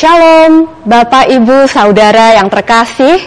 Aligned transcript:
Shalom, 0.00 0.64
Bapak, 0.88 1.28
Ibu, 1.28 1.68
Saudara 1.68 2.32
yang 2.32 2.48
terkasih. 2.48 3.20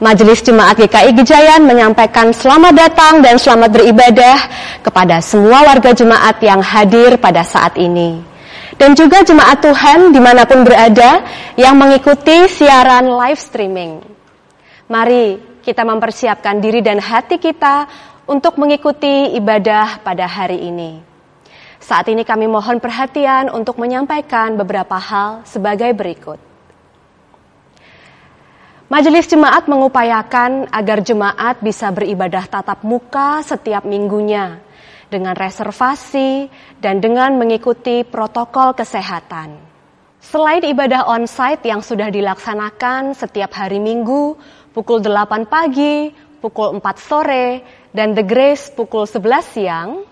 Majelis 0.00 0.40
Jemaat 0.40 0.80
GKI 0.80 1.12
Gejayan 1.20 1.68
menyampaikan 1.68 2.32
selamat 2.32 2.72
datang 2.72 3.20
dan 3.20 3.36
selamat 3.36 3.76
beribadah 3.76 4.38
kepada 4.80 5.20
semua 5.20 5.68
warga 5.68 5.92
jemaat 5.92 6.40
yang 6.40 6.64
hadir 6.64 7.20
pada 7.20 7.44
saat 7.44 7.76
ini. 7.76 8.24
Dan 8.80 8.96
juga 8.96 9.20
jemaat 9.20 9.60
Tuhan 9.60 10.08
di 10.08 10.16
mana 10.16 10.48
pun 10.48 10.64
berada 10.64 11.28
yang 11.60 11.76
mengikuti 11.76 12.48
siaran 12.56 13.04
live 13.04 13.36
streaming. 13.36 14.00
Mari 14.88 15.60
kita 15.60 15.84
mempersiapkan 15.84 16.56
diri 16.56 16.80
dan 16.80 17.04
hati 17.04 17.36
kita 17.36 17.84
untuk 18.24 18.56
mengikuti 18.56 19.36
ibadah 19.36 20.00
pada 20.00 20.24
hari 20.24 20.72
ini. 20.72 21.17
Saat 21.88 22.12
ini 22.12 22.20
kami 22.20 22.44
mohon 22.44 22.84
perhatian 22.84 23.48
untuk 23.48 23.80
menyampaikan 23.80 24.60
beberapa 24.60 25.00
hal 25.00 25.48
sebagai 25.48 25.88
berikut. 25.96 26.36
Majelis 28.92 29.24
jemaat 29.24 29.64
mengupayakan 29.64 30.68
agar 30.68 31.00
jemaat 31.00 31.64
bisa 31.64 31.88
beribadah 31.88 32.44
tatap 32.44 32.84
muka 32.84 33.40
setiap 33.40 33.88
minggunya 33.88 34.60
dengan 35.08 35.32
reservasi 35.32 36.52
dan 36.76 37.00
dengan 37.00 37.40
mengikuti 37.40 38.04
protokol 38.04 38.76
kesehatan. 38.76 39.56
Selain 40.20 40.60
ibadah 40.68 41.08
on-site 41.08 41.72
yang 41.72 41.80
sudah 41.80 42.12
dilaksanakan 42.12 43.16
setiap 43.16 43.56
hari 43.56 43.80
Minggu 43.80 44.36
pukul 44.76 45.00
8 45.00 45.48
pagi, 45.48 46.12
pukul 46.44 46.84
4 46.84 46.84
sore, 47.00 47.64
dan 47.96 48.12
The 48.12 48.28
Grace 48.28 48.68
pukul 48.76 49.08
11 49.08 49.56
siang, 49.56 50.04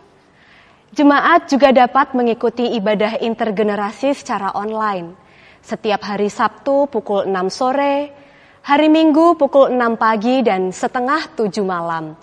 jemaat 0.97 1.53
juga 1.53 1.77
dapat 1.77 2.17
mengikuti 2.17 2.73
ibadah 2.75 3.21
intergenerasi 3.21 4.17
secara 4.17 4.57
online 4.57 5.27
setiap 5.67 6.07
hari 6.07 6.31
Sabtu 6.31 6.87
pukul 6.87 7.27
6 7.27 7.51
sore, 7.51 8.15
Hari 8.63 8.87
Minggu 8.87 9.35
pukul 9.35 9.75
6 9.75 9.99
pagi 9.99 10.39
dan 10.47 10.71
setengah 10.71 11.35
7 11.35 11.51
malam, 11.67 12.15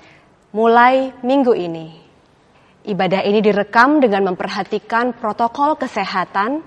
mulai 0.55 1.11
minggu 1.19 1.51
ini. 1.51 1.91
Ibadah 2.87 3.19
ini 3.27 3.43
direkam 3.43 3.99
dengan 3.99 4.31
memperhatikan 4.31 5.19
protokol 5.19 5.75
kesehatan 5.75 6.63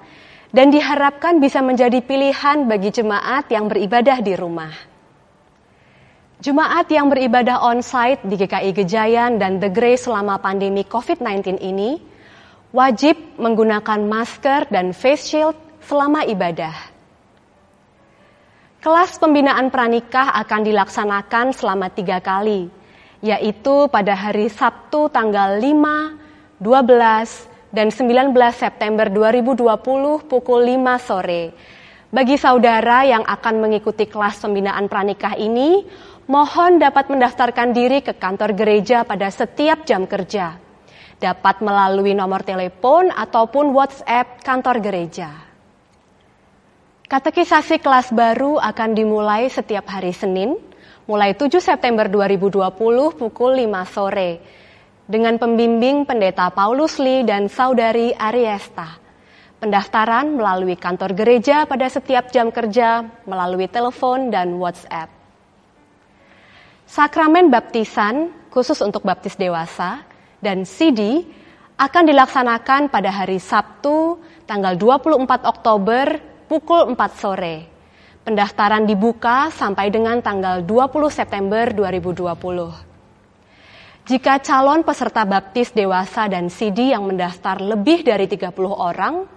dan 0.52 0.66
diharapkan 0.68 1.40
bisa 1.40 1.64
menjadi 1.64 2.04
pilihan 2.04 2.68
bagi 2.68 2.92
jemaat 2.92 3.48
yang 3.48 3.72
beribadah 3.72 4.20
di 4.20 4.36
rumah. 4.36 4.95
Jemaat 6.36 6.92
yang 6.92 7.08
beribadah 7.08 7.64
on-site 7.64 8.20
di 8.28 8.36
GKI 8.36 8.76
Gejayan 8.76 9.40
dan 9.40 9.56
The 9.56 9.72
Grace 9.72 10.04
selama 10.04 10.36
pandemi 10.36 10.84
COVID-19 10.84 11.64
ini 11.64 11.96
wajib 12.76 13.16
menggunakan 13.40 14.04
masker 14.04 14.68
dan 14.68 14.92
face 14.92 15.32
shield 15.32 15.56
selama 15.80 16.28
ibadah. 16.28 16.76
Kelas 18.84 19.16
pembinaan 19.16 19.72
pranikah 19.72 20.36
akan 20.44 20.60
dilaksanakan 20.60 21.56
selama 21.56 21.88
tiga 21.88 22.20
kali, 22.20 22.68
yaitu 23.24 23.88
pada 23.88 24.12
hari 24.12 24.52
Sabtu 24.52 25.08
tanggal 25.08 25.56
5, 25.56 26.60
12, 26.60 27.48
dan 27.72 27.88
19 27.88 28.36
September 28.52 29.08
2020 29.08 29.64
pukul 30.28 30.60
5 30.68 31.00
sore. 31.00 31.56
Bagi 32.06 32.38
saudara 32.38 33.02
yang 33.02 33.26
akan 33.26 33.66
mengikuti 33.66 34.06
kelas 34.06 34.38
pembinaan 34.38 34.86
pranikah 34.86 35.34
ini, 35.34 35.82
mohon 36.26 36.82
dapat 36.82 37.06
mendaftarkan 37.06 37.70
diri 37.70 38.02
ke 38.02 38.18
kantor 38.18 38.54
gereja 38.54 39.06
pada 39.06 39.30
setiap 39.30 39.86
jam 39.86 40.06
kerja. 40.06 40.58
Dapat 41.16 41.64
melalui 41.64 42.12
nomor 42.12 42.44
telepon 42.44 43.08
ataupun 43.08 43.72
WhatsApp 43.72 44.44
kantor 44.44 44.84
gereja. 44.84 45.32
Katekisasi 47.06 47.78
kelas 47.80 48.10
baru 48.10 48.58
akan 48.58 48.90
dimulai 48.92 49.46
setiap 49.46 49.86
hari 49.88 50.10
Senin, 50.10 50.58
mulai 51.06 51.32
7 51.32 51.62
September 51.62 52.10
2020 52.10 52.66
pukul 53.16 53.50
5 53.62 53.94
sore, 53.94 54.42
dengan 55.06 55.38
pembimbing 55.38 56.02
Pendeta 56.04 56.50
Paulus 56.50 56.98
Lee 56.98 57.22
dan 57.22 57.46
Saudari 57.46 58.10
Ariesta. 58.12 58.98
Pendaftaran 59.56 60.36
melalui 60.36 60.76
kantor 60.76 61.16
gereja 61.16 61.64
pada 61.64 61.88
setiap 61.88 62.28
jam 62.28 62.52
kerja, 62.52 63.08
melalui 63.24 63.70
telepon 63.72 64.28
dan 64.28 64.58
WhatsApp. 64.60 65.15
Sakramen 66.96 67.52
baptisan, 67.52 68.32
khusus 68.48 68.80
untuk 68.80 69.04
baptis 69.04 69.36
dewasa, 69.36 70.00
dan 70.40 70.64
CD 70.64 71.28
akan 71.76 72.08
dilaksanakan 72.08 72.88
pada 72.88 73.12
hari 73.12 73.36
Sabtu, 73.36 74.16
tanggal 74.48 74.80
24 74.80 75.44
Oktober 75.44 76.16
pukul 76.48 76.96
4 76.96 77.20
sore. 77.20 77.68
Pendaftaran 78.24 78.88
dibuka 78.88 79.52
sampai 79.52 79.92
dengan 79.92 80.24
tanggal 80.24 80.64
20 80.64 81.12
September 81.12 81.68
2020. 81.68 84.08
Jika 84.08 84.40
calon 84.40 84.80
peserta 84.80 85.28
baptis 85.28 85.76
dewasa 85.76 86.32
dan 86.32 86.48
CD 86.48 86.96
yang 86.96 87.04
mendaftar 87.04 87.60
lebih 87.60 88.08
dari 88.08 88.24
30 88.24 88.56
orang, 88.72 89.28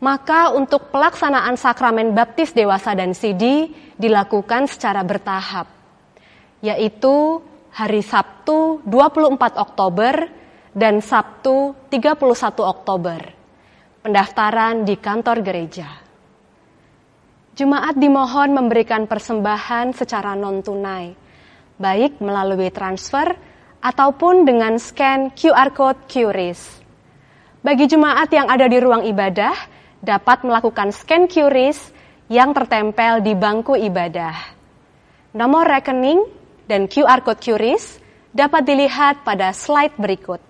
maka 0.00 0.48
untuk 0.48 0.88
pelaksanaan 0.88 1.60
sakramen 1.60 2.16
baptis 2.16 2.56
dewasa 2.56 2.96
dan 2.96 3.12
CD 3.12 3.68
dilakukan 4.00 4.64
secara 4.64 5.04
bertahap, 5.04 5.75
yaitu 6.64 7.42
hari 7.72 8.00
Sabtu 8.00 8.80
24 8.88 9.56
Oktober 9.60 10.28
dan 10.72 11.04
Sabtu 11.04 11.76
31 11.88 12.16
Oktober. 12.64 13.20
Pendaftaran 14.00 14.86
di 14.86 14.94
kantor 14.96 15.42
gereja. 15.42 15.88
Jemaat 17.56 17.96
dimohon 17.96 18.52
memberikan 18.52 19.08
persembahan 19.08 19.96
secara 19.96 20.36
non-tunai, 20.36 21.16
baik 21.80 22.20
melalui 22.20 22.68
transfer 22.68 23.32
ataupun 23.80 24.44
dengan 24.44 24.76
scan 24.76 25.32
QR 25.32 25.72
Code 25.72 26.04
QRIS. 26.04 26.84
Bagi 27.64 27.88
jemaat 27.90 28.28
yang 28.30 28.46
ada 28.46 28.68
di 28.68 28.78
ruang 28.78 29.08
ibadah, 29.08 29.56
dapat 30.04 30.44
melakukan 30.46 30.92
scan 30.92 31.26
QRIS 31.26 31.90
yang 32.28 32.52
tertempel 32.52 33.24
di 33.24 33.32
bangku 33.34 33.74
ibadah. 33.74 34.36
Nomor 35.34 35.66
rekening 35.66 36.22
dan 36.66 36.90
QR 36.90 37.22
Code 37.22 37.42
QRIS 37.42 37.98
dapat 38.34 38.62
dilihat 38.66 39.22
pada 39.26 39.50
slide 39.50 39.96
berikut. 39.98 40.45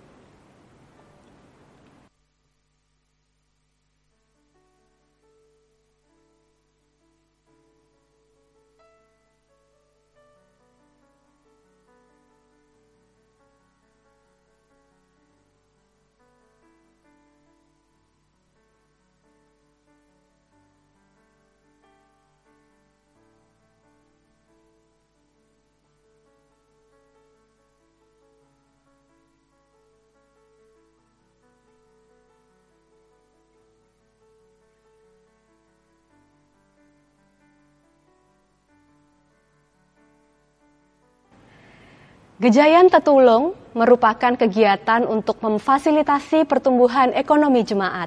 Gejayan 42.47 42.87
Tetulung 42.87 43.59
merupakan 43.75 44.39
kegiatan 44.39 45.03
untuk 45.03 45.43
memfasilitasi 45.43 46.47
pertumbuhan 46.47 47.11
ekonomi 47.11 47.67
jemaat. 47.67 48.07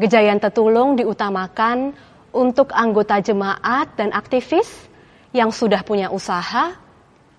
Gejayan 0.00 0.40
Tetulung 0.40 0.96
diutamakan 0.96 1.92
untuk 2.32 2.72
anggota 2.72 3.20
jemaat 3.20 4.00
dan 4.00 4.16
aktivis 4.16 4.88
yang 5.36 5.52
sudah 5.52 5.84
punya 5.84 6.08
usaha, 6.08 6.72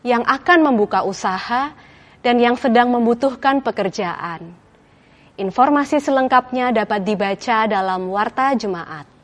yang 0.06 0.22
akan 0.22 0.70
membuka 0.70 1.02
usaha, 1.02 1.74
dan 2.22 2.38
yang 2.38 2.54
sedang 2.54 2.94
membutuhkan 2.94 3.66
pekerjaan. 3.66 4.54
Informasi 5.42 5.98
selengkapnya 5.98 6.70
dapat 6.70 7.02
dibaca 7.02 7.66
dalam 7.66 8.14
Warta 8.14 8.54
Jemaat 8.54 9.15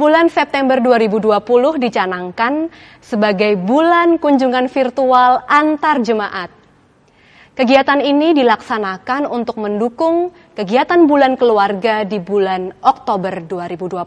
bulan 0.00 0.32
September 0.32 0.80
2020 0.80 1.36
dicanangkan 1.76 2.72
sebagai 3.04 3.60
bulan 3.60 4.16
kunjungan 4.16 4.72
virtual 4.72 5.44
antar 5.44 6.00
jemaat. 6.00 6.48
Kegiatan 7.52 8.00
ini 8.00 8.32
dilaksanakan 8.32 9.28
untuk 9.28 9.60
mendukung 9.60 10.32
kegiatan 10.56 11.04
bulan 11.04 11.36
keluarga 11.36 12.08
di 12.08 12.16
bulan 12.16 12.72
Oktober 12.80 13.44
2020. 13.44 14.00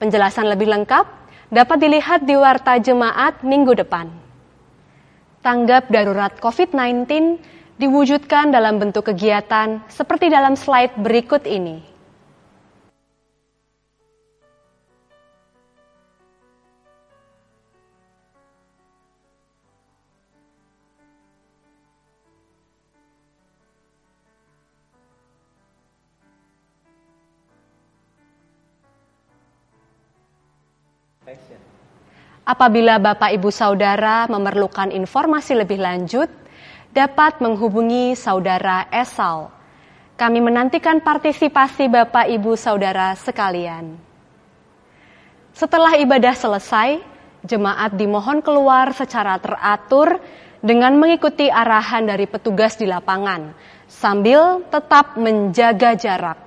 Penjelasan 0.00 0.48
lebih 0.48 0.72
lengkap 0.72 1.04
dapat 1.52 1.76
dilihat 1.76 2.24
di 2.24 2.32
Warta 2.32 2.80
Jemaat 2.80 3.44
minggu 3.44 3.76
depan. 3.76 4.08
Tanggap 5.44 5.92
darurat 5.92 6.32
COVID-19 6.40 7.04
diwujudkan 7.76 8.48
dalam 8.48 8.80
bentuk 8.80 9.12
kegiatan 9.12 9.84
seperti 9.92 10.32
dalam 10.32 10.56
slide 10.56 10.96
berikut 10.96 11.44
ini. 11.44 11.91
Apabila 32.42 32.98
Bapak 32.98 33.30
Ibu 33.38 33.54
Saudara 33.54 34.26
memerlukan 34.26 34.90
informasi 34.90 35.54
lebih 35.54 35.78
lanjut, 35.78 36.26
dapat 36.90 37.38
menghubungi 37.38 38.18
Saudara 38.18 38.90
Esal. 38.90 39.48
Kami 40.18 40.42
menantikan 40.42 41.00
partisipasi 41.00 41.88
Bapak 41.88 42.28
Ibu 42.28 42.58
Saudara 42.58 43.14
sekalian. 43.16 43.96
Setelah 45.54 45.96
ibadah 46.02 46.34
selesai, 46.36 47.00
jemaat 47.46 47.94
dimohon 47.94 48.44
keluar 48.44 48.90
secara 48.92 49.38
teratur 49.38 50.20
dengan 50.62 50.94
mengikuti 50.96 51.50
arahan 51.50 52.06
dari 52.06 52.24
petugas 52.30 52.78
di 52.78 52.86
lapangan, 52.86 53.54
sambil 53.90 54.62
tetap 54.66 55.18
menjaga 55.18 55.94
jarak. 55.98 56.38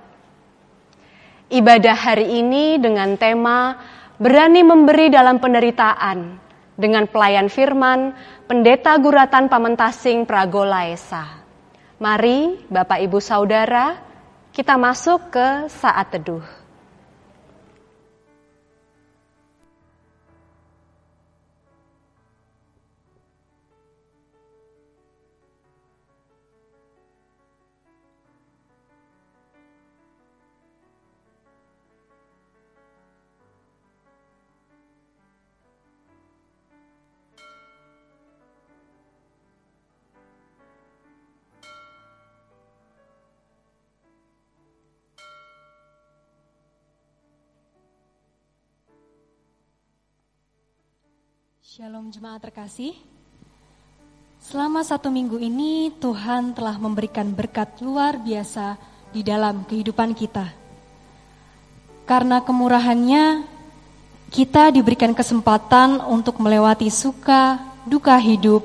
Ibadah 1.51 1.97
hari 1.97 2.41
ini 2.41 2.81
dengan 2.81 3.13
tema 3.19 3.77
berani 4.15 4.63
memberi 4.63 5.11
dalam 5.11 5.43
penderitaan 5.43 6.39
dengan 6.75 7.07
pelayan 7.07 7.51
firman 7.51 8.15
Pendeta 8.45 8.95
Guratan 8.99 9.47
Pamentasing 9.47 10.27
Pragola 10.27 10.87
Esa. 10.87 11.43
Mari 11.97 12.67
Bapak 12.67 12.99
Ibu 13.01 13.19
Saudara, 13.23 13.95
kita 14.51 14.75
masuk 14.75 15.31
ke 15.31 15.47
saat 15.71 16.11
teduh. 16.11 16.64
Shalom 51.75 52.07
jemaat 52.07 52.39
terkasih. 52.39 52.95
Selama 54.39 54.79
satu 54.79 55.11
minggu 55.11 55.35
ini 55.43 55.91
Tuhan 55.99 56.55
telah 56.55 56.79
memberikan 56.79 57.27
berkat 57.35 57.83
luar 57.83 58.15
biasa 58.15 58.79
di 59.11 59.19
dalam 59.19 59.67
kehidupan 59.67 60.15
kita. 60.15 60.55
Karena 62.07 62.39
kemurahannya 62.39 63.43
kita 64.31 64.71
diberikan 64.71 65.11
kesempatan 65.11 65.99
untuk 65.99 66.39
melewati 66.39 66.87
suka, 66.87 67.59
duka 67.83 68.15
hidup, 68.23 68.63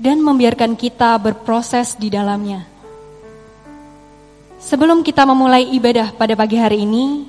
dan 0.00 0.16
membiarkan 0.24 0.72
kita 0.72 1.12
berproses 1.20 2.00
di 2.00 2.08
dalamnya. 2.08 2.64
Sebelum 4.56 5.04
kita 5.04 5.28
memulai 5.28 5.68
ibadah 5.68 6.16
pada 6.16 6.32
pagi 6.32 6.56
hari 6.56 6.88
ini, 6.88 7.28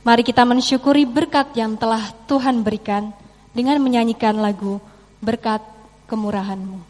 mari 0.00 0.24
kita 0.24 0.48
mensyukuri 0.48 1.04
berkat 1.04 1.52
yang 1.60 1.76
telah 1.76 2.08
Tuhan 2.24 2.64
berikan 2.64 3.19
dengan 3.54 3.78
menyanyikan 3.82 4.38
lagu 4.38 4.78
Berkat 5.20 5.60
Kemurahanmu. 6.08 6.89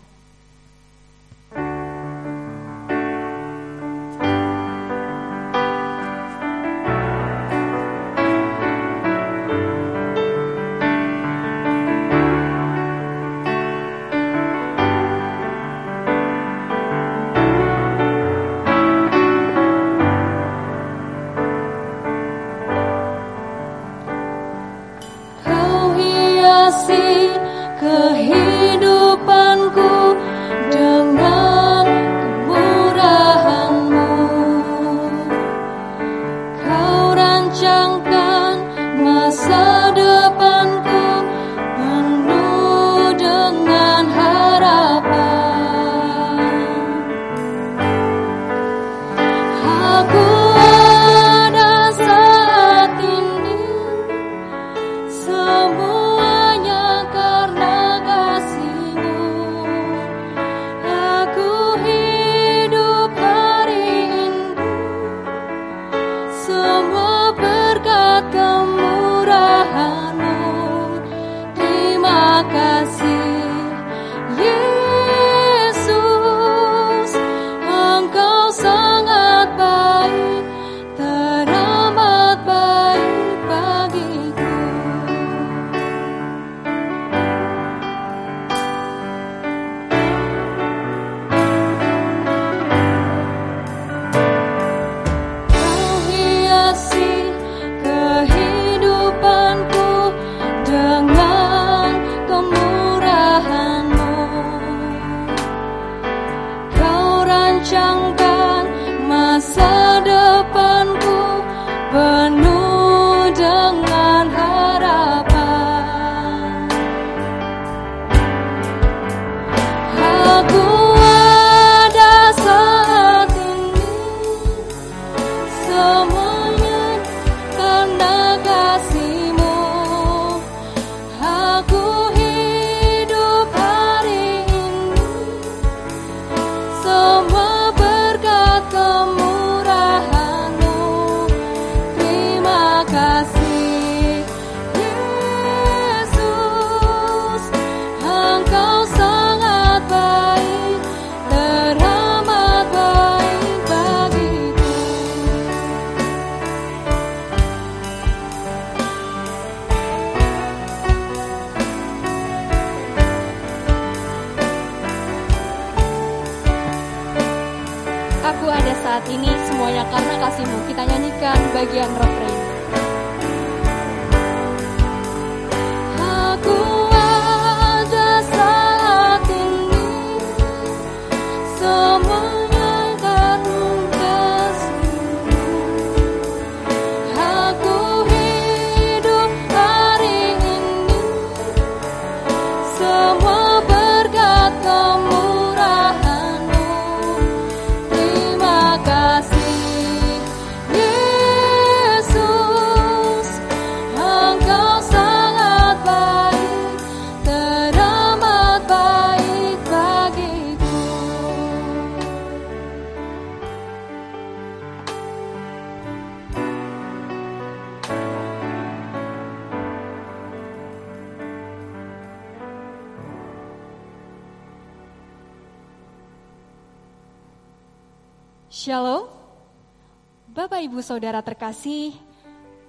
Bapak 230.41 230.65
Ibu 230.65 230.81
Saudara 230.81 231.21
terkasih, 231.21 231.93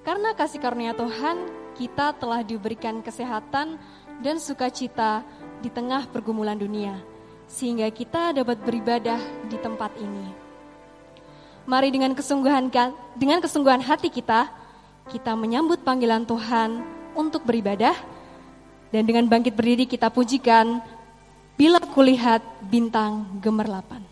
karena 0.04 0.36
kasih 0.36 0.60
karunia 0.60 0.92
Tuhan, 0.92 1.40
kita 1.80 2.12
telah 2.20 2.44
diberikan 2.44 3.00
kesehatan 3.00 3.80
dan 4.20 4.44
sukacita 4.44 5.24
di 5.64 5.72
tengah 5.72 6.04
pergumulan 6.12 6.60
dunia, 6.60 7.00
sehingga 7.48 7.88
kita 7.88 8.36
dapat 8.36 8.60
beribadah 8.60 9.24
di 9.48 9.56
tempat 9.56 9.88
ini. 10.04 10.36
Mari 11.64 11.96
dengan 11.96 12.12
kesungguhan 12.12 12.68
dengan 13.16 13.40
kesungguhan 13.40 13.80
hati 13.80 14.12
kita, 14.12 14.52
kita 15.08 15.32
menyambut 15.40 15.80
panggilan 15.80 16.28
Tuhan 16.28 16.84
untuk 17.16 17.48
beribadah, 17.48 17.96
dan 18.92 19.08
dengan 19.08 19.32
bangkit 19.32 19.56
berdiri 19.56 19.88
kita 19.88 20.12
pujikan, 20.12 20.84
bila 21.56 21.80
kulihat 21.80 22.44
bintang 22.68 23.40
gemerlapan. 23.40 24.04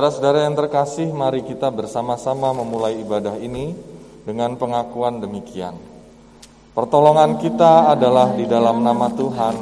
Saudara-saudara 0.00 0.48
yang 0.48 0.56
terkasih, 0.56 1.12
mari 1.12 1.44
kita 1.44 1.68
bersama-sama 1.68 2.56
memulai 2.56 3.04
ibadah 3.04 3.36
ini 3.36 3.76
dengan 4.24 4.56
pengakuan 4.56 5.20
demikian. 5.20 5.76
Pertolongan 6.72 7.36
kita 7.36 7.92
adalah 7.92 8.32
di 8.32 8.48
dalam 8.48 8.80
nama 8.80 9.12
Tuhan 9.12 9.60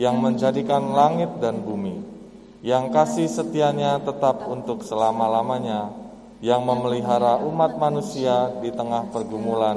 yang 0.00 0.16
menjadikan 0.16 0.80
langit 0.96 1.28
dan 1.44 1.60
bumi, 1.60 1.92
yang 2.64 2.88
kasih 2.88 3.28
setianya 3.28 4.00
tetap 4.00 4.48
untuk 4.48 4.80
selama-lamanya, 4.80 5.92
yang 6.40 6.64
memelihara 6.64 7.44
umat 7.44 7.76
manusia 7.76 8.56
di 8.64 8.72
tengah 8.72 9.12
pergumulan 9.12 9.76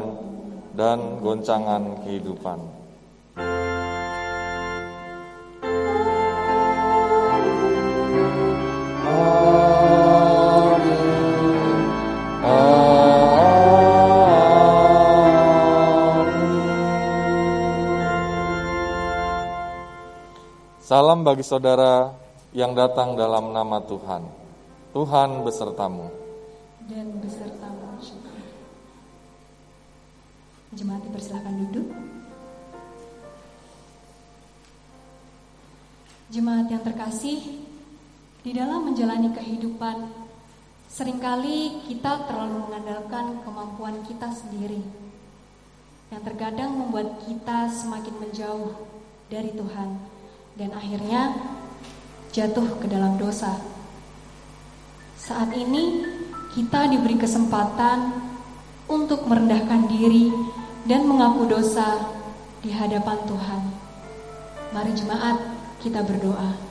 dan 0.79 1.19
goncangan 1.19 2.07
kehidupan. 2.07 2.68
Salam 20.89 21.21
bagi 21.21 21.45
saudara 21.45 22.09
yang 22.49 22.73
datang 22.73 23.13
dalam 23.13 23.53
nama 23.53 23.77
Tuhan. 23.85 24.25
Tuhan 24.89 25.45
besertamu. 25.45 26.09
Dan 26.89 27.13
besertamu. 27.21 27.93
Jemaat 30.73 31.05
dipersilahkan 31.05 31.53
duduk. 31.61 31.93
Jemaat 36.33 36.73
yang 36.73 36.81
terkasih, 36.81 37.37
di 38.41 38.49
dalam 38.49 38.89
menjalani 38.89 39.29
kehidupan, 39.29 40.09
sering 40.89 41.21
kali 41.21 41.85
kita 41.85 42.25
terlalu 42.25 42.65
mengandalkan 42.65 43.45
kemampuan 43.45 44.01
kita 44.09 44.33
sendiri, 44.33 44.81
yang 46.09 46.25
terkadang 46.25 46.73
membuat 46.73 47.21
kita 47.29 47.69
semakin 47.77 48.25
menjauh 48.25 48.73
dari 49.29 49.53
Tuhan 49.53 50.08
dan 50.59 50.75
akhirnya 50.75 51.39
jatuh 52.35 52.83
ke 52.83 52.91
dalam 52.91 53.15
dosa. 53.15 53.63
Saat 55.15 55.55
ini 55.55 56.03
kita 56.51 56.91
diberi 56.91 57.15
kesempatan 57.15 58.11
untuk 58.91 59.23
merendahkan 59.23 59.87
diri 59.87 60.27
dan 60.83 61.07
mengaku 61.07 61.47
dosa 61.47 62.03
di 62.59 62.75
hadapan 62.75 63.17
Tuhan. 63.23 63.61
Mari 64.75 64.91
jemaat 64.99 65.37
kita 65.79 66.03
berdoa. 66.03 66.68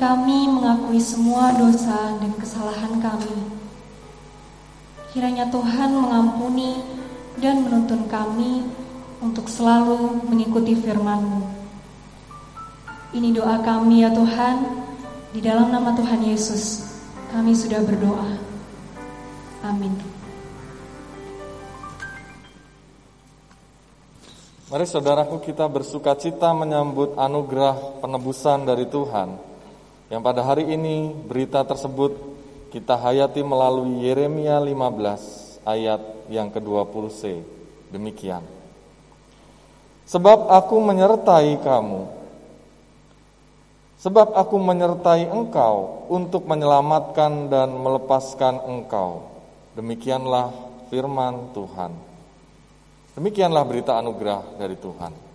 Kami 0.00 0.48
mengakui 0.48 0.96
semua 0.96 1.52
dosa 1.52 2.16
dan 2.16 2.32
kesalahan 2.40 3.04
kami. 3.04 3.36
Kiranya 5.12 5.52
Tuhan 5.52 5.92
mengampuni 5.92 6.80
dan 7.36 7.68
menuntun 7.68 8.08
kami 8.08 8.64
untuk 9.20 9.44
selalu 9.52 10.24
mengikuti 10.24 10.72
firman-Mu. 10.72 11.44
Ini 13.12 13.28
doa 13.36 13.60
kami 13.60 14.00
ya 14.00 14.08
Tuhan, 14.08 14.56
di 15.36 15.44
dalam 15.44 15.68
nama 15.68 15.92
Tuhan 15.92 16.24
Yesus 16.24 16.88
kami 17.28 17.52
sudah 17.52 17.84
berdoa. 17.84 18.40
Amin. 19.68 19.92
Mari 24.72 24.86
saudaraku 24.88 25.44
kita 25.44 25.68
bersuka 25.68 26.16
cita 26.16 26.56
menyambut 26.56 27.18
anugerah 27.20 28.00
penebusan 28.00 28.64
dari 28.64 28.86
Tuhan 28.86 29.49
Yang 30.10 30.22
pada 30.26 30.42
hari 30.42 30.66
ini 30.66 31.14
berita 31.14 31.62
tersebut 31.62 32.18
kita 32.74 32.98
hayati 32.98 33.46
melalui 33.46 34.02
Yeremia 34.02 34.58
15 34.58 35.62
ayat 35.62 36.02
yang 36.26 36.50
ke-20c 36.50 37.46
Demikian. 37.94 38.42
Sebab 40.10 40.50
aku 40.50 40.82
menyertai 40.82 41.62
kamu. 41.62 42.02
Sebab 44.02 44.34
aku 44.34 44.56
menyertai 44.58 45.30
engkau 45.30 46.06
untuk 46.10 46.42
menyelamatkan 46.50 47.46
dan 47.46 47.70
melepaskan 47.78 48.66
engkau. 48.66 49.30
Demikianlah 49.78 50.50
firman 50.90 51.54
Tuhan. 51.54 51.94
Demikianlah 53.14 53.62
berita 53.62 53.94
anugerah 54.02 54.58
dari 54.58 54.74
Tuhan. 54.74 55.29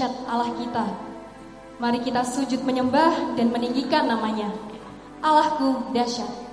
Dahsyat 0.00 0.16
Allah 0.32 0.48
kita. 0.56 0.84
Mari 1.76 2.00
kita 2.00 2.24
sujud 2.24 2.64
menyembah 2.64 3.36
dan 3.36 3.52
meninggikan 3.52 4.08
namanya. 4.08 4.48
Allahku 5.20 5.92
dahsyat. 5.92 6.49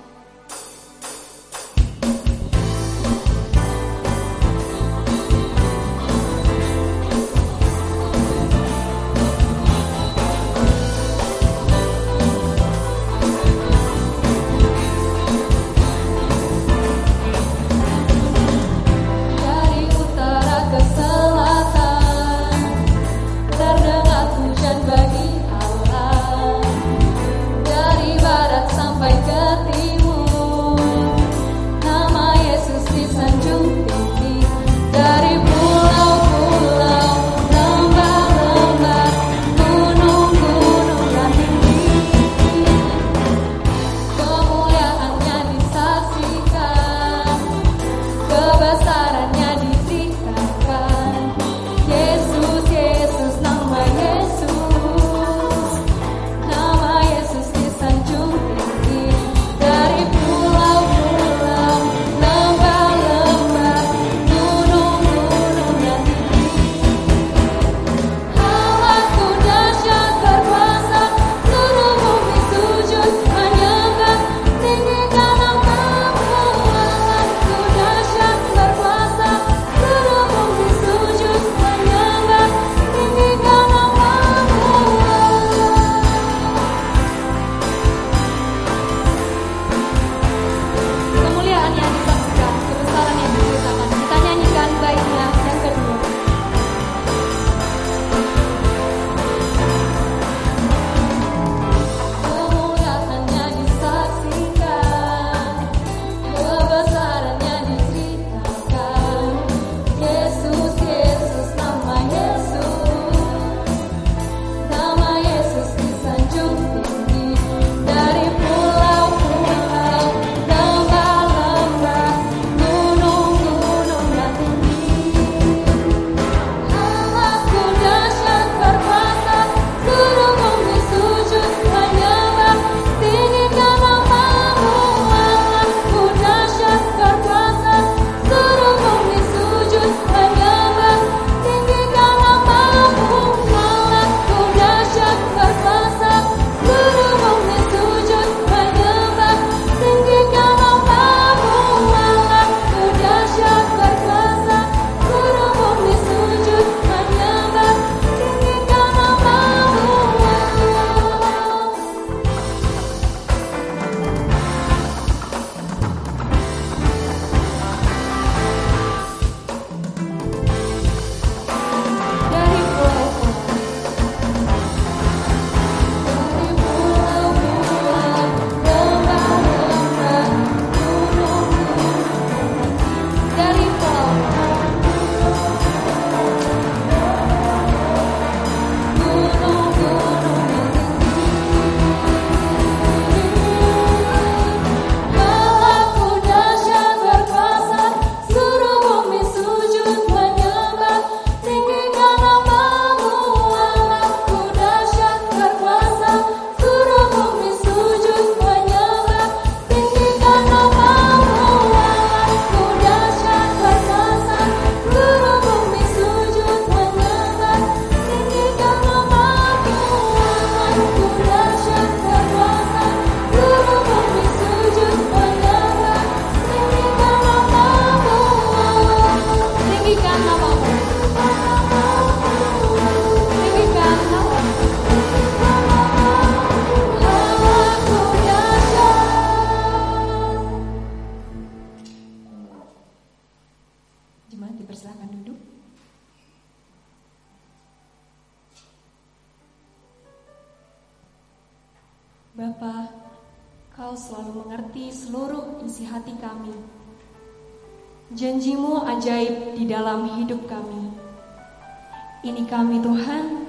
Ini 262.18 262.50
kami 262.50 262.82
Tuhan 262.82 263.46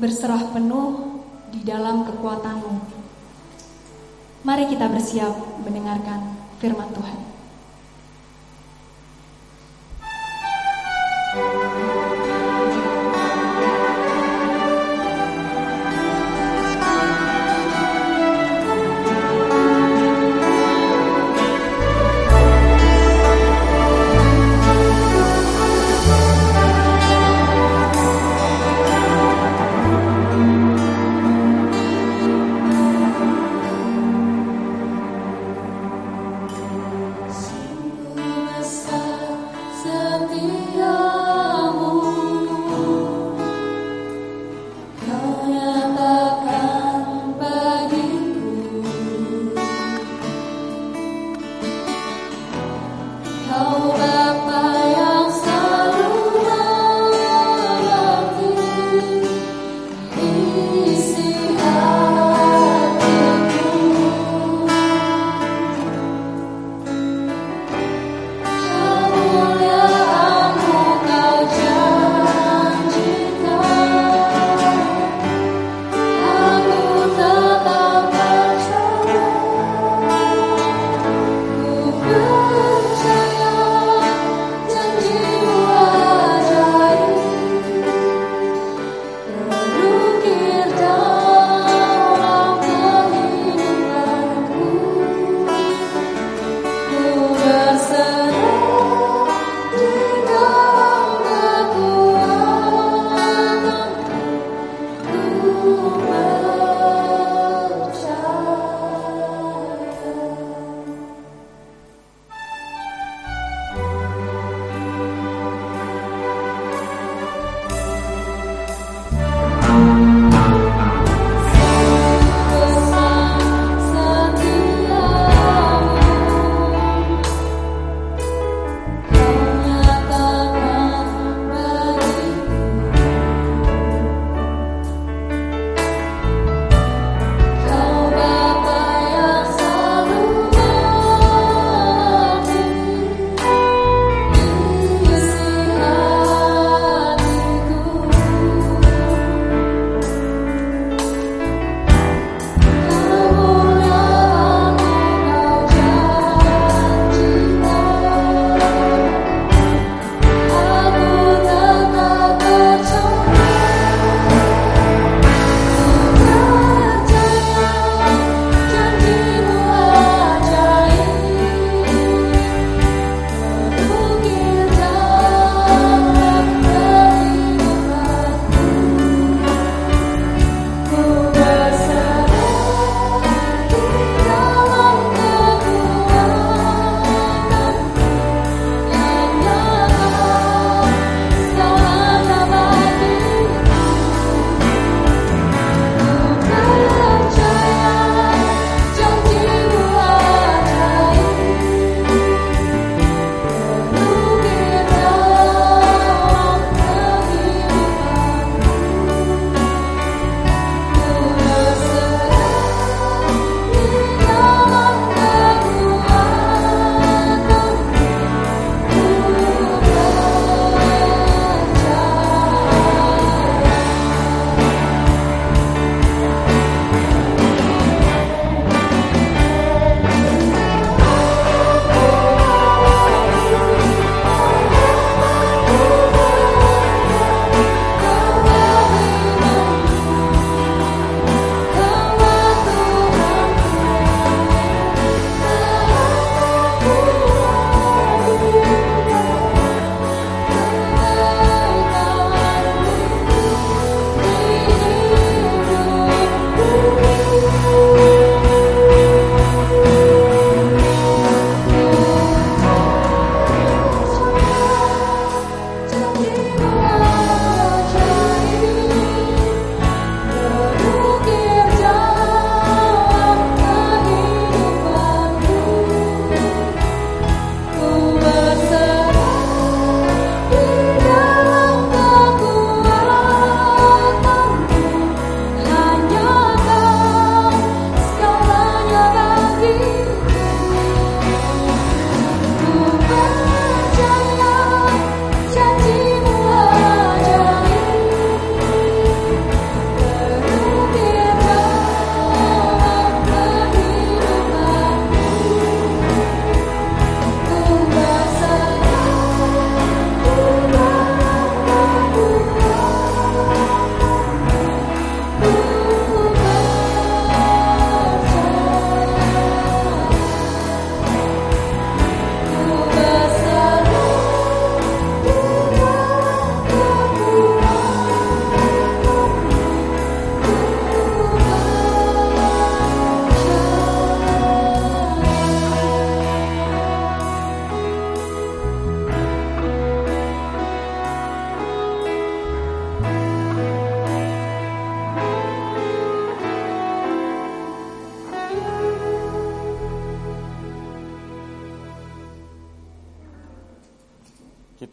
berserah 0.00 0.48
penuh 0.48 1.20
di 1.52 1.60
dalam 1.60 2.08
kekuatanmu. 2.08 2.74
Mari 4.48 4.64
kita 4.72 4.88
bersiap 4.88 5.60
mendengarkan 5.60 6.32
firman 6.56 6.88
Tuhan. 6.96 7.27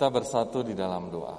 Kita 0.05 0.21
bersatu 0.21 0.61
di 0.61 0.77
dalam 0.77 1.09
doa. 1.09 1.33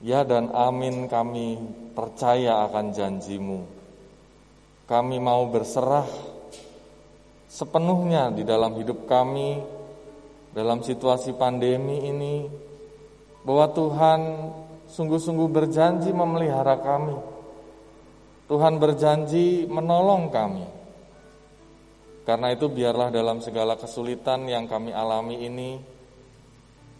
Ya 0.00 0.24
dan 0.24 0.48
amin 0.48 1.04
kami 1.04 1.60
percaya 1.92 2.64
akan 2.64 2.88
janjimu. 2.88 3.60
Kami 4.88 5.20
mau 5.20 5.44
berserah 5.52 6.08
sepenuhnya 7.52 8.32
di 8.32 8.48
dalam 8.48 8.72
hidup 8.80 9.04
kami 9.04 9.60
dalam 10.56 10.80
situasi 10.80 11.36
pandemi 11.36 12.00
ini 12.00 12.48
bahwa 13.44 13.68
Tuhan 13.68 14.20
sungguh-sungguh 14.88 15.52
berjanji 15.52 16.16
memelihara 16.16 16.80
kami. 16.80 17.12
Tuhan 18.48 18.80
berjanji 18.80 19.68
menolong 19.68 20.32
kami. 20.32 20.64
Karena 22.24 22.56
itu 22.56 22.72
biarlah 22.72 23.12
dalam 23.12 23.44
segala 23.44 23.76
kesulitan 23.76 24.48
yang 24.48 24.64
kami 24.64 24.96
alami 24.96 25.36
ini 25.44 25.91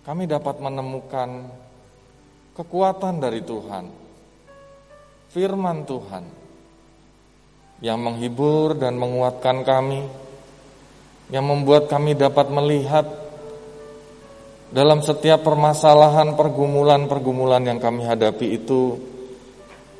kami 0.03 0.27
dapat 0.27 0.59
menemukan 0.59 1.47
kekuatan 2.59 3.23
dari 3.23 3.41
Tuhan, 3.47 3.85
firman 5.31 5.87
Tuhan 5.87 6.25
yang 7.83 7.99
menghibur 7.99 8.75
dan 8.79 8.99
menguatkan 8.99 9.63
kami, 9.63 10.03
yang 11.31 11.47
membuat 11.47 11.87
kami 11.87 12.19
dapat 12.19 12.51
melihat 12.51 13.07
dalam 14.73 15.05
setiap 15.05 15.45
permasalahan, 15.45 16.33
pergumulan-pergumulan 16.33 17.63
yang 17.69 17.79
kami 17.79 18.09
hadapi 18.09 18.57
itu, 18.57 18.97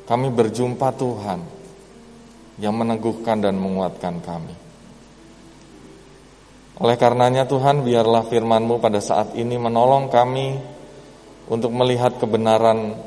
kami 0.09 0.33
berjumpa 0.33 0.89
Tuhan 0.97 1.39
yang 2.57 2.73
meneguhkan 2.73 3.39
dan 3.39 3.55
menguatkan 3.55 4.19
kami. 4.19 4.62
Oleh 6.81 6.97
karenanya 6.97 7.45
Tuhan 7.45 7.85
biarlah 7.85 8.25
firman-Mu 8.25 8.81
pada 8.81 8.97
saat 8.97 9.37
ini 9.37 9.61
menolong 9.61 10.09
kami 10.09 10.57
untuk 11.45 11.69
melihat 11.69 12.17
kebenaran 12.17 12.97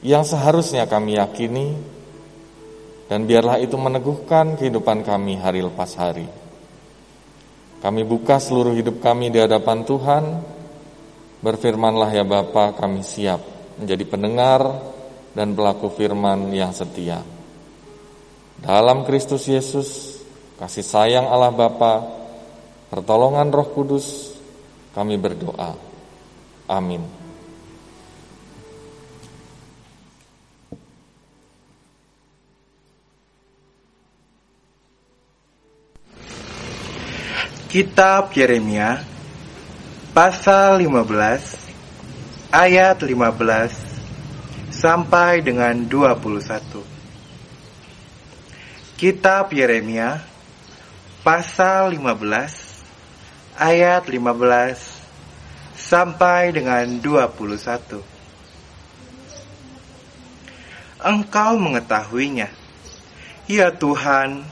yang 0.00 0.24
seharusnya 0.24 0.88
kami 0.88 1.20
yakini 1.20 1.76
dan 3.10 3.28
biarlah 3.28 3.60
itu 3.60 3.76
meneguhkan 3.76 4.56
kehidupan 4.56 5.04
kami 5.04 5.36
hari 5.36 5.60
lepas 5.60 5.92
hari. 5.98 6.24
Kami 7.80 8.04
buka 8.04 8.36
seluruh 8.36 8.76
hidup 8.76 9.00
kami 9.00 9.32
di 9.32 9.40
hadapan 9.40 9.84
Tuhan. 9.84 10.24
Berfirmanlah 11.40 12.12
ya 12.12 12.24
Bapa, 12.28 12.76
kami 12.76 13.00
siap 13.00 13.40
menjadi 13.80 14.04
pendengar 14.04 14.60
dan 15.32 15.56
pelaku 15.56 15.88
firman 15.88 16.52
yang 16.52 16.76
setia. 16.76 17.24
Dalam 18.60 19.08
Kristus 19.08 19.48
Yesus, 19.48 20.20
kasih 20.60 20.84
sayang 20.84 21.26
Allah 21.32 21.48
Bapa, 21.48 22.19
pertolongan 22.90 23.54
Roh 23.54 23.70
Kudus, 23.70 24.34
kami 24.90 25.14
berdoa. 25.14 25.78
Amin. 26.66 27.06
Kitab 37.70 38.34
Yeremia 38.34 38.98
pasal 40.10 40.82
15 40.82 42.50
ayat 42.50 42.98
15 42.98 44.74
sampai 44.74 45.38
dengan 45.38 45.78
21. 45.86 46.82
Kitab 48.98 49.54
Yeremia 49.54 50.18
pasal 51.22 51.94
15 51.94 52.69
ayat 53.60 54.08
15 54.08 55.76
sampai 55.76 56.56
dengan 56.56 56.88
21. 57.04 58.00
Engkau 61.00 61.52
mengetahuinya, 61.60 62.48
ya 63.44 63.68
Tuhan, 63.72 64.48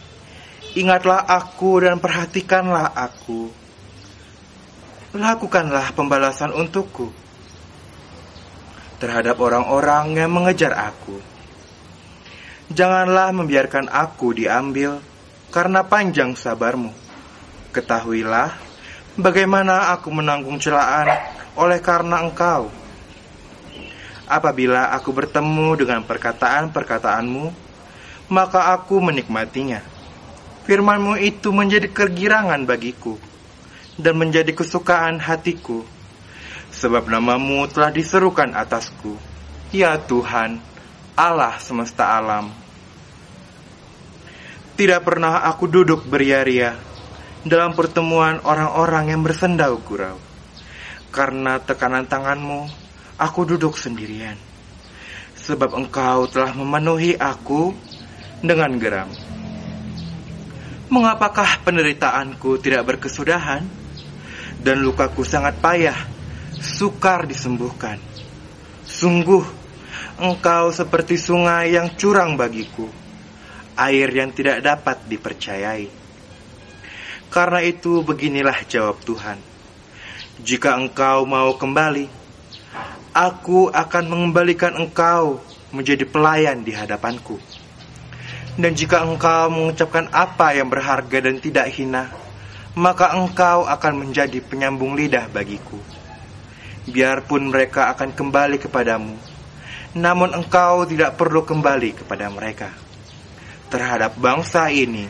Ingatlah 0.76 1.24
aku 1.24 1.80
dan 1.80 1.96
perhatikanlah 1.96 2.92
aku. 2.92 3.48
Lakukanlah 5.16 5.96
pembalasan 5.96 6.52
untukku 6.52 7.08
terhadap 9.00 9.40
orang-orang 9.40 10.12
yang 10.12 10.28
mengejar 10.28 10.76
aku. 10.76 11.16
Janganlah 12.68 13.32
membiarkan 13.32 13.88
aku 13.88 14.36
diambil 14.36 15.00
karena 15.48 15.80
panjang 15.88 16.36
sabarmu. 16.36 16.92
Ketahuilah 17.72 18.67
bagaimana 19.18 19.92
aku 19.92 20.08
menanggung 20.14 20.62
celaan 20.62 21.10
oleh 21.58 21.82
karena 21.82 22.22
engkau. 22.22 22.70
Apabila 24.28 24.92
aku 24.94 25.10
bertemu 25.10 25.74
dengan 25.76 26.04
perkataan-perkataanmu, 26.04 27.48
maka 28.28 28.76
aku 28.76 29.00
menikmatinya 29.00 29.98
Firmanmu 30.68 31.16
itu 31.16 31.48
menjadi 31.48 31.88
kegirangan 31.88 32.68
bagiku 32.68 33.16
dan 33.96 34.20
menjadi 34.20 34.52
kesukaan 34.52 35.16
hatiku. 35.16 35.80
Sebab 36.76 37.08
namamu 37.08 37.64
telah 37.72 37.88
diserukan 37.88 38.52
atasku. 38.52 39.16
Ya 39.72 39.96
Tuhan, 39.96 40.60
Allah 41.16 41.56
semesta 41.56 42.12
alam. 42.20 42.52
Tidak 44.76 45.00
pernah 45.00 45.40
aku 45.48 45.64
duduk 45.64 46.04
beria-ria 46.04 46.76
dalam 47.46 47.74
pertemuan 47.74 48.42
orang-orang 48.42 49.14
yang 49.14 49.22
bersendau 49.22 49.78
gurau. 49.82 50.18
Karena 51.14 51.62
tekanan 51.62 52.06
tanganmu, 52.10 52.66
aku 53.18 53.40
duduk 53.46 53.78
sendirian. 53.78 54.38
Sebab 55.38 55.74
engkau 55.78 56.26
telah 56.26 56.52
memenuhi 56.52 57.14
aku 57.14 57.72
dengan 58.42 58.74
geram. 58.78 59.10
Mengapakah 60.88 61.62
penderitaanku 61.68 62.58
tidak 62.64 62.94
berkesudahan 62.94 63.60
dan 64.64 64.76
lukaku 64.80 65.20
sangat 65.22 65.60
payah, 65.60 65.98
sukar 66.58 67.28
disembuhkan? 67.28 68.00
Sungguh, 68.88 69.44
engkau 70.16 70.72
seperti 70.72 71.20
sungai 71.20 71.76
yang 71.76 71.92
curang 71.92 72.40
bagiku, 72.40 72.88
air 73.76 74.08
yang 74.10 74.32
tidak 74.32 74.64
dapat 74.64 74.96
dipercayai. 75.06 75.97
Karena 77.28 77.60
itu 77.60 78.00
beginilah 78.00 78.64
jawab 78.64 79.00
Tuhan. 79.04 79.38
Jika 80.40 80.78
engkau 80.78 81.28
mau 81.28 81.54
kembali, 81.58 82.08
aku 83.12 83.68
akan 83.68 84.04
mengembalikan 84.08 84.76
engkau 84.78 85.42
menjadi 85.74 86.08
pelayan 86.08 86.64
di 86.64 86.72
hadapanku 86.72 87.36
dan 88.58 88.74
jika 88.74 89.06
engkau 89.06 89.54
mengucapkan 89.54 90.10
apa 90.10 90.50
yang 90.58 90.66
berharga 90.66 91.22
dan 91.22 91.38
tidak 91.38 91.70
hina, 91.70 92.10
maka 92.74 93.14
engkau 93.14 93.62
akan 93.62 94.02
menjadi 94.02 94.42
penyambung 94.42 94.98
lidah 94.98 95.30
bagiku. 95.30 95.78
Biarpun 96.90 97.54
mereka 97.54 97.94
akan 97.94 98.10
kembali 98.10 98.58
kepadamu, 98.58 99.14
namun 99.94 100.34
engkau 100.34 100.82
tidak 100.90 101.14
perlu 101.14 101.46
kembali 101.46 102.02
kepada 102.02 102.26
mereka. 102.34 102.74
Terhadap 103.70 104.18
bangsa 104.18 104.74
ini, 104.74 105.06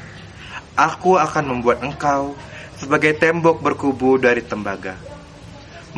aku 0.78 1.18
akan 1.18 1.58
membuat 1.58 1.82
engkau 1.82 2.38
sebagai 2.78 3.18
tembok 3.18 3.58
berkubu 3.58 4.14
dari 4.22 4.46
tembaga. 4.46 4.94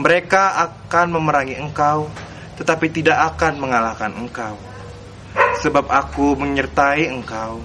Mereka 0.00 0.56
akan 0.56 1.20
memerangi 1.20 1.60
engkau, 1.60 2.08
tetapi 2.56 2.88
tidak 2.88 3.36
akan 3.36 3.60
mengalahkan 3.60 4.16
engkau 4.16 4.56
sebab 5.60 5.86
aku 5.92 6.34
menyertai 6.40 7.12
engkau 7.12 7.60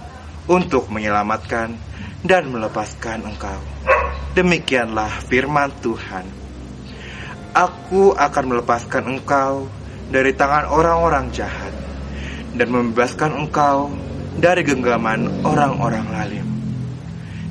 untuk 0.46 0.92
menyelamatkan 0.92 1.74
dan 2.22 2.44
melepaskan 2.52 3.24
engkau. 3.26 3.58
Demikianlah 4.36 5.10
firman 5.26 5.72
Tuhan. 5.80 6.28
Aku 7.56 8.12
akan 8.20 8.46
melepaskan 8.52 9.04
engkau 9.08 9.72
dari 10.12 10.36
tangan 10.36 10.68
orang-orang 10.68 11.32
jahat 11.32 11.72
dan 12.52 12.68
membebaskan 12.68 13.32
engkau 13.48 13.96
dari 14.36 14.68
genggaman 14.68 15.32
orang-orang 15.48 16.04
lalim. 16.12 16.55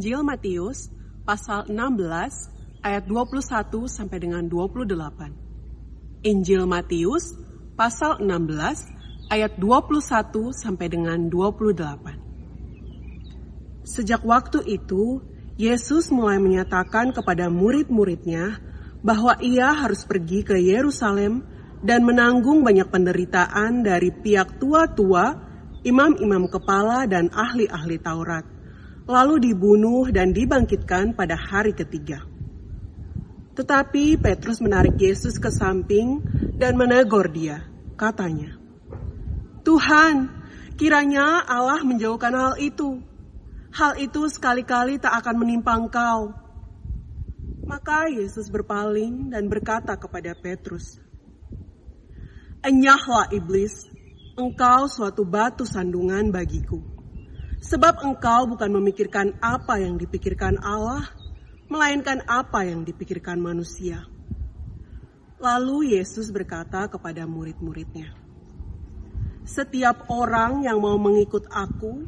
Injil 0.00 0.24
Matius 0.24 0.88
pasal 1.28 1.68
16 1.68 1.76
ayat 2.80 3.04
21 3.04 3.84
sampai 3.84 4.16
dengan 4.16 4.48
28. 4.48 6.24
Injil 6.24 6.64
Matius 6.64 7.36
pasal 7.76 8.16
16 8.24 9.28
ayat 9.28 9.60
21 9.60 10.56
sampai 10.56 10.88
dengan 10.88 11.28
28. 11.28 13.84
Sejak 13.84 14.24
waktu 14.24 14.64
itu, 14.72 15.20
Yesus 15.60 16.08
mulai 16.08 16.40
menyatakan 16.40 17.12
kepada 17.12 17.52
murid-muridnya 17.52 18.56
bahwa 19.04 19.36
ia 19.44 19.84
harus 19.84 20.08
pergi 20.08 20.48
ke 20.48 20.56
Yerusalem 20.56 21.44
dan 21.84 22.08
menanggung 22.08 22.64
banyak 22.64 22.88
penderitaan 22.88 23.84
dari 23.84 24.16
pihak 24.16 24.56
tua-tua, 24.56 25.36
imam-imam 25.84 26.48
kepala, 26.48 27.04
dan 27.04 27.28
ahli-ahli 27.28 28.00
Taurat 28.00 28.49
lalu 29.10 29.50
dibunuh 29.50 30.06
dan 30.14 30.30
dibangkitkan 30.30 31.18
pada 31.18 31.34
hari 31.34 31.74
ketiga. 31.74 32.22
Tetapi 33.58 34.16
Petrus 34.22 34.62
menarik 34.62 34.94
Yesus 34.94 35.36
ke 35.36 35.50
samping 35.50 36.22
dan 36.54 36.78
menegur 36.78 37.26
dia. 37.26 37.66
Katanya, 37.98 38.56
Tuhan, 39.66 40.30
kiranya 40.78 41.44
Allah 41.44 41.82
menjauhkan 41.84 42.32
hal 42.32 42.54
itu. 42.62 43.02
Hal 43.74 44.00
itu 44.00 44.24
sekali-kali 44.30 44.96
tak 44.96 45.12
akan 45.20 45.36
menimpa 45.44 45.76
engkau. 45.76 46.32
Maka 47.66 48.08
Yesus 48.08 48.48
berpaling 48.48 49.30
dan 49.30 49.46
berkata 49.46 49.94
kepada 49.98 50.32
Petrus, 50.32 50.96
Enyahlah 52.64 53.28
iblis, 53.36 53.88
engkau 54.40 54.88
suatu 54.88 55.22
batu 55.28 55.68
sandungan 55.68 56.32
bagiku. 56.32 56.99
Sebab 57.60 58.00
engkau 58.00 58.48
bukan 58.48 58.72
memikirkan 58.72 59.36
apa 59.44 59.76
yang 59.76 60.00
dipikirkan 60.00 60.56
Allah, 60.64 61.04
melainkan 61.68 62.24
apa 62.24 62.64
yang 62.64 62.88
dipikirkan 62.88 63.36
manusia. 63.36 64.08
Lalu 65.36 65.96
Yesus 65.96 66.32
berkata 66.32 66.88
kepada 66.88 67.28
murid-muridnya, 67.28 68.16
"Setiap 69.44 70.08
orang 70.08 70.64
yang 70.64 70.80
mau 70.80 70.96
mengikut 70.96 71.48
Aku, 71.52 72.00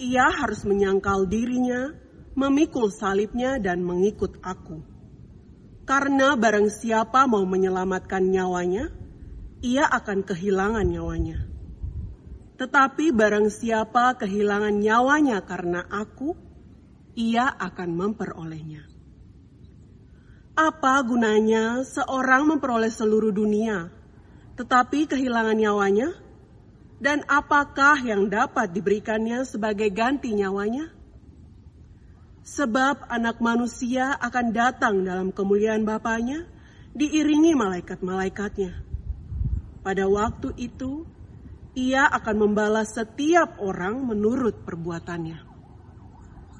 ia 0.00 0.32
harus 0.32 0.64
menyangkal 0.64 1.28
dirinya, 1.28 1.92
memikul 2.32 2.88
salibnya, 2.88 3.60
dan 3.60 3.84
mengikut 3.84 4.40
Aku. 4.40 4.80
Karena 5.84 6.40
barang 6.40 6.72
siapa 6.72 7.28
mau 7.28 7.44
menyelamatkan 7.44 8.24
nyawanya, 8.32 8.88
ia 9.60 9.84
akan 9.92 10.24
kehilangan 10.24 10.88
nyawanya." 10.88 11.55
Tetapi 12.56 13.12
barang 13.12 13.52
siapa 13.52 14.16
kehilangan 14.16 14.80
nyawanya 14.80 15.44
karena 15.44 15.84
aku, 15.84 16.32
ia 17.12 17.52
akan 17.52 17.90
memperolehnya. 17.92 18.88
Apa 20.56 21.04
gunanya 21.04 21.84
seorang 21.84 22.48
memperoleh 22.48 22.88
seluruh 22.88 23.28
dunia, 23.28 23.92
tetapi 24.56 25.04
kehilangan 25.04 25.56
nyawanya? 25.56 26.08
Dan 26.96 27.20
apakah 27.28 28.00
yang 28.00 28.32
dapat 28.32 28.72
diberikannya 28.72 29.44
sebagai 29.44 29.92
ganti 29.92 30.32
nyawanya? 30.32 30.88
Sebab 32.40 33.12
anak 33.12 33.36
manusia 33.44 34.16
akan 34.16 34.56
datang 34.56 35.04
dalam 35.04 35.28
kemuliaan 35.28 35.84
Bapaknya, 35.84 36.48
diiringi 36.96 37.52
malaikat-malaikatnya. 37.52 38.80
Pada 39.84 40.08
waktu 40.08 40.56
itu, 40.56 41.04
ia 41.76 42.08
akan 42.08 42.36
membalas 42.48 42.96
setiap 42.96 43.60
orang 43.60 44.00
menurut 44.00 44.64
perbuatannya. 44.64 45.44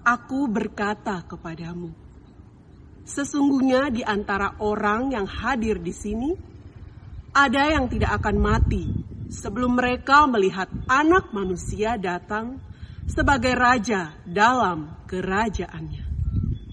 Aku 0.05 0.47
berkata 0.47 1.25
kepadamu, 1.25 1.91
sesungguhnya 3.03 3.89
di 3.89 4.05
antara 4.05 4.61
orang 4.61 5.17
yang 5.17 5.25
hadir 5.25 5.81
di 5.81 5.91
sini, 5.91 6.31
ada 7.33 7.73
yang 7.73 7.89
tidak 7.89 8.21
akan 8.23 8.37
mati 8.39 8.85
sebelum 9.33 9.81
mereka 9.81 10.29
melihat 10.29 10.71
anak 10.87 11.33
manusia 11.33 11.97
datang 11.97 12.61
sebagai 13.09 13.57
raja 13.57 14.15
dalam 14.29 15.01
kerajaannya. 15.09 16.05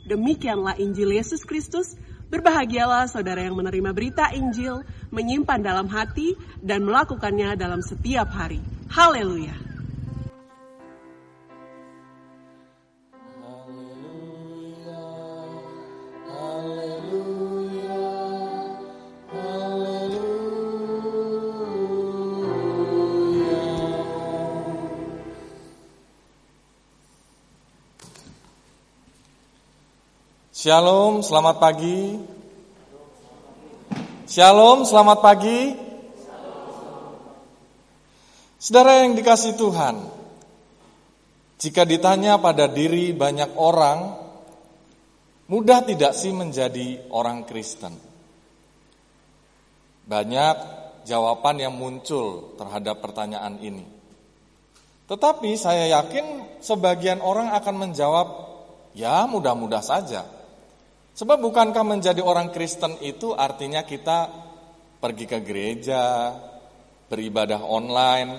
Demikianlah 0.04 0.78
Injil 0.84 1.16
Yesus 1.16 1.48
Kristus. 1.48 1.96
Berbahagialah 2.34 3.06
saudara 3.06 3.46
yang 3.46 3.54
menerima 3.54 3.94
berita 3.94 4.34
Injil, 4.34 4.82
menyimpan 5.14 5.62
dalam 5.62 5.86
hati, 5.94 6.34
dan 6.58 6.82
melakukannya 6.82 7.54
dalam 7.54 7.86
setiap 7.86 8.34
hari. 8.34 8.60
Haleluya! 8.90 9.54
Shalom, 30.64 31.20
selamat 31.20 31.60
pagi. 31.60 32.16
Shalom, 34.24 34.88
selamat 34.88 35.20
pagi. 35.20 35.76
Saudara 38.56 39.04
yang 39.04 39.20
dikasih 39.20 39.60
Tuhan, 39.60 40.00
jika 41.60 41.84
ditanya 41.84 42.40
pada 42.40 42.72
diri 42.72 43.12
banyak 43.12 43.60
orang, 43.60 44.16
mudah 45.52 45.84
tidak 45.84 46.16
sih 46.16 46.32
menjadi 46.32 47.04
orang 47.12 47.44
Kristen? 47.44 48.00
Banyak 50.08 50.56
jawaban 51.04 51.60
yang 51.60 51.76
muncul 51.76 52.56
terhadap 52.56 53.04
pertanyaan 53.04 53.60
ini. 53.60 53.84
Tetapi 55.12 55.52
saya 55.60 56.00
yakin 56.00 56.60
sebagian 56.64 57.20
orang 57.20 57.52
akan 57.60 57.76
menjawab, 57.76 58.28
ya 58.96 59.28
mudah-mudah 59.28 59.84
saja. 59.84 60.43
Sebab 61.14 61.38
bukankah 61.46 61.86
menjadi 61.86 62.26
orang 62.26 62.50
Kristen 62.50 62.98
itu 63.06 63.38
artinya 63.38 63.86
kita 63.86 64.34
pergi 64.98 65.30
ke 65.30 65.40
gereja, 65.46 66.34
beribadah 67.06 67.62
online, 67.62 68.34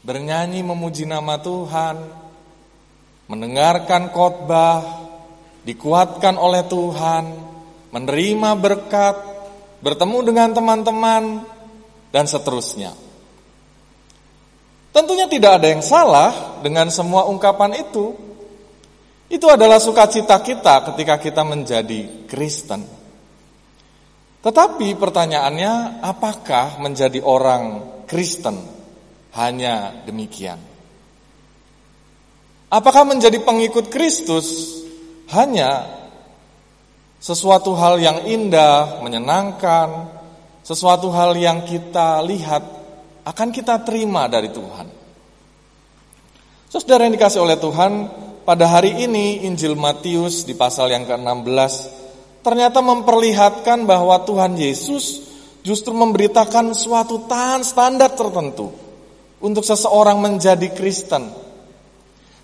bernyanyi 0.00 0.64
memuji 0.64 1.04
nama 1.04 1.36
Tuhan, 1.36 1.96
mendengarkan 3.28 4.08
khotbah, 4.08 4.80
dikuatkan 5.68 6.40
oleh 6.40 6.64
Tuhan, 6.64 7.24
menerima 7.92 8.50
berkat, 8.56 9.16
bertemu 9.84 10.18
dengan 10.24 10.48
teman-teman, 10.56 11.44
dan 12.08 12.24
seterusnya. 12.24 12.96
Tentunya 14.96 15.28
tidak 15.28 15.60
ada 15.60 15.68
yang 15.68 15.84
salah 15.84 16.56
dengan 16.64 16.88
semua 16.88 17.28
ungkapan 17.28 17.84
itu. 17.84 18.16
Itu 19.26 19.50
adalah 19.50 19.82
sukacita 19.82 20.38
kita 20.38 20.86
ketika 20.92 21.18
kita 21.18 21.42
menjadi 21.42 22.26
Kristen. 22.30 22.86
Tetapi 24.46 24.94
pertanyaannya, 24.94 25.98
apakah 25.98 26.78
menjadi 26.78 27.18
orang 27.18 27.82
Kristen 28.06 28.54
hanya 29.34 29.90
demikian? 30.06 30.62
Apakah 32.70 33.02
menjadi 33.02 33.42
pengikut 33.42 33.90
Kristus 33.90 34.78
hanya 35.34 35.90
sesuatu 37.18 37.74
hal 37.74 37.98
yang 37.98 38.22
indah, 38.30 39.02
menyenangkan, 39.02 40.14
sesuatu 40.62 41.10
hal 41.10 41.34
yang 41.34 41.66
kita 41.66 42.22
lihat 42.22 42.62
akan 43.26 43.48
kita 43.50 43.82
terima 43.82 44.30
dari 44.30 44.54
Tuhan? 44.54 44.86
Saudara 46.70 47.10
yang 47.10 47.18
dikasih 47.18 47.42
oleh 47.42 47.58
Tuhan, 47.58 47.92
pada 48.46 48.70
hari 48.70 48.94
ini 49.02 49.42
Injil 49.42 49.74
Matius 49.74 50.46
di 50.46 50.54
pasal 50.54 50.94
yang 50.94 51.02
ke-16 51.02 51.74
ternyata 52.46 52.78
memperlihatkan 52.78 53.82
bahwa 53.90 54.22
Tuhan 54.22 54.54
Yesus 54.54 55.26
justru 55.66 55.90
memberitakan 55.90 56.70
suatu 56.70 57.26
tahan 57.26 57.66
standar 57.66 58.14
tertentu 58.14 58.70
untuk 59.42 59.66
seseorang 59.66 60.22
menjadi 60.22 60.70
Kristen. 60.70 61.26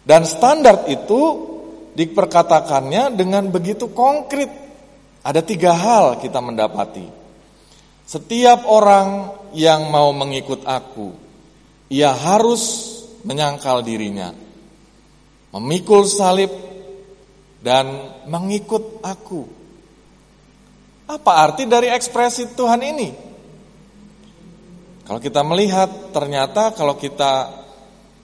Dan 0.03 0.27
standar 0.27 0.91
itu 0.91 1.47
diperkatakannya 1.95 3.15
dengan 3.15 3.47
begitu 3.55 3.95
konkret. 3.95 4.51
Ada 5.23 5.39
tiga 5.47 5.71
hal 5.71 6.19
kita 6.19 6.43
mendapati. 6.43 7.07
Setiap 8.03 8.67
orang 8.67 9.31
yang 9.55 9.87
mau 9.87 10.11
mengikut 10.11 10.67
aku, 10.67 11.15
ia 11.95 12.11
harus 12.11 12.91
menyangkal 13.23 13.87
dirinya 13.87 14.42
memikul 15.53 16.09
salib, 16.09 16.51
dan 17.63 17.87
mengikut 18.27 19.01
aku. 19.07 19.47
Apa 21.07 21.33
arti 21.47 21.65
dari 21.65 21.89
ekspresi 21.89 22.59
Tuhan 22.59 22.83
ini? 22.83 23.09
Kalau 25.07 25.21
kita 25.23 25.47
melihat, 25.47 26.11
ternyata 26.11 26.75
kalau 26.75 26.99
kita 26.99 27.63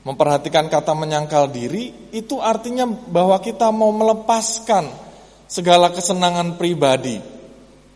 memperhatikan 0.02 0.66
kata 0.66 0.94
menyangkal 0.94 1.50
diri, 1.50 2.10
itu 2.10 2.42
artinya 2.42 2.86
bahwa 2.86 3.38
kita 3.38 3.70
mau 3.70 3.94
melepaskan 3.94 4.90
segala 5.46 5.94
kesenangan 5.94 6.58
pribadi 6.58 7.18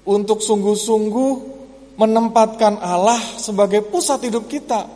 untuk 0.06 0.42
sungguh-sungguh 0.42 1.32
menempatkan 1.96 2.78
Allah 2.82 3.20
sebagai 3.38 3.86
pusat 3.86 4.28
hidup 4.30 4.50
kita. 4.50 4.86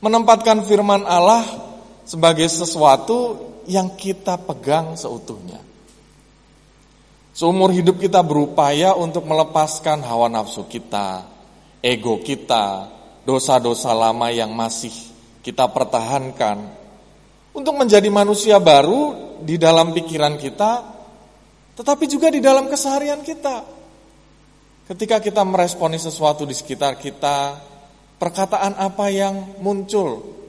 Menempatkan 0.00 0.64
firman 0.64 1.04
Allah 1.04 1.69
sebagai 2.10 2.50
sesuatu 2.50 3.38
yang 3.70 3.94
kita 3.94 4.34
pegang 4.42 4.98
seutuhnya. 4.98 5.62
Seumur 7.30 7.70
hidup 7.70 8.02
kita 8.02 8.18
berupaya 8.26 8.98
untuk 8.98 9.30
melepaskan 9.30 10.02
hawa 10.02 10.26
nafsu 10.26 10.66
kita, 10.66 11.22
ego 11.78 12.18
kita, 12.18 12.90
dosa-dosa 13.22 13.94
lama 13.94 14.26
yang 14.34 14.50
masih 14.50 14.90
kita 15.46 15.70
pertahankan 15.70 16.66
untuk 17.54 17.78
menjadi 17.78 18.10
manusia 18.10 18.58
baru 18.58 19.38
di 19.46 19.54
dalam 19.54 19.94
pikiran 19.94 20.34
kita, 20.34 20.82
tetapi 21.78 22.10
juga 22.10 22.26
di 22.34 22.42
dalam 22.42 22.66
keseharian 22.66 23.22
kita. 23.22 23.62
Ketika 24.90 25.22
kita 25.22 25.46
meresponi 25.46 25.94
sesuatu 25.94 26.42
di 26.42 26.58
sekitar 26.58 26.98
kita, 26.98 27.54
perkataan 28.18 28.74
apa 28.74 29.06
yang 29.14 29.62
muncul 29.62 30.39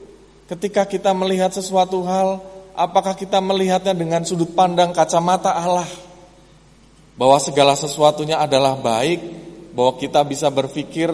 Ketika 0.52 0.84
kita 0.84 1.16
melihat 1.16 1.48
sesuatu 1.48 2.04
hal, 2.04 2.36
apakah 2.76 3.16
kita 3.16 3.40
melihatnya 3.40 3.96
dengan 3.96 4.20
sudut 4.20 4.52
pandang 4.52 4.92
kacamata 4.92 5.48
Allah? 5.48 5.88
Bahwa 7.16 7.40
segala 7.40 7.72
sesuatunya 7.72 8.36
adalah 8.36 8.76
baik, 8.76 9.24
bahwa 9.72 9.96
kita 9.96 10.20
bisa 10.28 10.52
berpikir 10.52 11.08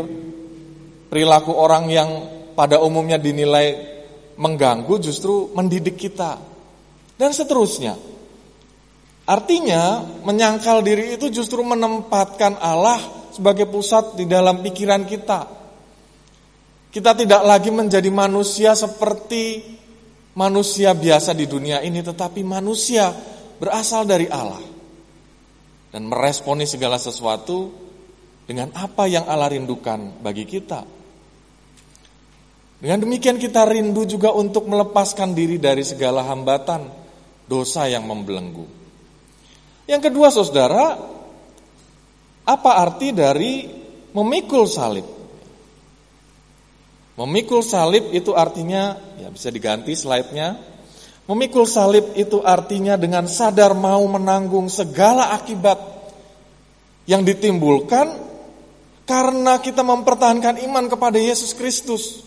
perilaku 1.06 1.54
orang 1.54 1.86
yang 1.86 2.10
pada 2.58 2.82
umumnya 2.82 3.14
dinilai 3.14 3.78
mengganggu 4.34 5.06
justru 5.06 5.54
mendidik 5.54 5.94
kita. 5.94 6.42
Dan 7.14 7.30
seterusnya. 7.30 7.94
Artinya, 9.22 10.02
menyangkal 10.26 10.82
diri 10.82 11.14
itu 11.14 11.30
justru 11.30 11.62
menempatkan 11.62 12.58
Allah 12.58 12.98
sebagai 13.30 13.70
pusat 13.70 14.18
di 14.18 14.26
dalam 14.26 14.66
pikiran 14.66 15.06
kita. 15.06 15.57
Kita 16.88 17.12
tidak 17.12 17.44
lagi 17.44 17.68
menjadi 17.68 18.08
manusia 18.08 18.72
seperti 18.72 19.76
manusia 20.32 20.96
biasa 20.96 21.36
di 21.36 21.44
dunia 21.44 21.84
ini, 21.84 22.00
tetapi 22.00 22.40
manusia 22.40 23.12
berasal 23.60 24.08
dari 24.08 24.24
Allah 24.30 24.62
dan 25.92 26.08
meresponi 26.08 26.64
segala 26.64 26.96
sesuatu 26.96 27.68
dengan 28.48 28.72
apa 28.72 29.04
yang 29.04 29.28
Allah 29.28 29.52
rindukan 29.52 30.24
bagi 30.24 30.48
kita. 30.48 30.80
Dengan 32.78 33.02
demikian 33.02 33.36
kita 33.42 33.66
rindu 33.66 34.06
juga 34.06 34.30
untuk 34.30 34.70
melepaskan 34.70 35.34
diri 35.34 35.58
dari 35.58 35.82
segala 35.82 36.22
hambatan 36.24 36.86
dosa 37.50 37.90
yang 37.90 38.06
membelenggu. 38.06 38.64
Yang 39.90 40.08
kedua 40.08 40.30
saudara, 40.30 40.94
apa 42.46 42.70
arti 42.78 43.10
dari 43.10 43.66
memikul 44.14 44.64
salib? 44.70 45.17
Memikul 47.18 47.66
salib 47.66 48.14
itu 48.14 48.30
artinya, 48.38 48.94
ya 49.18 49.26
bisa 49.26 49.50
diganti 49.50 49.98
slide-nya. 49.98 50.54
Memikul 51.26 51.66
salib 51.66 52.14
itu 52.14 52.38
artinya 52.46 52.94
dengan 52.94 53.26
sadar 53.26 53.74
mau 53.74 54.06
menanggung 54.06 54.70
segala 54.70 55.34
akibat 55.34 55.82
yang 57.10 57.26
ditimbulkan 57.26 58.06
karena 59.02 59.58
kita 59.58 59.82
mempertahankan 59.82 60.62
iman 60.70 60.86
kepada 60.86 61.18
Yesus 61.18 61.58
Kristus. 61.58 62.22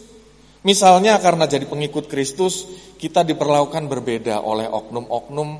Misalnya 0.67 1.17
karena 1.23 1.47
jadi 1.47 1.63
pengikut 1.71 2.11
Kristus, 2.11 2.67
kita 2.99 3.23
diperlakukan 3.23 3.87
berbeda 3.87 4.43
oleh 4.43 4.67
oknum-oknum 4.67 5.57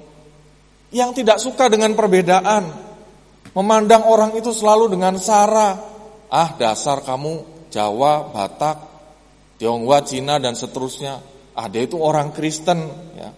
yang 0.92 1.16
tidak 1.16 1.40
suka 1.40 1.72
dengan 1.72 1.96
perbedaan. 1.96 2.68
Memandang 3.56 4.12
orang 4.12 4.36
itu 4.36 4.52
selalu 4.52 4.92
dengan 4.92 5.16
sara. 5.16 5.80
Ah 6.28 6.52
dasar 6.60 7.00
kamu 7.00 7.48
Jawa, 7.72 8.28
Batak, 8.30 8.91
Tionghoa, 9.62 10.02
Cina 10.02 10.42
dan 10.42 10.58
seterusnya. 10.58 11.22
Ah 11.54 11.70
dia 11.70 11.86
itu 11.86 12.02
orang 12.02 12.34
Kristen 12.34 12.82
ya. 13.14 13.30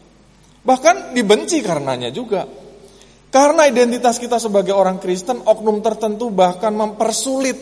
Bahkan 0.64 1.12
dibenci 1.12 1.60
karenanya 1.60 2.08
juga. 2.16 2.48
Karena 3.28 3.68
identitas 3.68 4.22
kita 4.24 4.40
sebagai 4.40 4.72
orang 4.72 5.04
Kristen, 5.04 5.44
oknum 5.44 5.84
tertentu 5.84 6.32
bahkan 6.32 6.72
mempersulit 6.72 7.60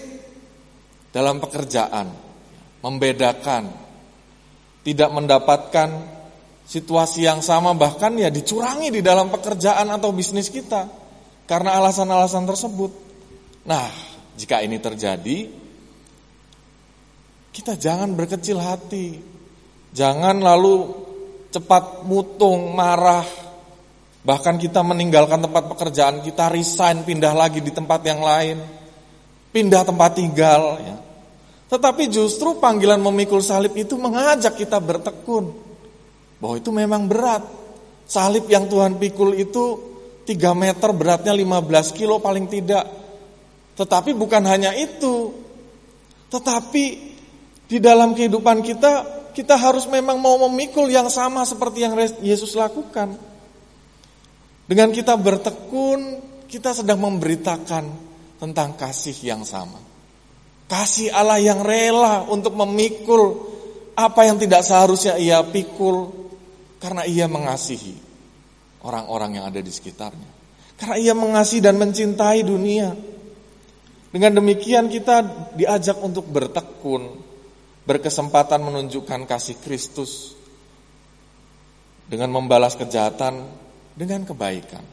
dalam 1.09 1.41
pekerjaan, 1.41 2.13
membedakan, 2.85 3.71
tidak 4.85 5.09
mendapatkan 5.09 5.89
situasi 6.67 7.25
yang 7.25 7.41
sama 7.41 7.73
bahkan 7.73 8.13
ya 8.13 8.29
dicurangi 8.29 8.93
di 8.93 9.01
dalam 9.01 9.33
pekerjaan 9.33 9.89
atau 9.89 10.13
bisnis 10.13 10.53
kita 10.53 10.85
karena 11.49 11.81
alasan-alasan 11.81 12.45
tersebut. 12.45 12.91
Nah, 13.65 13.89
jika 14.37 14.59
ini 14.61 14.77
terjadi, 14.77 15.49
kita 17.51 17.75
jangan 17.75 18.15
berkecil 18.15 18.57
hati. 18.57 19.19
Jangan 19.91 20.39
lalu 20.39 20.87
cepat 21.51 22.07
mutung, 22.07 22.71
marah. 22.71 23.27
Bahkan 24.23 24.55
kita 24.55 24.79
meninggalkan 24.87 25.43
tempat 25.43 25.67
pekerjaan, 25.67 26.23
kita 26.23 26.47
resign, 26.47 27.03
pindah 27.03 27.35
lagi 27.35 27.59
di 27.59 27.75
tempat 27.75 27.99
yang 28.07 28.23
lain. 28.23 28.57
Pindah 29.51 29.83
tempat 29.83 30.15
tinggal. 30.15 30.79
Ya. 30.79 30.95
Tetapi 31.75 32.07
justru 32.07 32.55
panggilan 32.55 33.03
memikul 33.03 33.43
salib 33.43 33.75
itu 33.75 33.99
mengajak 33.99 34.55
kita 34.55 34.79
bertekun. 34.79 35.51
Bahwa 36.39 36.55
itu 36.55 36.71
memang 36.71 37.11
berat. 37.11 37.43
Salib 38.07 38.47
yang 38.47 38.71
Tuhan 38.71 38.95
pikul 38.95 39.35
itu 39.35 39.91
3 40.23 40.55
meter 40.55 40.89
beratnya 40.95 41.35
15 41.35 41.91
kilo 41.91 42.23
paling 42.23 42.47
tidak. 42.47 42.87
Tetapi 43.75 44.15
bukan 44.15 44.43
hanya 44.47 44.71
itu. 44.71 45.35
Tetapi 46.31 47.10
di 47.71 47.79
dalam 47.79 48.11
kehidupan 48.11 48.59
kita, 48.59 48.91
kita 49.31 49.55
harus 49.55 49.87
memang 49.87 50.19
mau 50.19 50.35
memikul 50.51 50.91
yang 50.91 51.07
sama 51.07 51.47
seperti 51.47 51.87
yang 51.87 51.95
Yesus 52.19 52.51
lakukan. 52.59 53.15
Dengan 54.67 54.91
kita 54.91 55.15
bertekun, 55.15 56.19
kita 56.51 56.75
sedang 56.75 56.99
memberitakan 56.99 57.87
tentang 58.43 58.75
kasih 58.75 59.15
yang 59.23 59.47
sama. 59.47 59.79
Kasih 60.67 61.15
Allah 61.15 61.39
yang 61.39 61.63
rela 61.63 62.27
untuk 62.27 62.59
memikul 62.59 63.39
apa 63.95 64.27
yang 64.27 64.35
tidak 64.35 64.67
seharusnya 64.67 65.15
ia 65.15 65.39
pikul 65.39 66.11
karena 66.75 67.07
ia 67.07 67.31
mengasihi 67.31 67.95
orang-orang 68.83 69.39
yang 69.39 69.47
ada 69.47 69.63
di 69.63 69.71
sekitarnya. 69.71 70.31
Karena 70.75 70.95
ia 70.99 71.15
mengasihi 71.15 71.63
dan 71.63 71.79
mencintai 71.79 72.43
dunia. 72.43 72.91
Dengan 74.11 74.43
demikian 74.43 74.91
kita 74.91 75.23
diajak 75.55 76.03
untuk 76.03 76.27
bertekun, 76.27 77.30
berkesempatan 77.85 78.61
menunjukkan 78.61 79.25
kasih 79.25 79.57
Kristus 79.61 80.37
dengan 82.05 82.29
membalas 82.29 82.77
kejahatan 82.77 83.47
dengan 83.95 84.27
kebaikan. 84.27 84.83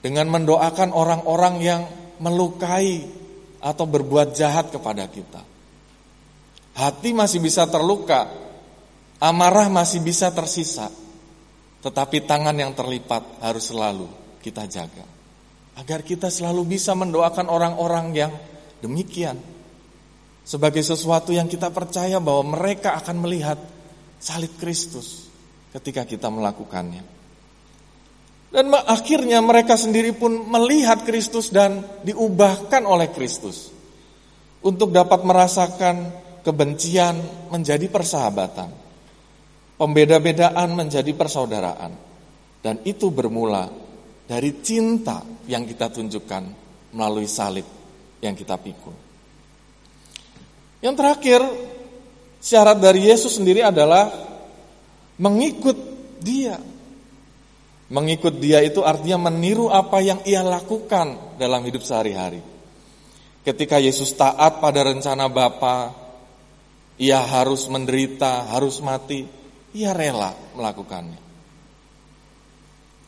Dengan 0.00 0.32
mendoakan 0.32 0.96
orang-orang 0.96 1.54
yang 1.60 1.82
melukai 2.24 3.04
atau 3.60 3.84
berbuat 3.84 4.32
jahat 4.32 4.72
kepada 4.72 5.04
kita. 5.12 5.44
Hati 6.72 7.12
masih 7.12 7.44
bisa 7.44 7.68
terluka, 7.68 8.32
amarah 9.20 9.68
masih 9.68 10.00
bisa 10.00 10.32
tersisa, 10.32 10.88
tetapi 11.84 12.24
tangan 12.24 12.56
yang 12.56 12.72
terlipat 12.72 13.44
harus 13.44 13.68
selalu 13.68 14.08
kita 14.40 14.64
jaga. 14.64 15.04
Agar 15.76 16.00
kita 16.00 16.32
selalu 16.32 16.64
bisa 16.64 16.96
mendoakan 16.96 17.52
orang-orang 17.52 18.06
yang 18.16 18.32
demikian 18.80 19.36
sebagai 20.50 20.82
sesuatu 20.82 21.30
yang 21.30 21.46
kita 21.46 21.70
percaya 21.70 22.18
bahwa 22.18 22.58
mereka 22.58 22.98
akan 22.98 23.22
melihat 23.22 23.54
salib 24.18 24.50
Kristus 24.58 25.30
ketika 25.70 26.02
kita 26.02 26.26
melakukannya. 26.26 27.06
Dan 28.50 28.66
akhirnya 28.74 29.38
mereka 29.38 29.78
sendiri 29.78 30.10
pun 30.10 30.42
melihat 30.50 31.06
Kristus 31.06 31.54
dan 31.54 31.86
diubahkan 32.02 32.82
oleh 32.82 33.14
Kristus 33.14 33.70
untuk 34.66 34.90
dapat 34.90 35.22
merasakan 35.22 36.10
kebencian 36.42 37.14
menjadi 37.54 37.86
persahabatan, 37.86 38.74
pembeda-bedaan 39.78 40.74
menjadi 40.74 41.14
persaudaraan, 41.14 41.94
dan 42.58 42.82
itu 42.82 43.14
bermula 43.14 43.70
dari 44.26 44.58
cinta 44.66 45.22
yang 45.46 45.62
kita 45.62 45.94
tunjukkan 45.94 46.42
melalui 46.90 47.30
salib 47.30 47.70
yang 48.18 48.34
kita 48.34 48.58
pikul. 48.58 49.09
Yang 50.80 50.94
terakhir, 50.96 51.40
syarat 52.40 52.80
dari 52.80 53.08
Yesus 53.08 53.36
sendiri 53.36 53.60
adalah 53.60 54.08
mengikut 55.20 55.76
dia. 56.24 56.56
Mengikut 57.90 58.40
dia 58.40 58.64
itu 58.64 58.80
artinya 58.80 59.28
meniru 59.28 59.68
apa 59.68 60.00
yang 60.00 60.24
ia 60.24 60.40
lakukan 60.40 61.36
dalam 61.36 61.60
hidup 61.66 61.84
sehari-hari. 61.84 62.40
Ketika 63.44 63.76
Yesus 63.76 64.14
taat 64.16 64.62
pada 64.62 64.84
rencana 64.86 65.28
Bapa, 65.28 65.92
ia 67.00 67.18
harus 67.18 67.66
menderita, 67.66 68.52
harus 68.52 68.78
mati, 68.84 69.26
ia 69.74 69.90
rela 69.90 70.32
melakukannya. 70.56 71.18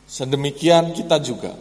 Sedemikian 0.09 0.93
kita 0.93 1.17
juga. 1.17 1.57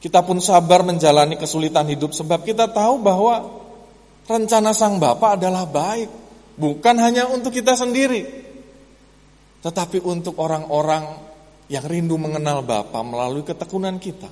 Kita 0.00 0.24
pun 0.24 0.40
sabar 0.40 0.80
menjalani 0.80 1.36
kesulitan 1.36 1.84
hidup 1.92 2.16
sebab 2.16 2.40
kita 2.40 2.72
tahu 2.72 3.04
bahwa 3.04 3.59
rencana 4.30 4.70
Sang 4.70 5.02
Bapa 5.02 5.34
adalah 5.34 5.66
baik, 5.66 6.08
bukan 6.54 6.96
hanya 7.02 7.26
untuk 7.26 7.50
kita 7.50 7.74
sendiri, 7.74 8.22
tetapi 9.66 9.98
untuk 10.06 10.38
orang-orang 10.38 11.02
yang 11.66 11.82
rindu 11.86 12.14
mengenal 12.14 12.62
Bapa 12.62 13.02
melalui 13.02 13.42
ketekunan 13.42 13.98
kita. 13.98 14.30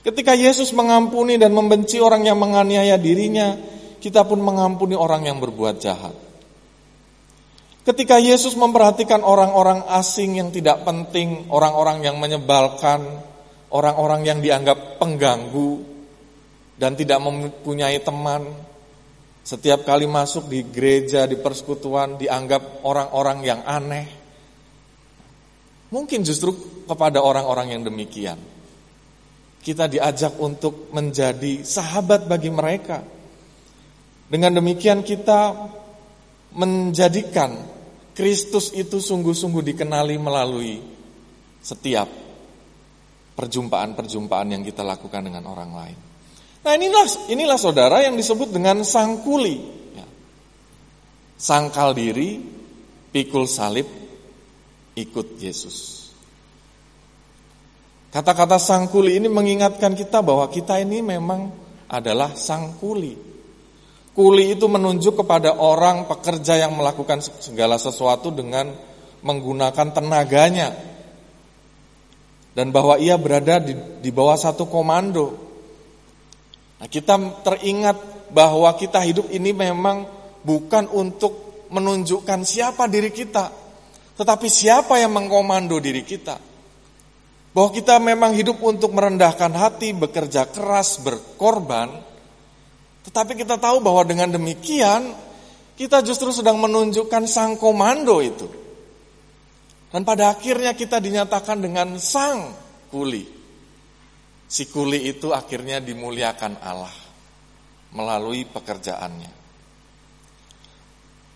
Ketika 0.00 0.32
Yesus 0.32 0.70
mengampuni 0.72 1.36
dan 1.36 1.52
membenci 1.52 1.98
orang 2.00 2.24
yang 2.24 2.38
menganiaya 2.38 2.96
dirinya, 2.96 3.58
kita 4.00 4.24
pun 4.24 4.40
mengampuni 4.40 4.96
orang 4.96 5.28
yang 5.28 5.36
berbuat 5.42 5.76
jahat. 5.76 6.16
Ketika 7.80 8.16
Yesus 8.16 8.56
memperhatikan 8.56 9.20
orang-orang 9.24 9.84
asing 9.92 10.40
yang 10.40 10.48
tidak 10.52 10.84
penting, 10.84 11.48
orang-orang 11.52 12.04
yang 12.04 12.16
menyebalkan, 12.16 13.02
orang-orang 13.72 14.24
yang 14.24 14.38
dianggap 14.40 15.00
pengganggu 15.00 15.80
dan 16.76 16.96
tidak 16.96 17.20
mempunyai 17.20 18.00
teman, 18.00 18.48
setiap 19.50 19.82
kali 19.82 20.06
masuk 20.06 20.46
di 20.46 20.62
gereja, 20.70 21.26
di 21.26 21.34
persekutuan, 21.34 22.14
dianggap 22.14 22.86
orang-orang 22.86 23.38
yang 23.42 23.60
aneh. 23.66 24.06
Mungkin 25.90 26.22
justru 26.22 26.54
kepada 26.86 27.18
orang-orang 27.18 27.74
yang 27.74 27.82
demikian. 27.82 28.38
Kita 29.58 29.90
diajak 29.90 30.38
untuk 30.38 30.94
menjadi 30.94 31.66
sahabat 31.66 32.30
bagi 32.30 32.46
mereka. 32.46 33.02
Dengan 34.30 34.62
demikian 34.62 35.02
kita 35.02 35.50
menjadikan 36.54 37.50
Kristus 38.14 38.70
itu 38.70 39.02
sungguh-sungguh 39.02 39.66
dikenali 39.66 40.14
melalui 40.14 40.78
setiap 41.58 42.06
perjumpaan-perjumpaan 43.34 44.54
yang 44.54 44.62
kita 44.62 44.86
lakukan 44.86 45.26
dengan 45.26 45.42
orang 45.50 45.74
lain. 45.74 46.09
Nah 46.60 46.72
inilah 46.76 47.06
inilah 47.32 47.56
saudara 47.56 48.04
yang 48.04 48.20
disebut 48.20 48.52
dengan 48.52 48.84
sangkuli. 48.84 49.56
Ya. 49.96 50.06
Sangkal 51.40 51.96
diri, 51.96 52.36
pikul 53.08 53.48
salib, 53.48 53.88
ikut 54.92 55.40
Yesus. 55.40 56.00
Kata-kata 58.10 58.58
sangkuli 58.58 59.22
ini 59.22 59.30
mengingatkan 59.30 59.94
kita 59.94 60.20
bahwa 60.20 60.50
kita 60.50 60.82
ini 60.82 61.00
memang 61.00 61.48
adalah 61.88 62.34
sangkuli. 62.36 63.16
Kuli 64.10 64.58
itu 64.58 64.66
menunjuk 64.66 65.22
kepada 65.22 65.54
orang 65.56 66.04
pekerja 66.10 66.58
yang 66.58 66.74
melakukan 66.74 67.22
segala 67.22 67.78
sesuatu 67.78 68.34
dengan 68.34 68.68
menggunakan 69.22 69.88
tenaganya. 69.94 70.74
Dan 72.50 72.74
bahwa 72.74 72.98
ia 72.98 73.14
berada 73.14 73.62
di, 73.62 73.78
di 74.02 74.10
bawah 74.10 74.34
satu 74.34 74.66
komando 74.66 75.49
Nah, 76.80 76.88
kita 76.88 77.44
teringat 77.44 78.32
bahwa 78.32 78.72
kita 78.72 79.04
hidup 79.04 79.28
ini 79.28 79.52
memang 79.52 80.08
bukan 80.40 80.88
untuk 80.88 81.68
menunjukkan 81.68 82.40
siapa 82.42 82.88
diri 82.88 83.12
kita, 83.12 83.52
tetapi 84.16 84.48
siapa 84.48 84.96
yang 84.96 85.12
mengkomando 85.12 85.76
diri 85.76 86.00
kita. 86.00 86.40
Bahwa 87.50 87.70
kita 87.74 88.00
memang 88.00 88.32
hidup 88.32 88.62
untuk 88.64 88.96
merendahkan 88.96 89.52
hati, 89.52 89.92
bekerja 89.92 90.48
keras, 90.48 91.02
berkorban, 91.02 91.90
tetapi 93.04 93.36
kita 93.36 93.58
tahu 93.58 93.82
bahwa 93.82 94.06
dengan 94.06 94.30
demikian 94.30 95.12
kita 95.74 96.04
justru 96.04 96.30
sedang 96.30 96.60
menunjukkan 96.60 97.24
sang 97.26 97.56
komando 97.56 98.20
itu. 98.20 98.46
Dan 99.90 100.06
pada 100.06 100.30
akhirnya 100.30 100.76
kita 100.76 101.02
dinyatakan 101.02 101.58
dengan 101.58 101.98
sang 101.98 102.54
kuli. 102.92 103.39
Si 104.50 104.66
kuli 104.66 105.06
itu 105.06 105.30
akhirnya 105.30 105.78
dimuliakan 105.78 106.58
Allah 106.58 106.90
melalui 107.94 108.42
pekerjaannya. 108.50 109.38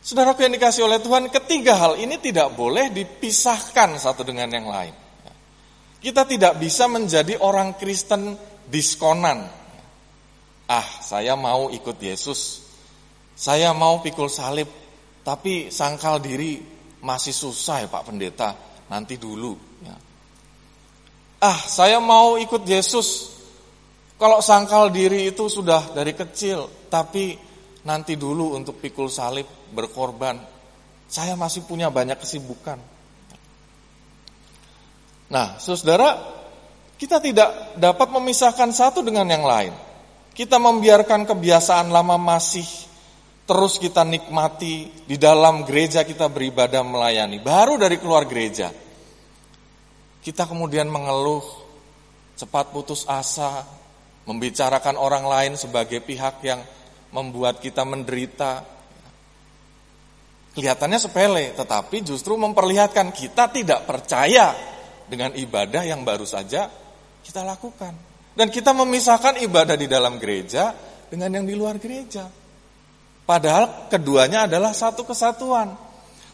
Saudaraku 0.02 0.42
yang 0.44 0.52
dikasih 0.58 0.84
oleh 0.84 0.98
Tuhan, 0.98 1.30
ketiga 1.30 1.78
hal 1.78 1.96
ini 1.96 2.18
tidak 2.18 2.52
boleh 2.58 2.90
dipisahkan 2.90 3.96
satu 3.96 4.26
dengan 4.26 4.50
yang 4.50 4.66
lain. 4.66 4.94
Kita 6.02 6.28
tidak 6.28 6.60
bisa 6.60 6.84
menjadi 6.90 7.40
orang 7.40 7.80
Kristen 7.80 8.36
diskonan. 8.68 9.48
Ah, 10.68 10.88
saya 11.00 11.32
mau 11.38 11.72
ikut 11.72 11.96
Yesus. 11.96 12.66
Saya 13.32 13.72
mau 13.72 14.04
pikul 14.04 14.28
salib, 14.28 14.68
tapi 15.24 15.72
sangkal 15.72 16.20
diri 16.20 16.60
masih 17.00 17.32
susah 17.32 17.82
ya 17.82 17.88
Pak 17.88 18.04
Pendeta, 18.04 18.52
nanti 18.92 19.16
dulu. 19.16 19.73
Ah, 21.44 21.60
saya 21.60 22.00
mau 22.00 22.40
ikut 22.40 22.64
Yesus. 22.64 23.36
Kalau 24.16 24.40
sangkal 24.40 24.88
diri 24.88 25.28
itu 25.28 25.44
sudah 25.44 25.92
dari 25.92 26.16
kecil, 26.16 26.88
tapi 26.88 27.36
nanti 27.84 28.16
dulu 28.16 28.56
untuk 28.56 28.80
pikul 28.80 29.12
salib, 29.12 29.44
berkorban. 29.76 30.40
Saya 31.04 31.36
masih 31.36 31.68
punya 31.68 31.92
banyak 31.92 32.16
kesibukan. 32.16 32.80
Nah, 35.28 35.60
saudara, 35.60 36.16
kita 36.96 37.20
tidak 37.20 37.76
dapat 37.76 38.08
memisahkan 38.08 38.72
satu 38.72 39.04
dengan 39.04 39.28
yang 39.28 39.44
lain. 39.44 39.76
Kita 40.32 40.56
membiarkan 40.56 41.28
kebiasaan 41.28 41.92
lama 41.92 42.16
masih 42.16 42.64
terus 43.44 43.76
kita 43.76 44.00
nikmati 44.00 44.88
di 45.04 45.20
dalam 45.20 45.68
gereja 45.68 46.08
kita 46.08 46.32
beribadah 46.32 46.80
melayani. 46.80 47.36
Baru 47.44 47.76
dari 47.76 48.00
keluar 48.00 48.24
gereja, 48.24 48.72
kita 50.24 50.48
kemudian 50.48 50.88
mengeluh, 50.88 51.44
cepat 52.40 52.72
putus 52.72 53.04
asa, 53.04 53.68
membicarakan 54.24 54.96
orang 54.96 55.28
lain 55.28 55.52
sebagai 55.60 56.00
pihak 56.00 56.40
yang 56.40 56.64
membuat 57.12 57.60
kita 57.60 57.84
menderita. 57.84 58.64
Kelihatannya 60.56 60.96
sepele, 60.96 61.52
tetapi 61.52 62.00
justru 62.00 62.40
memperlihatkan 62.40 63.12
kita 63.12 63.52
tidak 63.52 63.84
percaya 63.84 64.56
dengan 65.04 65.36
ibadah 65.36 65.84
yang 65.84 66.00
baru 66.08 66.24
saja 66.24 66.72
kita 67.20 67.44
lakukan. 67.44 67.92
Dan 68.34 68.48
kita 68.48 68.72
memisahkan 68.72 69.44
ibadah 69.44 69.76
di 69.76 69.86
dalam 69.86 70.16
gereja 70.16 70.74
dengan 71.06 71.36
yang 71.36 71.46
di 71.46 71.54
luar 71.54 71.76
gereja. 71.76 72.26
Padahal 73.24 73.92
keduanya 73.92 74.48
adalah 74.48 74.72
satu 74.72 75.04
kesatuan. 75.04 75.74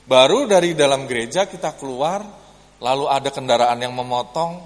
Baru 0.07 0.49
dari 0.49 0.73
dalam 0.75 1.05
gereja 1.05 1.45
kita 1.47 1.77
keluar, 1.77 2.40
lalu 2.81 3.07
ada 3.07 3.29
kendaraan 3.29 3.79
yang 3.79 3.93
memotong, 3.93 4.59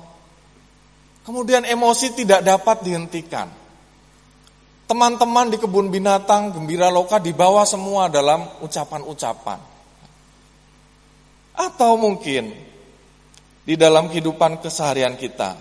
kemudian 1.26 1.66
emosi 1.66 2.14
tidak 2.14 2.46
dapat 2.46 2.86
dihentikan. 2.86 3.50
Teman-teman 4.84 5.50
di 5.50 5.58
kebun 5.58 5.90
binatang, 5.90 6.54
gembira 6.54 6.92
loka 6.92 7.18
dibawa 7.18 7.66
semua 7.66 8.06
dalam 8.06 8.46
ucapan-ucapan. 8.62 9.58
Atau 11.54 11.98
mungkin 11.98 12.52
di 13.64 13.74
dalam 13.74 14.12
kehidupan 14.12 14.60
keseharian 14.60 15.16
kita. 15.16 15.56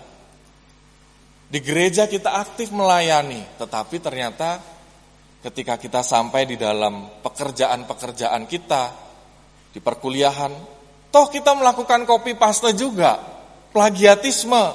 Di 1.47 1.61
gereja 1.63 2.09
kita 2.09 2.35
aktif 2.35 2.73
melayani, 2.73 3.45
tetapi 3.61 4.01
ternyata 4.01 4.59
ketika 5.39 5.79
kita 5.79 6.01
sampai 6.03 6.49
di 6.49 6.57
dalam 6.59 7.21
pekerjaan-pekerjaan 7.23 8.43
kita, 8.49 8.83
di 9.71 9.79
perkuliahan, 9.79 10.82
toh 11.13 11.29
kita 11.29 11.53
melakukan 11.53 12.09
copy 12.09 12.33
paste 12.33 12.73
juga, 12.73 13.21
plagiatisme, 13.69 14.73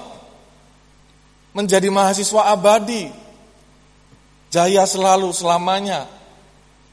menjadi 1.51 1.91
mahasiswa 1.91 2.55
abadi, 2.55 3.11
jaya 4.55 4.87
selalu 4.87 5.35
selamanya. 5.35 6.07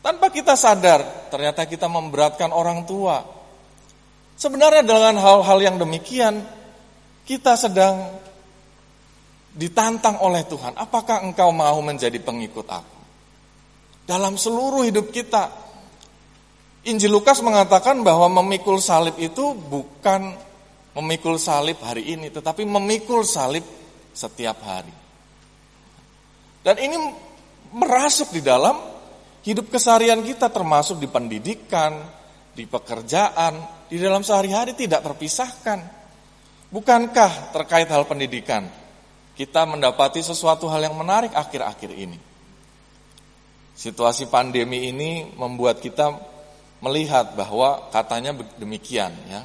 Tanpa 0.01 0.33
kita 0.33 0.57
sadar, 0.57 1.29
ternyata 1.29 1.65
kita 1.69 1.85
memberatkan 1.85 2.49
orang 2.49 2.85
tua, 2.89 3.35
Sebenarnya 4.35 4.83
dengan 4.83 5.15
hal-hal 5.15 5.59
yang 5.63 5.75
demikian, 5.79 6.43
kita 7.23 7.55
sedang 7.55 8.19
ditantang 9.55 10.19
oleh 10.19 10.43
Tuhan. 10.43 10.75
Apakah 10.75 11.23
engkau 11.23 11.55
mau 11.55 11.79
menjadi 11.79 12.19
pengikut 12.19 12.67
aku? 12.67 12.97
Dalam 14.03 14.35
seluruh 14.35 14.83
hidup 14.83 15.07
kita, 15.15 15.47
Injil 16.85 17.09
Lukas 17.09 17.41
mengatakan 17.41 18.05
bahwa 18.05 18.29
memikul 18.41 18.77
salib 18.77 19.17
itu 19.17 19.57
bukan 19.57 20.37
memikul 20.93 21.41
salib 21.41 21.81
hari 21.81 22.13
ini, 22.13 22.29
tetapi 22.29 22.61
memikul 22.61 23.25
salib 23.25 23.65
setiap 24.13 24.61
hari. 24.61 24.93
Dan 26.61 26.77
ini 26.77 26.97
merasuk 27.73 28.29
di 28.29 28.45
dalam 28.45 28.77
hidup 29.41 29.73
keseharian 29.73 30.21
kita, 30.21 30.53
termasuk 30.53 31.01
di 31.01 31.09
pendidikan, 31.09 32.05
di 32.53 32.69
pekerjaan, 32.69 33.85
di 33.89 33.97
dalam 33.97 34.21
sehari-hari 34.21 34.77
tidak 34.77 35.01
terpisahkan. 35.01 35.81
Bukankah 36.69 37.49
terkait 37.49 37.89
hal 37.89 38.05
pendidikan, 38.05 38.69
kita 39.33 39.65
mendapati 39.65 40.21
sesuatu 40.21 40.69
hal 40.69 40.85
yang 40.85 40.93
menarik 40.93 41.33
akhir-akhir 41.33 41.91
ini. 41.97 42.17
Situasi 43.73 44.29
pandemi 44.29 44.87
ini 44.93 45.33
membuat 45.35 45.83
kita 45.83 46.34
melihat 46.83 47.35
bahwa 47.37 47.91
katanya 47.93 48.35
demikian 48.59 49.13
ya. 49.29 49.43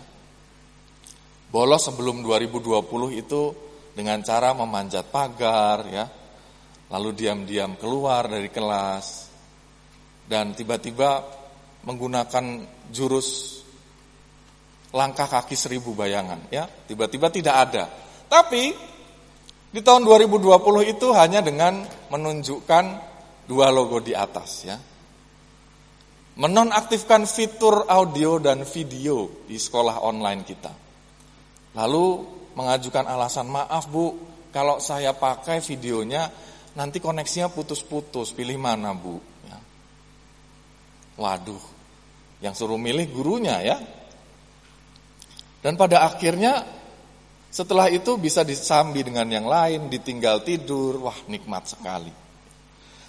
Bolos 1.50 1.90
sebelum 1.90 2.22
2020 2.22 2.82
itu 3.18 3.42
dengan 3.94 4.22
cara 4.22 4.54
memanjat 4.54 5.10
pagar 5.10 5.78
ya. 5.90 6.06
Lalu 6.90 7.10
diam-diam 7.14 7.78
keluar 7.78 8.26
dari 8.26 8.50
kelas 8.50 9.30
dan 10.30 10.54
tiba-tiba 10.54 11.26
menggunakan 11.82 12.44
jurus 12.90 13.60
langkah 14.94 15.26
kaki 15.26 15.54
seribu 15.54 15.94
bayangan 15.94 16.50
ya 16.50 16.66
tiba-tiba 16.66 17.30
tidak 17.30 17.54
ada 17.66 17.84
tapi 18.26 18.74
di 19.70 19.80
tahun 19.82 20.02
2020 20.02 20.50
itu 20.90 21.06
hanya 21.14 21.42
dengan 21.42 21.86
menunjukkan 22.10 22.84
dua 23.46 23.70
logo 23.70 24.02
di 24.02 24.14
atas 24.14 24.50
ya 24.66 24.76
menonaktifkan 26.38 27.26
fitur 27.26 27.88
audio 27.90 28.38
dan 28.38 28.62
video 28.62 29.46
di 29.48 29.58
sekolah 29.58 30.04
online 30.06 30.42
kita. 30.46 30.72
Lalu 31.74 32.06
mengajukan 32.54 33.06
alasan 33.06 33.50
maaf 33.50 33.86
bu 33.90 34.14
kalau 34.50 34.82
saya 34.82 35.14
pakai 35.14 35.62
videonya 35.62 36.30
nanti 36.74 36.98
koneksinya 37.02 37.50
putus-putus. 37.50 38.34
Pilih 38.34 38.58
mana 38.58 38.94
bu? 38.94 39.18
Ya. 39.46 39.58
waduh 41.18 41.62
yang 42.40 42.56
suruh 42.56 42.80
milih 42.80 43.10
gurunya 43.12 43.60
ya. 43.60 43.76
Dan 45.60 45.76
pada 45.76 46.08
akhirnya 46.08 46.64
setelah 47.52 47.92
itu 47.92 48.16
bisa 48.16 48.46
disambi 48.46 49.04
dengan 49.04 49.28
yang 49.28 49.44
lain, 49.44 49.92
ditinggal 49.92 50.40
tidur, 50.40 51.04
wah 51.04 51.18
nikmat 51.28 51.68
sekali. 51.68 52.14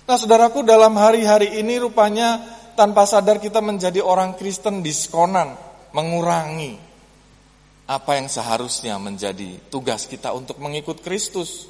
Nah 0.04 0.18
saudaraku 0.20 0.66
dalam 0.68 0.98
hari-hari 1.00 1.62
ini 1.64 1.80
rupanya 1.80 2.42
tanpa 2.78 3.08
sadar 3.08 3.38
kita 3.38 3.60
menjadi 3.60 4.00
orang 4.04 4.36
Kristen 4.36 4.84
diskonan, 4.86 5.56
mengurangi 5.92 6.78
apa 7.92 8.16
yang 8.16 8.32
seharusnya 8.32 8.96
menjadi 9.02 9.60
tugas 9.68 10.08
kita 10.08 10.32
untuk 10.32 10.60
mengikut 10.64 11.04
Kristus. 11.04 11.68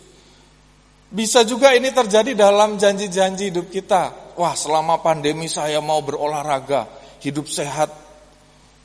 Bisa 1.12 1.44
juga 1.44 1.76
ini 1.76 1.92
terjadi 1.92 2.38
dalam 2.38 2.80
janji-janji 2.80 3.52
hidup 3.52 3.68
kita. 3.68 4.34
Wah 4.40 4.56
selama 4.56 5.04
pandemi 5.04 5.52
saya 5.52 5.84
mau 5.84 6.00
berolahraga, 6.00 6.88
hidup 7.20 7.52
sehat, 7.52 7.92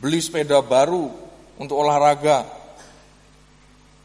beli 0.02 0.18
sepeda 0.18 0.58
baru, 0.58 1.26
untuk 1.60 1.76
olahraga. 1.80 2.44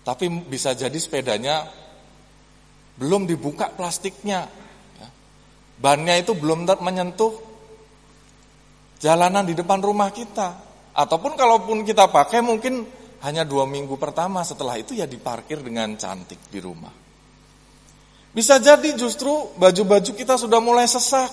Tapi 0.01 0.25
bisa 0.49 0.73
jadi 0.73 0.95
sepedanya 0.97 1.69
belum 2.97 3.29
dibuka 3.29 3.69
plastiknya. 3.69 4.49
Ya. 4.97 5.07
Bannya 5.77 6.19
itu 6.19 6.33
belum 6.33 6.65
menyentuh 6.81 7.50
jalanan 9.01 9.43
di 9.43 9.57
depan 9.57 9.81
rumah 9.81 10.13
kita. 10.13 10.69
Ataupun 10.93 11.33
kalaupun 11.33 11.81
kita 11.83 12.07
pakai 12.07 12.45
mungkin 12.45 12.85
hanya 13.25 13.41
dua 13.41 13.65
minggu 13.65 13.97
pertama 13.97 14.45
setelah 14.45 14.77
itu 14.77 14.93
ya 14.93 15.09
diparkir 15.09 15.59
dengan 15.59 15.97
cantik 15.97 16.37
di 16.47 16.59
rumah. 16.61 16.93
Bisa 18.31 18.61
jadi 18.63 18.95
justru 18.95 19.51
baju-baju 19.59 20.11
kita 20.15 20.39
sudah 20.39 20.63
mulai 20.63 20.87
sesak. 20.87 21.27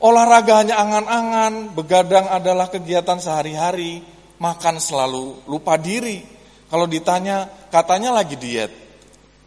Olahraga 0.00 0.64
hanya 0.64 0.80
angan-angan, 0.80 1.76
begadang 1.76 2.24
adalah 2.30 2.72
kegiatan 2.72 3.20
sehari-hari, 3.20 4.00
makan 4.40 4.80
selalu 4.80 5.44
lupa 5.44 5.76
diri. 5.76 6.24
Kalau 6.72 6.88
ditanya, 6.88 7.44
katanya 7.68 8.14
lagi 8.14 8.40
diet. 8.40 8.72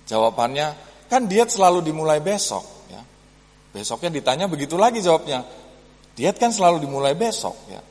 Jawabannya, 0.05 0.77
kan 1.09 1.25
diet 1.25 1.49
selalu 1.49 1.81
dimulai 1.81 2.21
besok. 2.21 2.61
Ya. 2.91 3.01
Besoknya 3.73 4.13
ditanya 4.13 4.45
begitu 4.45 4.77
lagi 4.77 5.01
jawabnya. 5.01 5.41
Diet 6.13 6.37
kan 6.37 6.53
selalu 6.53 6.85
dimulai 6.85 7.17
besok. 7.17 7.57
Ya. 7.69 7.81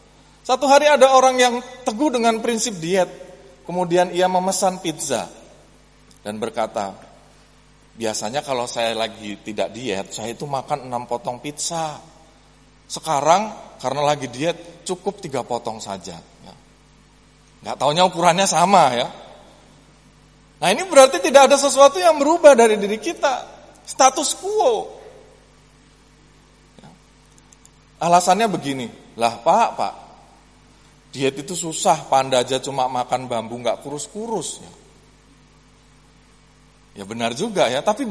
Satu 0.42 0.66
hari 0.66 0.90
ada 0.90 1.14
orang 1.14 1.38
yang 1.38 1.54
teguh 1.86 2.10
dengan 2.14 2.38
prinsip 2.38 2.78
diet. 2.78 3.10
Kemudian 3.62 4.10
ia 4.10 4.26
memesan 4.26 4.82
pizza. 4.82 5.30
Dan 6.22 6.38
berkata, 6.38 6.94
biasanya 7.98 8.42
kalau 8.42 8.66
saya 8.66 8.94
lagi 8.94 9.38
tidak 9.42 9.74
diet, 9.74 10.14
saya 10.14 10.34
itu 10.34 10.46
makan 10.46 10.86
enam 10.86 11.06
potong 11.06 11.42
pizza. 11.42 11.98
Sekarang 12.86 13.50
karena 13.82 14.02
lagi 14.04 14.30
diet 14.30 14.86
cukup 14.86 15.18
tiga 15.18 15.42
potong 15.42 15.82
saja. 15.82 16.18
Ya. 16.18 16.54
Nggak 17.62 17.76
taunya 17.78 18.02
ukurannya 18.06 18.46
sama 18.46 18.84
ya. 18.94 19.08
Nah 20.62 20.68
ini 20.70 20.86
berarti 20.86 21.18
tidak 21.18 21.50
ada 21.50 21.58
sesuatu 21.58 21.98
yang 21.98 22.18
berubah 22.22 22.54
dari 22.54 22.78
diri 22.78 22.98
kita. 23.02 23.50
Status 23.82 24.38
quo. 24.38 24.94
Ya. 26.78 26.90
Alasannya 28.02 28.50
begini, 28.50 28.90
lah 29.14 29.38
pak, 29.46 29.68
pak, 29.78 29.94
diet 31.14 31.38
itu 31.38 31.54
susah, 31.54 32.10
panda 32.10 32.42
aja 32.42 32.58
cuma 32.58 32.90
makan 32.90 33.30
bambu 33.30 33.62
nggak 33.62 33.78
kurus-kurus. 33.86 34.58
Ya. 34.58 34.72
ya 36.98 37.04
benar 37.06 37.30
juga 37.38 37.70
ya, 37.70 37.78
tapi 37.78 38.10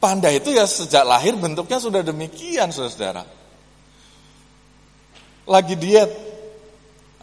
panda 0.00 0.32
itu 0.32 0.48
ya 0.48 0.64
sejak 0.64 1.04
lahir 1.04 1.36
bentuknya 1.36 1.76
sudah 1.76 2.00
demikian 2.00 2.72
saudara-saudara 2.72 3.38
lagi 5.48 5.74
diet, 5.80 6.12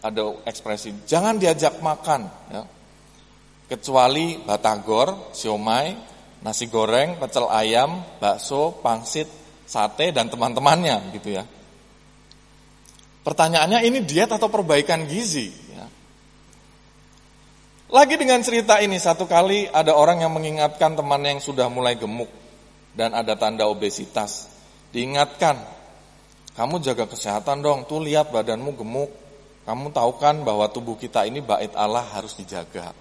ada 0.02 0.34
ekspresi, 0.42 1.06
jangan 1.06 1.38
diajak 1.38 1.78
makan. 1.78 2.26
Ya. 2.50 2.62
Kecuali 3.70 4.42
batagor, 4.42 5.30
siomay, 5.30 5.94
nasi 6.42 6.66
goreng, 6.66 7.22
pecel 7.22 7.46
ayam, 7.46 8.02
bakso, 8.18 8.82
pangsit, 8.82 9.30
sate, 9.62 10.10
dan 10.10 10.26
teman-temannya 10.26 11.14
gitu 11.14 11.38
ya. 11.38 11.46
Pertanyaannya 13.26 13.82
ini 13.82 14.06
diet 14.06 14.30
atau 14.30 14.46
perbaikan 14.46 15.02
gizi? 15.10 15.50
Ya. 15.74 15.90
Lagi 17.90 18.14
dengan 18.14 18.38
cerita 18.38 18.78
ini, 18.78 19.02
satu 19.02 19.26
kali 19.26 19.66
ada 19.66 19.98
orang 19.98 20.22
yang 20.22 20.30
mengingatkan 20.30 20.94
temannya 20.94 21.34
yang 21.34 21.42
sudah 21.42 21.66
mulai 21.66 21.98
gemuk 21.98 22.30
dan 22.94 23.18
ada 23.18 23.34
tanda 23.34 23.66
obesitas. 23.66 24.46
Diingatkan, 24.94 25.58
kamu 26.54 26.78
jaga 26.78 27.10
kesehatan 27.10 27.66
dong, 27.66 27.90
tuh 27.90 27.98
lihat 27.98 28.30
badanmu 28.30 28.78
gemuk. 28.78 29.10
Kamu 29.66 29.90
tahu 29.90 30.22
kan 30.22 30.46
bahwa 30.46 30.70
tubuh 30.70 30.94
kita 30.94 31.26
ini 31.26 31.42
bait 31.42 31.74
Allah 31.74 32.06
harus 32.14 32.38
dijaga. 32.38 32.94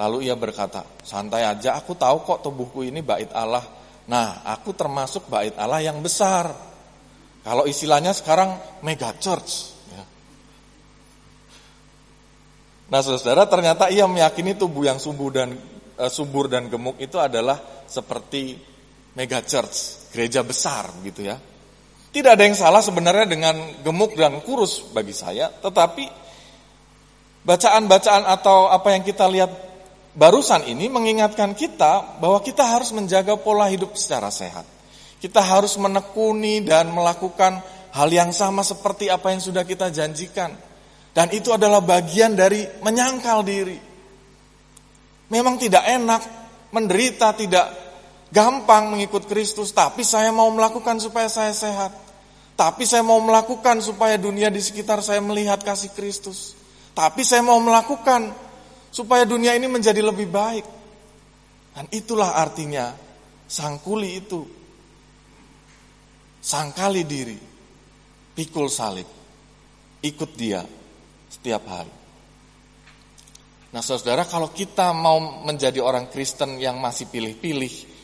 Lalu 0.00 0.32
ia 0.32 0.34
berkata, 0.40 0.88
santai 1.04 1.44
aja 1.44 1.76
aku 1.76 1.92
tahu 1.92 2.24
kok 2.24 2.40
tubuhku 2.40 2.80
ini 2.80 3.04
bait 3.04 3.28
Allah. 3.36 3.62
Nah, 4.08 4.40
aku 4.48 4.72
termasuk 4.72 5.28
bait 5.28 5.52
Allah 5.60 5.84
yang 5.84 6.00
besar. 6.00 6.73
Kalau 7.44 7.68
istilahnya 7.68 8.16
sekarang 8.16 8.56
mega 8.80 9.12
church. 9.20 9.76
Ya. 9.92 10.04
Nah, 12.88 13.00
saudara 13.04 13.44
ternyata 13.44 13.92
ia 13.92 14.08
meyakini 14.08 14.56
tubuh 14.56 14.88
yang 14.88 14.96
subur 14.96 15.28
dan 15.28 15.52
e, 16.00 16.04
subur 16.08 16.48
dan 16.48 16.72
gemuk 16.72 16.96
itu 16.96 17.20
adalah 17.20 17.60
seperti 17.84 18.56
mega 19.12 19.44
church, 19.44 20.08
gereja 20.08 20.40
besar 20.40 20.88
gitu 21.04 21.20
ya. 21.20 21.36
Tidak 22.14 22.30
ada 22.32 22.48
yang 22.48 22.56
salah 22.56 22.80
sebenarnya 22.80 23.28
dengan 23.28 23.60
gemuk 23.84 24.16
dan 24.16 24.40
kurus 24.40 24.80
bagi 24.96 25.12
saya, 25.12 25.52
tetapi 25.52 26.06
bacaan-bacaan 27.44 28.24
atau 28.24 28.72
apa 28.72 28.88
yang 28.96 29.02
kita 29.04 29.28
lihat 29.28 29.52
barusan 30.16 30.64
ini 30.64 30.88
mengingatkan 30.88 31.52
kita 31.52 32.22
bahwa 32.22 32.40
kita 32.40 32.64
harus 32.64 32.94
menjaga 32.94 33.36
pola 33.36 33.68
hidup 33.68 33.92
secara 33.98 34.32
sehat. 34.32 34.73
Kita 35.24 35.40
harus 35.40 35.80
menekuni 35.80 36.60
dan 36.60 36.92
melakukan 36.92 37.64
hal 37.96 38.08
yang 38.12 38.28
sama 38.28 38.60
seperti 38.60 39.08
apa 39.08 39.32
yang 39.32 39.40
sudah 39.40 39.64
kita 39.64 39.88
janjikan. 39.88 40.52
Dan 41.16 41.32
itu 41.32 41.48
adalah 41.48 41.80
bagian 41.80 42.36
dari 42.36 42.60
menyangkal 42.84 43.40
diri. 43.40 43.80
Memang 45.32 45.56
tidak 45.56 45.80
enak, 45.88 46.22
menderita, 46.76 47.32
tidak 47.32 47.72
gampang 48.28 48.92
mengikut 48.92 49.24
Kristus, 49.24 49.72
tapi 49.72 50.04
saya 50.04 50.28
mau 50.28 50.52
melakukan 50.52 51.00
supaya 51.00 51.32
saya 51.32 51.56
sehat. 51.56 51.96
Tapi 52.52 52.84
saya 52.84 53.00
mau 53.00 53.16
melakukan 53.24 53.80
supaya 53.80 54.20
dunia 54.20 54.52
di 54.52 54.60
sekitar 54.60 55.00
saya 55.00 55.24
melihat 55.24 55.64
kasih 55.64 55.88
Kristus. 55.96 56.52
Tapi 56.92 57.24
saya 57.24 57.40
mau 57.40 57.56
melakukan 57.64 58.28
supaya 58.92 59.24
dunia 59.24 59.56
ini 59.56 59.72
menjadi 59.72 60.04
lebih 60.04 60.28
baik. 60.28 60.66
Dan 61.72 61.88
itulah 61.96 62.36
artinya 62.36 62.92
sangkuli 63.48 64.20
itu. 64.20 64.63
Sangkali 66.44 67.08
diri. 67.08 67.40
Pikul 68.36 68.68
salib. 68.68 69.08
Ikut 70.04 70.30
dia 70.36 70.60
setiap 71.32 71.64
hari. 71.64 72.04
Nah 73.72 73.80
saudara 73.80 74.28
kalau 74.28 74.52
kita 74.52 74.92
mau 74.92 75.42
menjadi 75.42 75.80
orang 75.80 76.12
Kristen 76.12 76.60
yang 76.60 76.76
masih 76.78 77.08
pilih-pilih. 77.08 77.96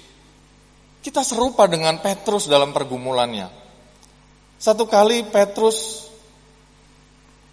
Kita 1.05 1.21
serupa 1.21 1.69
dengan 1.69 2.01
Petrus 2.01 2.49
dalam 2.49 2.73
pergumulannya. 2.73 3.53
Satu 4.57 4.89
kali 4.89 5.25
Petrus 5.29 6.09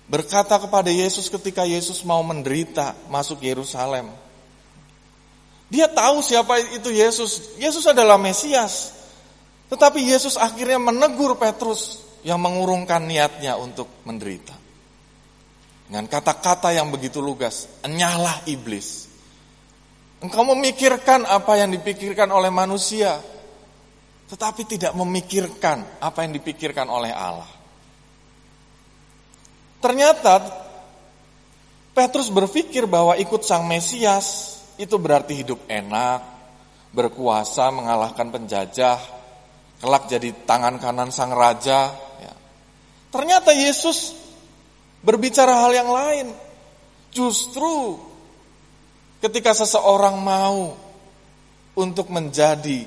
berkata 0.08 0.56
kepada 0.58 0.88
Yesus 0.88 1.28
ketika 1.28 1.68
Yesus 1.68 2.02
mau 2.08 2.24
menderita 2.24 2.96
masuk 3.12 3.44
Yerusalem. 3.44 4.08
Dia 5.68 5.92
tahu 5.92 6.24
siapa 6.24 6.64
itu 6.74 6.90
Yesus. 6.90 7.60
Yesus 7.60 7.84
adalah 7.86 8.16
Mesias. 8.16 8.97
Tetapi 9.68 10.00
Yesus 10.00 10.40
akhirnya 10.40 10.80
menegur 10.80 11.36
Petrus 11.36 12.04
yang 12.24 12.40
mengurungkan 12.40 13.04
niatnya 13.04 13.60
untuk 13.60 13.88
menderita. 14.08 14.56
Dengan 15.88 16.08
kata-kata 16.08 16.76
yang 16.76 16.92
begitu 16.92 17.24
lugas, 17.24 17.68
enyahlah 17.84 18.44
iblis. 18.48 19.08
Engkau 20.20 20.44
memikirkan 20.56 21.24
apa 21.24 21.56
yang 21.60 21.72
dipikirkan 21.72 22.28
oleh 22.28 22.52
manusia, 22.52 23.16
tetapi 24.28 24.68
tidak 24.68 24.92
memikirkan 24.98 25.84
apa 26.04 26.28
yang 26.28 26.36
dipikirkan 26.36 26.92
oleh 26.92 27.12
Allah. 27.16 27.48
Ternyata 29.80 30.44
Petrus 31.96 32.28
berpikir 32.28 32.84
bahwa 32.90 33.16
ikut 33.16 33.48
Sang 33.48 33.64
Mesias 33.64 34.60
itu 34.76 35.00
berarti 35.00 35.40
hidup 35.42 35.64
enak, 35.72 36.22
berkuasa 36.92 37.72
mengalahkan 37.72 38.28
penjajah, 38.28 39.17
kelak 39.78 40.10
jadi 40.10 40.34
tangan 40.46 40.82
kanan 40.82 41.10
Sang 41.14 41.34
Raja. 41.34 41.94
Ya. 42.22 42.34
Ternyata 43.14 43.54
Yesus 43.54 44.14
berbicara 45.02 45.66
hal 45.66 45.72
yang 45.74 45.90
lain. 45.90 46.28
Justru 47.14 47.98
ketika 49.24 49.54
seseorang 49.54 50.22
mau 50.22 50.76
untuk 51.78 52.10
menjadi 52.10 52.86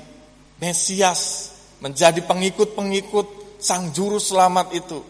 Mesias, 0.61 1.55
menjadi 1.81 2.21
pengikut-pengikut 2.21 3.57
sang 3.57 3.89
juru 3.97 4.21
selamat 4.21 4.69
itu. 4.77 5.01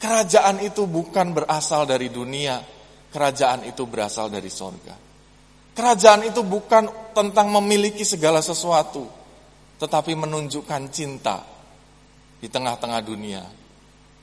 Kerajaan 0.00 0.62
itu 0.64 0.86
bukan 0.86 1.34
berasal 1.34 1.84
dari 1.84 2.08
dunia, 2.08 2.62
kerajaan 3.10 3.66
itu 3.66 3.84
berasal 3.84 4.30
dari 4.30 4.48
sorga. 4.48 4.94
Kerajaan 5.74 6.30
itu 6.30 6.46
bukan 6.46 7.12
tentang 7.12 7.50
memiliki 7.52 8.06
segala 8.06 8.40
sesuatu, 8.40 9.04
tetapi 9.80 10.12
menunjukkan 10.12 10.82
cinta 10.92 11.40
di 12.36 12.52
tengah-tengah 12.52 13.00
dunia 13.00 13.42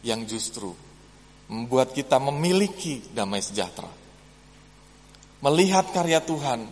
yang 0.05 0.21
justru 0.29 0.69
membuat 1.49 1.97
kita 1.97 2.21
memiliki 2.21 3.01
damai 3.09 3.41
sejahtera. 3.41 3.89
Melihat 5.41 5.89
karya 5.89 6.21
Tuhan 6.21 6.69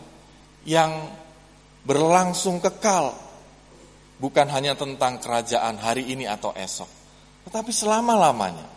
yang 0.70 1.10
berlangsung 1.86 2.62
kekal 2.62 3.14
bukan 4.22 4.48
hanya 4.54 4.78
tentang 4.78 5.18
kerajaan 5.18 5.82
hari 5.82 6.14
ini 6.14 6.30
atau 6.30 6.54
esok, 6.54 6.90
tetapi 7.50 7.70
selama-lamanya. 7.74 8.68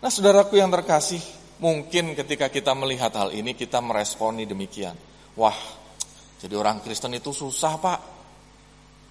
Nah, 0.00 0.10
saudaraku 0.10 0.56
yang 0.56 0.72
terkasih, 0.72 1.20
mungkin 1.60 2.14
ketika 2.16 2.48
kita 2.48 2.72
melihat 2.72 3.12
hal 3.18 3.34
ini 3.34 3.52
kita 3.52 3.82
meresponi 3.82 4.46
demikian. 4.46 4.94
Wah, 5.36 5.56
jadi 6.40 6.54
orang 6.56 6.80
Kristen 6.80 7.12
itu 7.12 7.34
susah, 7.34 7.76
Pak. 7.76 8.19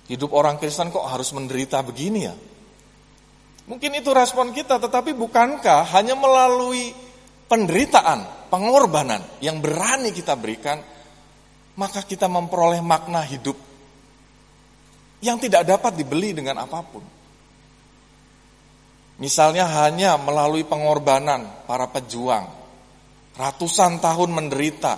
Hidup 0.09 0.33
orang 0.33 0.57
Kristen 0.57 0.89
kok 0.89 1.05
harus 1.05 1.29
menderita 1.37 1.85
begini 1.85 2.19
ya? 2.25 2.33
Mungkin 3.69 3.93
itu 3.93 4.09
respon 4.09 4.49
kita, 4.49 4.81
tetapi 4.81 5.13
bukankah 5.13 5.85
hanya 5.93 6.17
melalui 6.17 6.89
penderitaan, 7.45 8.49
pengorbanan 8.49 9.21
yang 9.45 9.61
berani 9.61 10.09
kita 10.09 10.33
berikan, 10.33 10.81
maka 11.77 12.01
kita 12.01 12.25
memperoleh 12.25 12.81
makna 12.81 13.21
hidup 13.21 13.53
yang 15.21 15.37
tidak 15.37 15.69
dapat 15.69 15.93
dibeli 15.93 16.33
dengan 16.33 16.65
apa 16.65 16.79
pun. 16.81 17.05
Misalnya 19.19 19.67
hanya 19.83 20.15
melalui 20.17 20.65
pengorbanan 20.65 21.67
para 21.69 21.85
pejuang, 21.91 22.49
ratusan 23.35 24.01
tahun 24.01 24.31
menderita, 24.31 24.95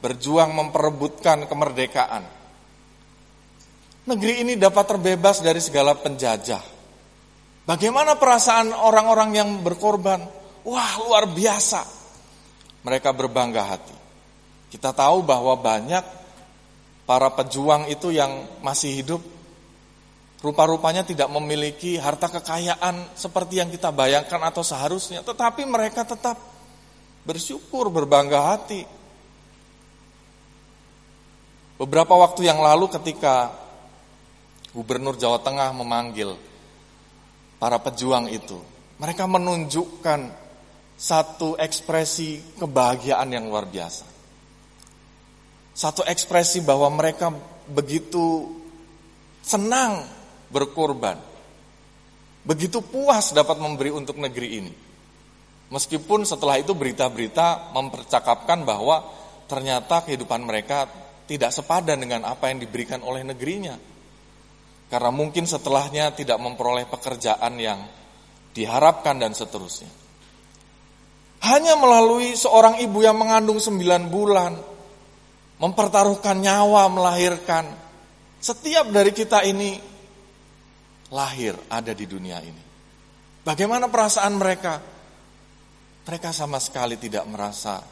berjuang 0.00 0.54
memperebutkan 0.54 1.50
kemerdekaan. 1.50 2.35
Negeri 4.06 4.46
ini 4.46 4.54
dapat 4.54 4.86
terbebas 4.86 5.42
dari 5.42 5.58
segala 5.58 5.98
penjajah. 5.98 6.62
Bagaimana 7.66 8.14
perasaan 8.14 8.70
orang-orang 8.70 9.30
yang 9.34 9.50
berkorban? 9.66 10.22
Wah, 10.62 10.92
luar 11.02 11.26
biasa. 11.26 11.82
Mereka 12.86 13.10
berbangga 13.10 13.66
hati. 13.66 13.96
Kita 14.70 14.94
tahu 14.94 15.26
bahwa 15.26 15.58
banyak 15.58 16.06
para 17.02 17.34
pejuang 17.34 17.90
itu 17.90 18.14
yang 18.14 18.46
masih 18.62 19.02
hidup 19.02 19.22
rupa-rupanya 20.46 21.02
tidak 21.02 21.26
memiliki 21.32 21.98
harta 21.98 22.30
kekayaan 22.30 23.18
seperti 23.18 23.58
yang 23.58 23.66
kita 23.72 23.90
bayangkan 23.90 24.38
atau 24.46 24.62
seharusnya, 24.62 25.26
tetapi 25.26 25.66
mereka 25.66 26.06
tetap 26.06 26.38
bersyukur, 27.26 27.90
berbangga 27.90 28.54
hati. 28.54 28.86
Beberapa 31.76 32.14
waktu 32.14 32.46
yang 32.46 32.62
lalu 32.62 32.86
ketika 32.94 33.65
Gubernur 34.76 35.16
Jawa 35.16 35.40
Tengah 35.40 35.72
memanggil 35.72 36.36
para 37.56 37.80
pejuang 37.80 38.28
itu, 38.28 38.60
mereka 39.00 39.24
menunjukkan 39.24 40.44
satu 41.00 41.56
ekspresi 41.56 42.60
kebahagiaan 42.60 43.32
yang 43.32 43.48
luar 43.48 43.64
biasa. 43.64 44.04
Satu 45.72 46.04
ekspresi 46.04 46.60
bahwa 46.60 46.92
mereka 46.92 47.32
begitu 47.68 48.52
senang 49.40 50.04
berkorban. 50.52 51.20
Begitu 52.44 52.84
puas 52.84 53.32
dapat 53.32 53.56
memberi 53.56 53.92
untuk 53.92 54.20
negeri 54.20 54.48
ini. 54.60 54.72
Meskipun 55.66 56.22
setelah 56.22 56.62
itu 56.62 56.72
berita-berita 56.72 57.74
mempercakapkan 57.74 58.62
bahwa 58.62 59.02
ternyata 59.50 60.04
kehidupan 60.06 60.46
mereka 60.46 60.86
tidak 61.26 61.50
sepadan 61.50 61.98
dengan 61.98 62.22
apa 62.22 62.54
yang 62.54 62.62
diberikan 62.62 63.02
oleh 63.02 63.26
negerinya. 63.26 63.74
Karena 64.86 65.10
mungkin 65.10 65.50
setelahnya 65.50 66.14
tidak 66.14 66.38
memperoleh 66.38 66.86
pekerjaan 66.86 67.58
yang 67.58 67.82
diharapkan 68.54 69.18
dan 69.18 69.34
seterusnya. 69.34 69.90
Hanya 71.42 71.74
melalui 71.76 72.38
seorang 72.38 72.78
ibu 72.80 73.02
yang 73.02 73.18
mengandung 73.18 73.58
sembilan 73.58 74.02
bulan, 74.08 74.52
mempertaruhkan 75.58 76.38
nyawa 76.38 76.88
melahirkan. 76.88 77.66
Setiap 78.40 78.88
dari 78.94 79.10
kita 79.10 79.42
ini 79.42 79.76
lahir 81.12 81.54
ada 81.70 81.92
di 81.92 82.06
dunia 82.06 82.38
ini. 82.40 82.62
Bagaimana 83.42 83.86
perasaan 83.86 84.34
mereka? 84.38 84.74
Mereka 86.06 86.30
sama 86.30 86.62
sekali 86.62 86.94
tidak 86.98 87.26
merasa 87.26 87.82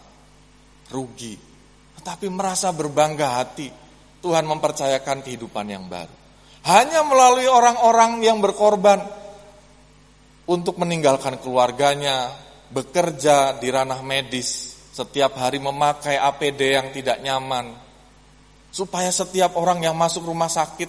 rugi, 0.91 1.35
tetapi 1.99 2.27
merasa 2.31 2.71
berbangga 2.71 3.43
hati. 3.43 3.69
Tuhan 4.23 4.47
mempercayakan 4.49 5.21
kehidupan 5.21 5.67
yang 5.69 5.85
baru. 5.85 6.24
Hanya 6.65 7.05
melalui 7.05 7.45
orang-orang 7.45 8.25
yang 8.25 8.41
berkorban 8.41 9.05
untuk 10.49 10.81
meninggalkan 10.81 11.37
keluarganya, 11.37 12.33
bekerja 12.73 13.61
di 13.61 13.69
ranah 13.69 14.01
medis, 14.01 14.73
setiap 14.97 15.37
hari 15.37 15.61
memakai 15.61 16.17
APD 16.17 16.61
yang 16.73 16.89
tidak 16.89 17.21
nyaman, 17.21 17.69
supaya 18.73 19.13
setiap 19.13 19.61
orang 19.61 19.85
yang 19.85 19.93
masuk 19.93 20.25
rumah 20.25 20.49
sakit 20.49 20.89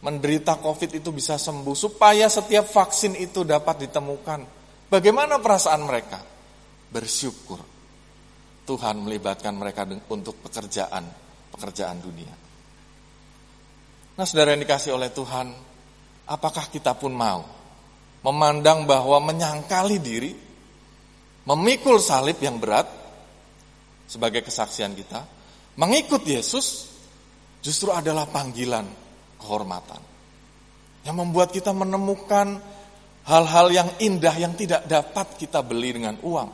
menderita 0.00 0.56
COVID 0.64 0.96
itu 0.96 1.12
bisa 1.12 1.36
sembuh, 1.36 1.76
supaya 1.76 2.32
setiap 2.32 2.64
vaksin 2.64 3.20
itu 3.20 3.44
dapat 3.44 3.84
ditemukan. 3.88 4.40
Bagaimana 4.88 5.36
perasaan 5.44 5.82
mereka? 5.84 6.24
Bersyukur. 6.88 7.60
Tuhan 8.64 8.96
melibatkan 9.04 9.52
mereka 9.52 9.84
untuk 10.08 10.40
pekerjaan, 10.40 11.04
pekerjaan 11.52 12.00
dunia. 12.00 12.45
Nah 14.16 14.24
saudara 14.24 14.56
yang 14.56 14.64
dikasih 14.64 14.96
oleh 14.96 15.12
Tuhan, 15.12 15.52
apakah 16.24 16.72
kita 16.72 16.96
pun 16.96 17.12
mau 17.12 17.44
memandang 18.24 18.88
bahwa 18.88 19.20
menyangkali 19.20 20.00
diri, 20.00 20.32
memikul 21.44 22.00
salib 22.00 22.40
yang 22.40 22.56
berat 22.56 22.88
sebagai 24.08 24.40
kesaksian 24.40 24.96
kita, 24.96 25.20
mengikut 25.76 26.24
Yesus 26.24 26.88
justru 27.60 27.92
adalah 27.92 28.24
panggilan 28.26 28.88
kehormatan. 29.36 30.00
Yang 31.04 31.16
membuat 31.22 31.54
kita 31.54 31.70
menemukan 31.70 32.58
hal-hal 33.28 33.66
yang 33.70 33.88
indah 34.02 34.34
yang 34.34 34.56
tidak 34.58 34.88
dapat 34.88 35.38
kita 35.38 35.60
beli 35.60 35.94
dengan 35.94 36.18
uang. 36.18 36.50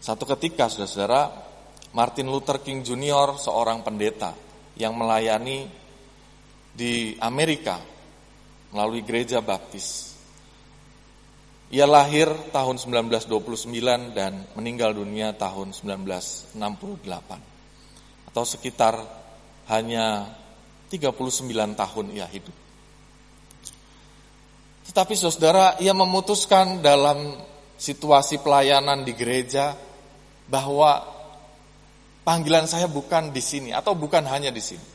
Satu 0.00 0.24
ketika, 0.24 0.66
saudara-saudara, 0.66 1.30
Martin 1.94 2.26
Luther 2.32 2.58
King 2.64 2.82
Jr., 2.82 3.38
seorang 3.38 3.84
pendeta 3.86 4.49
yang 4.80 4.96
melayani 4.96 5.68
di 6.72 7.12
Amerika 7.20 7.76
melalui 8.72 9.04
gereja 9.04 9.44
baptis. 9.44 10.16
Ia 11.70 11.86
lahir 11.86 12.26
tahun 12.50 12.82
1929 12.82 14.16
dan 14.16 14.42
meninggal 14.58 14.90
dunia 14.90 15.36
tahun 15.38 15.70
1968. 15.70 16.58
Atau 18.26 18.42
sekitar 18.42 18.98
hanya 19.70 20.26
39 20.90 21.78
tahun 21.78 22.06
ia 22.10 22.26
hidup. 22.26 22.56
Tetapi 24.90 25.14
saudara, 25.14 25.78
ia 25.78 25.94
memutuskan 25.94 26.82
dalam 26.82 27.38
situasi 27.78 28.42
pelayanan 28.42 29.06
di 29.06 29.14
gereja 29.14 29.78
bahwa 30.50 31.19
panggilan 32.30 32.70
saya 32.70 32.86
bukan 32.86 33.34
di 33.34 33.42
sini 33.42 33.74
atau 33.74 33.98
bukan 33.98 34.22
hanya 34.30 34.54
di 34.54 34.62
sini. 34.62 34.86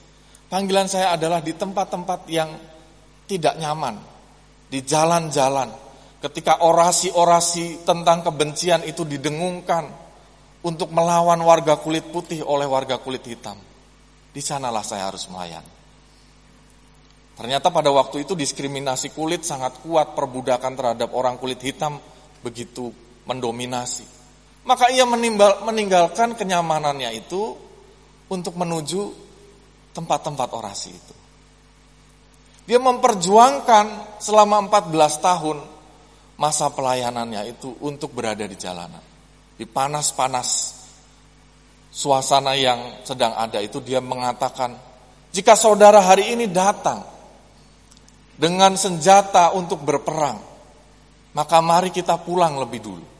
Panggilan 0.48 0.88
saya 0.88 1.12
adalah 1.20 1.44
di 1.44 1.52
tempat-tempat 1.52 2.32
yang 2.32 2.48
tidak 3.28 3.60
nyaman, 3.60 4.00
di 4.72 4.80
jalan-jalan. 4.80 5.68
Ketika 6.24 6.64
orasi-orasi 6.64 7.84
tentang 7.84 8.24
kebencian 8.24 8.88
itu 8.88 9.04
didengungkan 9.04 9.84
untuk 10.64 10.96
melawan 10.96 11.44
warga 11.44 11.76
kulit 11.76 12.08
putih 12.08 12.40
oleh 12.40 12.64
warga 12.64 13.04
kulit 13.04 13.28
hitam. 13.28 13.60
Di 14.32 14.40
sanalah 14.40 14.82
saya 14.82 15.12
harus 15.12 15.28
melayani. 15.28 15.76
Ternyata 17.36 17.68
pada 17.68 17.92
waktu 17.92 18.24
itu 18.24 18.32
diskriminasi 18.32 19.12
kulit 19.12 19.44
sangat 19.44 19.84
kuat, 19.84 20.16
perbudakan 20.16 20.72
terhadap 20.72 21.12
orang 21.12 21.36
kulit 21.36 21.60
hitam 21.60 22.00
begitu 22.40 22.96
mendominasi. 23.28 24.14
Maka 24.66 24.89
ia 24.89 25.05
menimbal, 25.05 25.61
meninggalkan 25.61 26.34
kenyamanannya 26.34 27.13
itu 27.13 27.53
untuk 28.34 28.57
menuju 28.57 29.13
tempat-tempat 29.93 30.49
orasi 30.57 30.89
itu. 30.89 31.16
Dia 32.66 32.82
memperjuangkan 32.82 34.18
selama 34.18 34.66
14 34.66 34.89
tahun 35.22 35.57
masa 36.41 36.74
pelayanannya 36.74 37.53
itu 37.53 37.78
untuk 37.86 38.18
berada 38.18 38.41
di 38.49 38.57
jalanan. 38.57 39.05
Di 39.53 39.70
panas-panas 39.70 40.74
suasana 41.93 42.57
yang 42.57 43.05
sedang 43.05 43.38
ada 43.38 43.61
itu 43.61 43.78
dia 43.86 44.01
mengatakan, 44.01 44.74
jika 45.30 45.53
saudara 45.53 46.01
hari 46.01 46.34
ini 46.34 46.49
datang 46.49 47.05
dengan 48.34 48.74
senjata 48.74 49.53
untuk 49.53 49.86
berperang, 49.86 50.41
maka 51.38 51.61
mari 51.61 51.93
kita 51.93 52.18
pulang 52.18 52.57
lebih 52.57 52.82
dulu 52.82 53.14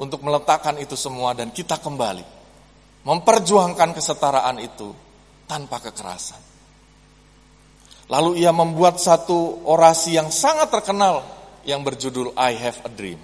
untuk 0.00 0.20
meletakkan 0.26 0.78
itu 0.82 0.98
semua 0.98 1.36
dan 1.36 1.54
kita 1.54 1.78
kembali 1.78 2.24
memperjuangkan 3.04 3.92
kesetaraan 3.92 4.58
itu 4.58 4.90
tanpa 5.44 5.78
kekerasan. 5.78 6.40
Lalu 8.08 8.44
ia 8.44 8.52
membuat 8.52 9.00
satu 9.00 9.64
orasi 9.64 10.16
yang 10.16 10.28
sangat 10.28 10.68
terkenal 10.72 11.24
yang 11.64 11.80
berjudul 11.80 12.36
I 12.36 12.52
Have 12.56 12.84
a 12.84 12.90
Dream. 12.92 13.20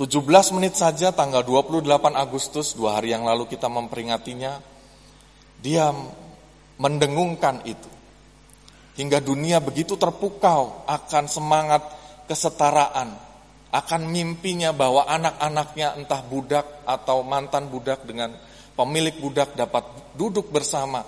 17 0.00 0.56
menit 0.56 0.80
saja 0.80 1.12
tanggal 1.12 1.44
28 1.44 1.84
Agustus, 2.16 2.72
dua 2.72 2.96
hari 2.96 3.12
yang 3.12 3.28
lalu 3.28 3.44
kita 3.44 3.68
memperingatinya, 3.68 4.56
dia 5.60 5.92
mendengungkan 6.80 7.60
itu 7.68 7.90
hingga 8.96 9.20
dunia 9.20 9.60
begitu 9.60 10.00
terpukau 10.00 10.88
akan 10.88 11.24
semangat 11.28 11.84
kesetaraan, 12.24 13.12
akan 13.70 14.10
mimpinya 14.10 14.74
bahwa 14.74 15.06
anak-anaknya 15.06 15.94
entah 15.94 16.22
budak 16.26 16.82
atau 16.82 17.22
mantan 17.22 17.70
budak 17.70 18.02
dengan 18.02 18.34
pemilik 18.74 19.14
budak 19.22 19.54
dapat 19.54 20.14
duduk 20.18 20.50
bersama. 20.50 21.06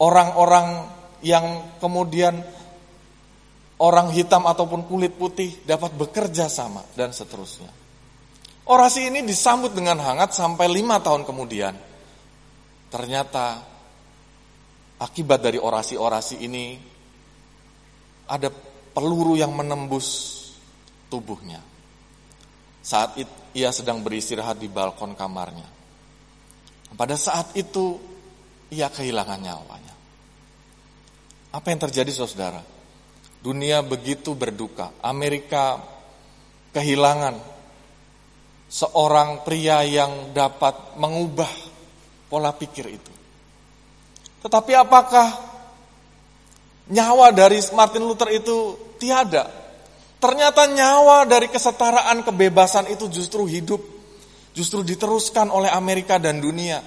Orang-orang 0.00 0.88
yang 1.20 1.76
kemudian 1.76 2.40
orang 3.82 4.08
hitam 4.14 4.48
ataupun 4.48 4.88
kulit 4.88 5.12
putih 5.18 5.60
dapat 5.68 5.92
bekerja 5.92 6.48
sama 6.48 6.80
dan 6.96 7.12
seterusnya. 7.12 7.68
Orasi 8.68 9.08
ini 9.08 9.24
disambut 9.24 9.72
dengan 9.72 9.96
hangat 10.00 10.36
sampai 10.36 10.68
lima 10.68 11.00
tahun 11.00 11.24
kemudian. 11.24 11.72
Ternyata 12.88 13.60
akibat 15.00 15.40
dari 15.44 15.60
orasi-orasi 15.60 16.36
ini 16.40 16.78
ada 18.28 18.52
peluru 18.92 19.36
yang 19.36 19.52
menembus 19.56 20.37
tubuhnya. 21.08 21.60
Saat 22.84 23.20
itu, 23.20 23.32
ia 23.56 23.72
sedang 23.74 24.00
beristirahat 24.00 24.56
di 24.60 24.70
balkon 24.70 25.12
kamarnya. 25.18 25.66
Pada 26.96 27.18
saat 27.20 27.52
itu 27.52 28.00
ia 28.72 28.88
kehilangan 28.88 29.40
nyawanya. 29.40 29.94
Apa 31.52 31.72
yang 31.72 31.80
terjadi 31.80 32.12
saudara? 32.12 32.60
Dunia 33.40 33.80
begitu 33.84 34.32
berduka. 34.36 34.92
Amerika 35.04 35.80
kehilangan 36.72 37.40
seorang 38.68 39.42
pria 39.44 39.80
yang 39.84 40.36
dapat 40.36 40.96
mengubah 41.00 41.48
pola 42.28 42.52
pikir 42.52 42.86
itu. 42.92 43.12
Tetapi 44.44 44.72
apakah 44.76 45.28
nyawa 46.92 47.32
dari 47.32 47.58
Martin 47.72 48.04
Luther 48.04 48.28
itu 48.32 48.76
tiada? 49.00 49.48
Ternyata 50.18 50.66
nyawa 50.66 51.22
dari 51.30 51.46
kesetaraan 51.46 52.26
kebebasan 52.26 52.90
itu 52.90 53.06
justru 53.06 53.46
hidup, 53.46 53.78
justru 54.50 54.82
diteruskan 54.82 55.46
oleh 55.46 55.70
Amerika 55.70 56.18
dan 56.18 56.42
dunia. 56.42 56.82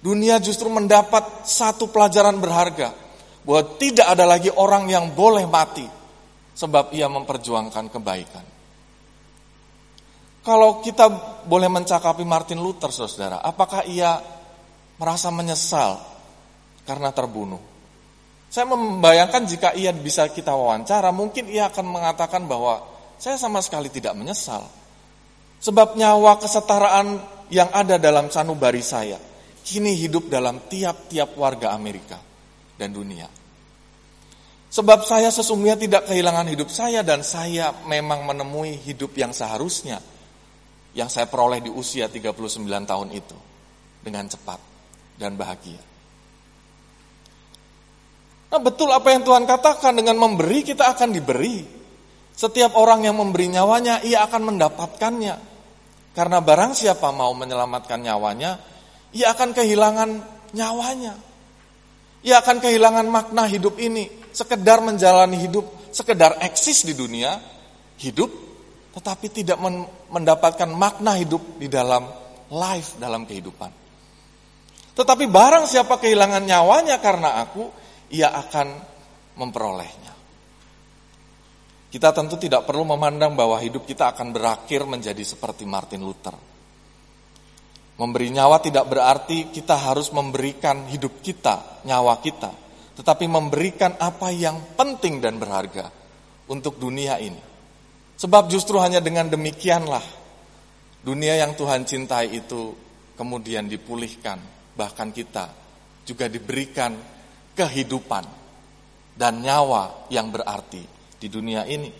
Dunia 0.00 0.38
justru 0.38 0.70
mendapat 0.70 1.44
satu 1.44 1.90
pelajaran 1.90 2.38
berharga 2.38 2.94
bahwa 3.42 3.62
tidak 3.76 4.06
ada 4.06 4.24
lagi 4.24 4.48
orang 4.54 4.86
yang 4.86 5.10
boleh 5.12 5.44
mati 5.50 5.84
sebab 6.54 6.94
ia 6.94 7.10
memperjuangkan 7.10 7.90
kebaikan. 7.90 8.46
Kalau 10.40 10.80
kita 10.80 11.10
boleh 11.44 11.68
mencakapi 11.68 12.24
Martin 12.24 12.64
Luther, 12.64 12.88
saudara, 12.88 13.44
apakah 13.44 13.84
ia 13.84 14.16
merasa 14.96 15.28
menyesal 15.28 16.00
karena 16.88 17.12
terbunuh? 17.12 17.69
Saya 18.50 18.66
membayangkan 18.66 19.46
jika 19.46 19.68
ia 19.78 19.94
bisa 19.94 20.26
kita 20.26 20.50
wawancara, 20.50 21.14
mungkin 21.14 21.46
ia 21.46 21.70
akan 21.70 21.86
mengatakan 21.86 22.50
bahwa 22.50 22.82
saya 23.14 23.38
sama 23.38 23.62
sekali 23.62 23.86
tidak 23.94 24.18
menyesal. 24.18 24.66
Sebab 25.62 25.94
nyawa 25.94 26.34
kesetaraan 26.42 27.22
yang 27.54 27.70
ada 27.70 27.94
dalam 27.94 28.26
sanubari 28.26 28.82
saya, 28.82 29.22
kini 29.62 29.94
hidup 29.94 30.26
dalam 30.26 30.66
tiap-tiap 30.66 31.38
warga 31.38 31.70
Amerika 31.70 32.18
dan 32.74 32.90
dunia. 32.90 33.30
Sebab 34.70 35.02
saya 35.06 35.30
sesungguhnya 35.30 35.78
tidak 35.78 36.02
kehilangan 36.10 36.46
hidup 36.50 36.70
saya 36.70 37.06
dan 37.06 37.22
saya 37.22 37.70
memang 37.86 38.26
menemui 38.26 38.78
hidup 38.82 39.14
yang 39.14 39.30
seharusnya 39.30 40.02
yang 40.94 41.06
saya 41.06 41.30
peroleh 41.30 41.62
di 41.62 41.70
usia 41.70 42.10
39 42.10 42.66
tahun 42.66 43.08
itu 43.14 43.38
dengan 44.02 44.26
cepat 44.26 44.58
dan 45.18 45.34
bahagia. 45.38 45.89
Nah 48.50 48.58
betul 48.58 48.90
apa 48.90 49.14
yang 49.14 49.22
Tuhan 49.22 49.46
katakan 49.46 49.94
dengan 49.94 50.18
memberi 50.18 50.66
kita 50.66 50.90
akan 50.90 51.14
diberi. 51.14 51.62
Setiap 52.34 52.74
orang 52.74 53.06
yang 53.06 53.14
memberi 53.14 53.46
nyawanya 53.46 54.02
ia 54.02 54.26
akan 54.26 54.54
mendapatkannya. 54.54 55.34
Karena 56.10 56.42
barang 56.42 56.74
siapa 56.74 57.14
mau 57.14 57.30
menyelamatkan 57.38 58.02
nyawanya, 58.02 58.58
ia 59.14 59.30
akan 59.30 59.54
kehilangan 59.54 60.10
nyawanya. 60.56 61.14
Ia 62.26 62.42
akan 62.42 62.58
kehilangan 62.58 63.06
makna 63.06 63.46
hidup 63.46 63.78
ini. 63.78 64.10
Sekedar 64.34 64.82
menjalani 64.82 65.38
hidup, 65.38 65.94
sekedar 65.94 66.42
eksis 66.42 66.82
di 66.82 66.94
dunia, 66.98 67.38
hidup 68.02 68.50
tetapi 68.90 69.30
tidak 69.30 69.58
mendapatkan 70.10 70.66
makna 70.74 71.14
hidup 71.14 71.62
di 71.62 71.70
dalam 71.70 72.10
life, 72.50 72.98
dalam 72.98 73.22
kehidupan. 73.22 73.70
Tetapi 74.98 75.24
barang 75.30 75.70
siapa 75.70 75.94
kehilangan 76.02 76.42
nyawanya 76.42 76.98
karena 76.98 77.38
aku, 77.38 77.70
ia 78.10 78.34
akan 78.34 78.68
memperolehnya. 79.38 80.12
Kita 81.90 82.14
tentu 82.14 82.38
tidak 82.38 82.70
perlu 82.70 82.86
memandang 82.86 83.34
bahwa 83.34 83.58
hidup 83.58 83.82
kita 83.82 84.14
akan 84.14 84.30
berakhir 84.30 84.86
menjadi 84.86 85.22
seperti 85.26 85.66
Martin 85.66 86.06
Luther. 86.06 86.38
Memberi 87.98 88.30
nyawa 88.30 88.62
tidak 88.62 88.86
berarti 88.86 89.50
kita 89.50 89.76
harus 89.90 90.14
memberikan 90.14 90.86
hidup 90.86 91.18
kita, 91.18 91.82
nyawa 91.84 92.22
kita, 92.22 92.48
tetapi 92.94 93.26
memberikan 93.26 93.98
apa 93.98 94.30
yang 94.30 94.72
penting 94.78 95.18
dan 95.18 95.36
berharga 95.36 95.90
untuk 96.48 96.78
dunia 96.78 97.18
ini. 97.18 97.42
Sebab 98.16 98.48
justru 98.48 98.78
hanya 98.78 99.02
dengan 99.02 99.28
demikianlah 99.28 100.04
dunia 101.02 101.42
yang 101.42 101.58
Tuhan 101.58 101.84
cintai 101.84 102.38
itu 102.38 102.72
kemudian 103.18 103.66
dipulihkan, 103.68 104.38
bahkan 104.78 105.10
kita 105.12 105.52
juga 106.06 106.30
diberikan 106.30 106.96
kehidupan 107.60 108.24
dan 109.12 109.44
nyawa 109.44 110.08
yang 110.08 110.32
berarti 110.32 110.80
di 111.20 111.28
dunia 111.28 111.68
ini. 111.68 111.92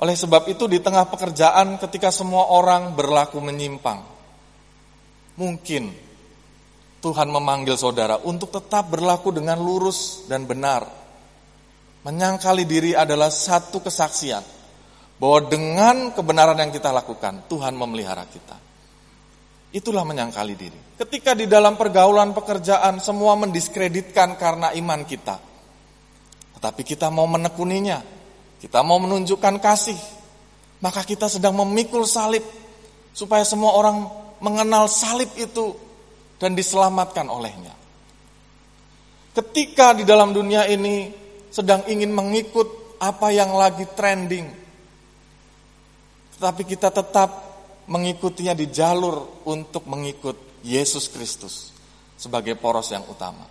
Oleh 0.00 0.16
sebab 0.16 0.48
itu 0.48 0.64
di 0.64 0.80
tengah 0.80 1.04
pekerjaan 1.06 1.76
ketika 1.76 2.08
semua 2.08 2.48
orang 2.50 2.96
berlaku 2.96 3.38
menyimpang, 3.38 4.00
mungkin 5.36 5.92
Tuhan 7.04 7.28
memanggil 7.28 7.76
saudara 7.76 8.16
untuk 8.24 8.48
tetap 8.48 8.88
berlaku 8.88 9.28
dengan 9.30 9.60
lurus 9.60 10.24
dan 10.26 10.48
benar 10.48 11.04
Menyangkali 12.04 12.68
diri 12.68 12.92
adalah 12.92 13.32
satu 13.32 13.80
kesaksian 13.80 14.44
bahwa 15.16 15.40
dengan 15.48 15.96
kebenaran 16.12 16.60
yang 16.60 16.68
kita 16.68 16.92
lakukan, 16.92 17.48
Tuhan 17.48 17.72
memelihara 17.72 18.28
kita. 18.28 18.60
Itulah 19.74 20.06
menyangkali 20.06 20.54
diri. 20.54 20.78
Ketika 20.94 21.34
di 21.34 21.50
dalam 21.50 21.74
pergaulan 21.74 22.30
pekerjaan 22.30 23.02
semua 23.02 23.34
mendiskreditkan 23.34 24.38
karena 24.38 24.70
iman 24.70 25.02
kita. 25.02 25.42
Tetapi 26.54 26.86
kita 26.86 27.10
mau 27.10 27.26
menekuninya, 27.26 27.98
kita 28.62 28.86
mau 28.86 29.02
menunjukkan 29.02 29.58
kasih, 29.58 29.98
maka 30.78 31.02
kita 31.02 31.26
sedang 31.26 31.58
memikul 31.58 32.06
salib 32.06 32.46
supaya 33.10 33.42
semua 33.42 33.74
orang 33.74 34.06
mengenal 34.38 34.86
salib 34.86 35.34
itu 35.34 35.74
dan 36.38 36.54
diselamatkan 36.54 37.26
olehnya. 37.26 37.74
Ketika 39.34 39.98
di 39.98 40.06
dalam 40.06 40.30
dunia 40.30 40.70
ini 40.70 41.10
sedang 41.50 41.82
ingin 41.90 42.14
mengikut 42.14 42.98
apa 43.02 43.34
yang 43.34 43.50
lagi 43.54 43.90
trending. 43.90 44.46
Tetapi 46.38 46.62
kita 46.62 46.94
tetap 46.94 47.53
mengikutinya 47.90 48.56
di 48.56 48.70
jalur 48.72 49.44
untuk 49.48 49.84
mengikut 49.88 50.62
Yesus 50.64 51.12
Kristus 51.12 51.74
sebagai 52.16 52.56
poros 52.56 52.88
yang 52.92 53.04
utama. 53.06 53.44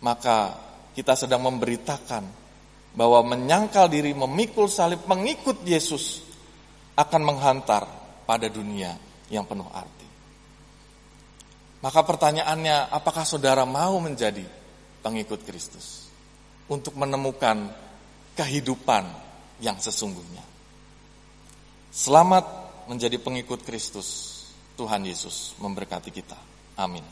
Maka 0.00 0.54
kita 0.94 1.18
sedang 1.18 1.44
memberitakan 1.44 2.24
bahwa 2.94 3.20
menyangkal 3.26 3.90
diri, 3.90 4.14
memikul 4.16 4.70
salib, 4.70 5.04
mengikut 5.04 5.62
Yesus 5.66 6.24
akan 6.98 7.22
menghantar 7.22 7.84
pada 8.24 8.48
dunia 8.50 8.96
yang 9.28 9.44
penuh 9.44 9.68
arti. 9.70 10.08
Maka 11.78 12.00
pertanyaannya, 12.02 12.90
apakah 12.90 13.22
saudara 13.22 13.62
mau 13.62 14.02
menjadi 14.02 14.42
pengikut 15.04 15.46
Kristus? 15.46 16.08
untuk 16.68 16.94
menemukan 16.94 17.72
kehidupan 18.36 19.04
yang 19.64 19.80
sesungguhnya. 19.80 20.44
Selamat 21.90 22.44
menjadi 22.88 23.20
pengikut 23.20 23.62
Kristus. 23.62 24.40
Tuhan 24.78 25.02
Yesus 25.04 25.58
memberkati 25.58 26.14
kita. 26.14 26.38
Amin. 26.78 27.02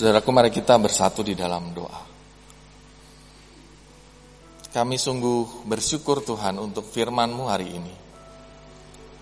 Saudaraku 0.00 0.32
mari 0.32 0.48
kita 0.48 0.80
bersatu 0.80 1.20
di 1.20 1.36
dalam 1.36 1.76
doa. 1.76 2.02
Kami 4.70 4.96
sungguh 4.96 5.68
bersyukur 5.68 6.24
Tuhan 6.24 6.56
untuk 6.56 6.88
firman-Mu 6.88 7.44
hari 7.46 7.68
ini. 7.74 8.09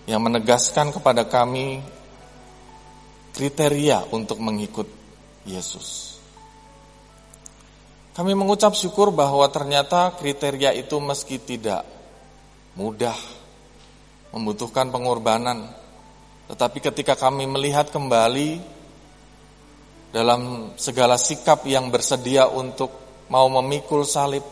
Yang 0.09 0.21
menegaskan 0.25 0.89
kepada 0.89 1.29
kami 1.29 1.85
kriteria 3.37 4.09
untuk 4.09 4.41
mengikut 4.41 4.89
Yesus. 5.45 6.17
Kami 8.17 8.33
mengucap 8.33 8.73
syukur 8.73 9.13
bahwa 9.13 9.45
ternyata 9.53 10.11
kriteria 10.17 10.73
itu 10.73 10.97
meski 10.97 11.37
tidak 11.39 11.85
mudah, 12.73 13.15
membutuhkan 14.33 14.89
pengorbanan, 14.89 15.71
tetapi 16.51 16.81
ketika 16.83 17.13
kami 17.13 17.45
melihat 17.45 17.93
kembali 17.93 18.59
dalam 20.09 20.73
segala 20.75 21.15
sikap 21.15 21.63
yang 21.69 21.93
bersedia 21.93 22.49
untuk 22.49 22.89
mau 23.29 23.45
memikul 23.47 24.01
salib, 24.03 24.43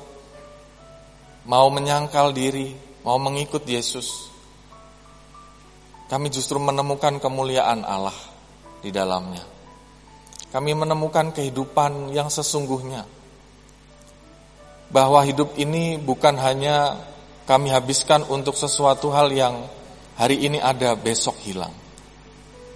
mau 1.49 1.67
menyangkal 1.73 2.29
diri, 2.29 2.71
mau 3.01 3.17
mengikut 3.17 3.65
Yesus. 3.65 4.36
Kami 6.07 6.31
justru 6.31 6.55
menemukan 6.55 7.19
kemuliaan 7.19 7.83
Allah 7.83 8.15
di 8.79 8.95
dalamnya. 8.95 9.43
Kami 10.47 10.71
menemukan 10.71 11.35
kehidupan 11.35 12.15
yang 12.15 12.31
sesungguhnya. 12.31 13.03
Bahwa 14.87 15.19
hidup 15.27 15.59
ini 15.59 15.99
bukan 15.99 16.39
hanya 16.39 16.95
kami 17.43 17.75
habiskan 17.75 18.23
untuk 18.31 18.55
sesuatu 18.55 19.11
hal 19.11 19.27
yang 19.35 19.67
hari 20.15 20.47
ini 20.47 20.63
ada, 20.63 20.95
besok 20.95 21.35
hilang. 21.43 21.75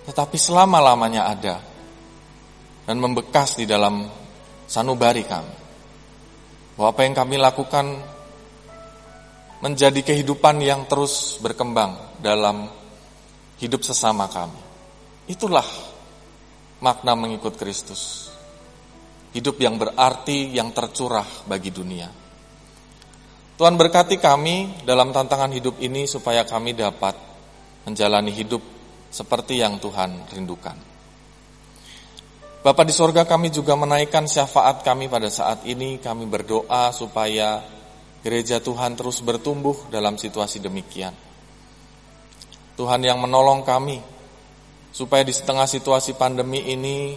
Tetapi 0.03 0.35
selama-lamanya 0.35 1.31
ada 1.31 1.55
dan 2.83 2.99
membekas 2.99 3.55
di 3.55 3.63
dalam 3.63 4.11
sanubari 4.67 5.23
kami. 5.23 5.55
Bahwa 6.75 6.91
apa 6.91 7.01
yang 7.07 7.15
kami 7.15 7.39
lakukan 7.39 7.85
menjadi 9.63 10.03
kehidupan 10.03 10.59
yang 10.59 10.83
terus 10.91 11.39
berkembang 11.39 12.19
dalam 12.19 12.80
hidup 13.61 13.85
sesama 13.85 14.25
kami. 14.25 14.57
Itulah 15.29 15.65
makna 16.81 17.13
mengikut 17.13 17.55
Kristus. 17.55 18.33
Hidup 19.31 19.61
yang 19.63 19.79
berarti, 19.79 20.51
yang 20.51 20.75
tercurah 20.75 21.47
bagi 21.47 21.71
dunia. 21.71 22.09
Tuhan 23.55 23.77
berkati 23.77 24.17
kami 24.17 24.83
dalam 24.83 25.13
tantangan 25.13 25.53
hidup 25.53 25.79
ini 25.79 26.09
supaya 26.09 26.43
kami 26.43 26.75
dapat 26.75 27.13
menjalani 27.85 28.33
hidup 28.33 28.59
seperti 29.13 29.61
yang 29.61 29.77
Tuhan 29.77 30.27
rindukan. 30.33 30.75
Bapak 32.61 32.85
di 32.85 32.93
sorga 32.93 33.25
kami 33.25 33.49
juga 33.49 33.73
menaikkan 33.73 34.29
syafaat 34.29 34.85
kami 34.85 35.07
pada 35.07 35.29
saat 35.29 35.63
ini. 35.65 35.97
Kami 35.97 36.25
berdoa 36.27 36.93
supaya 36.93 37.61
gereja 38.21 38.61
Tuhan 38.61 38.93
terus 38.93 39.21
bertumbuh 39.21 39.89
dalam 39.89 40.17
situasi 40.17 40.61
demikian. 40.61 41.30
Tuhan 42.79 43.01
yang 43.03 43.19
menolong 43.19 43.67
kami 43.67 43.99
supaya 44.91 45.23
di 45.23 45.31
setengah 45.31 45.67
situasi 45.67 46.15
pandemi 46.15 46.63
ini 46.71 47.15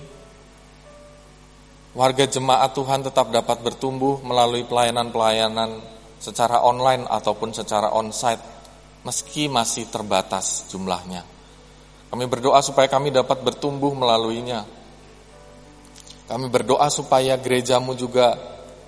warga 1.94 2.26
jemaat 2.26 2.74
Tuhan 2.74 3.06
tetap 3.06 3.31
dapat 3.31 3.62
bertumbuh 3.62 4.18
melalui 4.22 4.66
pelayanan-pelayanan 4.66 5.78
secara 6.18 6.62
online 6.62 7.06
ataupun 7.06 7.55
secara 7.55 7.94
onsite 7.94 8.43
meski 9.05 9.47
masih 9.47 9.86
terbatas 9.93 10.66
jumlahnya. 10.72 11.22
Kami 12.09 12.24
berdoa 12.31 12.62
supaya 12.62 12.86
kami 12.86 13.10
dapat 13.10 13.43
bertumbuh 13.43 13.93
melaluinya. 13.93 14.64
Kami 16.24 16.47
berdoa 16.48 16.89
supaya 16.89 17.36
gerejamu 17.36 17.93
juga 17.98 18.39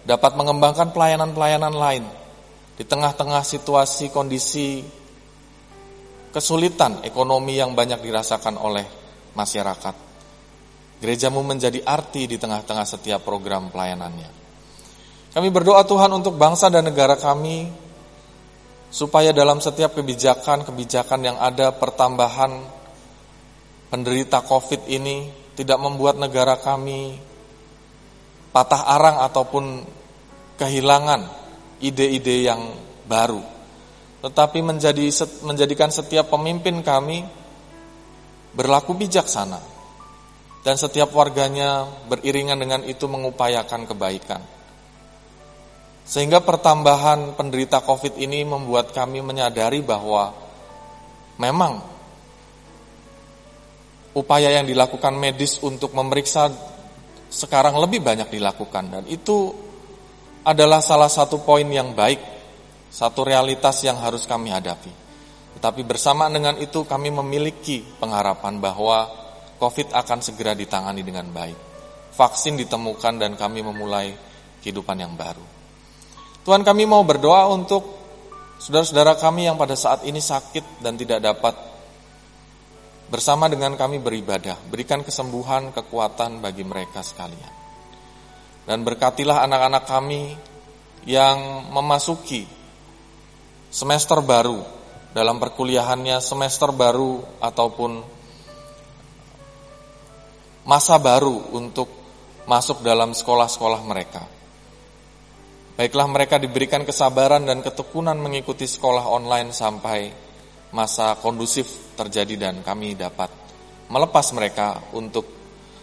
dapat 0.06 0.38
mengembangkan 0.38 0.94
pelayanan-pelayanan 0.94 1.74
lain 1.74 2.04
di 2.78 2.84
tengah-tengah 2.86 3.42
situasi 3.44 4.08
kondisi 4.14 4.80
kesulitan 6.36 7.00
ekonomi 7.00 7.56
yang 7.56 7.72
banyak 7.72 8.04
dirasakan 8.04 8.60
oleh 8.60 8.84
masyarakat. 9.32 9.96
Gerejamu 11.00 11.40
menjadi 11.40 11.80
arti 11.80 12.28
di 12.28 12.36
tengah-tengah 12.36 12.84
setiap 12.84 13.24
program 13.24 13.72
pelayanannya. 13.72 14.28
Kami 15.32 15.48
berdoa 15.48 15.80
Tuhan 15.88 16.12
untuk 16.12 16.36
bangsa 16.36 16.68
dan 16.68 16.92
negara 16.92 17.16
kami, 17.16 17.72
supaya 18.92 19.32
dalam 19.32 19.64
setiap 19.64 19.96
kebijakan-kebijakan 19.96 21.20
yang 21.24 21.36
ada 21.40 21.72
pertambahan 21.72 22.52
penderita 23.88 24.44
COVID 24.44 24.92
ini 24.92 25.32
tidak 25.56 25.80
membuat 25.80 26.20
negara 26.20 26.60
kami 26.60 27.16
patah 28.52 28.92
arang 28.92 29.24
ataupun 29.24 29.64
kehilangan 30.60 31.28
ide-ide 31.80 32.44
yang 32.44 32.60
baru 33.08 33.55
tetapi 34.26 34.58
menjadi 34.58 35.06
menjadikan 35.46 35.94
setiap 35.94 36.34
pemimpin 36.34 36.82
kami 36.82 37.22
berlaku 38.58 38.98
bijaksana 38.98 39.62
dan 40.66 40.74
setiap 40.74 41.14
warganya 41.14 41.86
beriringan 42.10 42.58
dengan 42.58 42.82
itu 42.82 43.06
mengupayakan 43.06 43.86
kebaikan. 43.86 44.42
Sehingga 46.02 46.42
pertambahan 46.42 47.38
penderita 47.38 47.78
Covid 47.86 48.18
ini 48.18 48.42
membuat 48.42 48.90
kami 48.90 49.22
menyadari 49.22 49.78
bahwa 49.86 50.34
memang 51.38 51.86
upaya 54.18 54.58
yang 54.58 54.66
dilakukan 54.66 55.14
medis 55.14 55.62
untuk 55.62 55.94
memeriksa 55.94 56.50
sekarang 57.30 57.78
lebih 57.78 58.02
banyak 58.02 58.26
dilakukan 58.26 58.90
dan 58.90 59.04
itu 59.06 59.54
adalah 60.42 60.82
salah 60.82 61.10
satu 61.10 61.42
poin 61.42 61.66
yang 61.66 61.94
baik 61.94 62.35
satu 62.96 63.28
realitas 63.28 63.84
yang 63.84 64.00
harus 64.00 64.24
kami 64.24 64.48
hadapi. 64.48 64.88
Tetapi 65.60 65.84
bersamaan 65.84 66.32
dengan 66.32 66.56
itu 66.56 66.88
kami 66.88 67.12
memiliki 67.12 67.84
pengharapan 68.00 68.56
bahwa 68.56 69.04
COVID 69.60 69.92
akan 69.92 70.24
segera 70.24 70.56
ditangani 70.56 71.04
dengan 71.04 71.28
baik. 71.28 71.60
Vaksin 72.16 72.56
ditemukan 72.56 73.20
dan 73.20 73.36
kami 73.36 73.60
memulai 73.60 74.16
kehidupan 74.64 74.96
yang 74.96 75.12
baru. 75.12 75.44
Tuhan 76.48 76.64
kami 76.64 76.88
mau 76.88 77.04
berdoa 77.04 77.52
untuk 77.52 77.84
saudara-saudara 78.56 79.20
kami 79.20 79.44
yang 79.44 79.60
pada 79.60 79.76
saat 79.76 80.00
ini 80.08 80.16
sakit 80.16 80.80
dan 80.80 80.96
tidak 80.96 81.20
dapat 81.20 81.52
bersama 83.12 83.52
dengan 83.52 83.76
kami 83.76 84.00
beribadah. 84.00 84.56
Berikan 84.72 85.04
kesembuhan, 85.04 85.68
kekuatan 85.76 86.40
bagi 86.40 86.64
mereka 86.64 87.04
sekalian. 87.04 87.52
Dan 88.64 88.80
berkatilah 88.88 89.44
anak-anak 89.44 89.84
kami 89.84 90.32
yang 91.04 91.68
memasuki 91.70 92.56
semester 93.76 94.24
baru 94.24 94.64
dalam 95.12 95.36
perkuliahannya, 95.36 96.16
semester 96.24 96.72
baru 96.72 97.20
ataupun 97.44 98.00
masa 100.64 100.96
baru 100.96 101.52
untuk 101.52 101.84
masuk 102.48 102.80
dalam 102.80 103.12
sekolah-sekolah 103.12 103.80
mereka. 103.84 104.24
Baiklah 105.76 106.08
mereka 106.08 106.40
diberikan 106.40 106.88
kesabaran 106.88 107.44
dan 107.44 107.60
ketekunan 107.60 108.16
mengikuti 108.16 108.64
sekolah 108.64 109.12
online 109.12 109.52
sampai 109.52 110.08
masa 110.72 111.12
kondusif 111.20 111.68
terjadi 112.00 112.48
dan 112.48 112.64
kami 112.64 112.96
dapat 112.96 113.28
melepas 113.92 114.24
mereka 114.32 114.80
untuk 114.96 115.28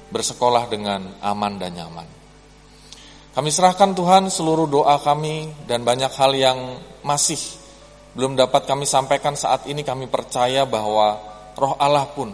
bersekolah 0.10 0.65
dengan 0.65 1.14
aman 1.22 1.61
dan 1.61 1.78
nyaman. 1.78 2.10
Kami 3.38 3.49
serahkan 3.53 3.94
Tuhan 3.94 4.34
seluruh 4.34 4.65
doa 4.65 4.98
kami 4.98 5.53
dan 5.70 5.86
banyak 5.86 6.10
hal 6.10 6.34
yang 6.34 6.60
masih 7.06 7.62
belum 8.14 8.38
dapat 8.38 8.69
kami 8.69 8.85
sampaikan 8.85 9.34
saat 9.34 9.65
ini 9.65 9.81
kami 9.81 10.06
percaya 10.06 10.69
bahwa 10.69 11.18
roh 11.57 11.73
Allah 11.81 12.06
pun 12.14 12.30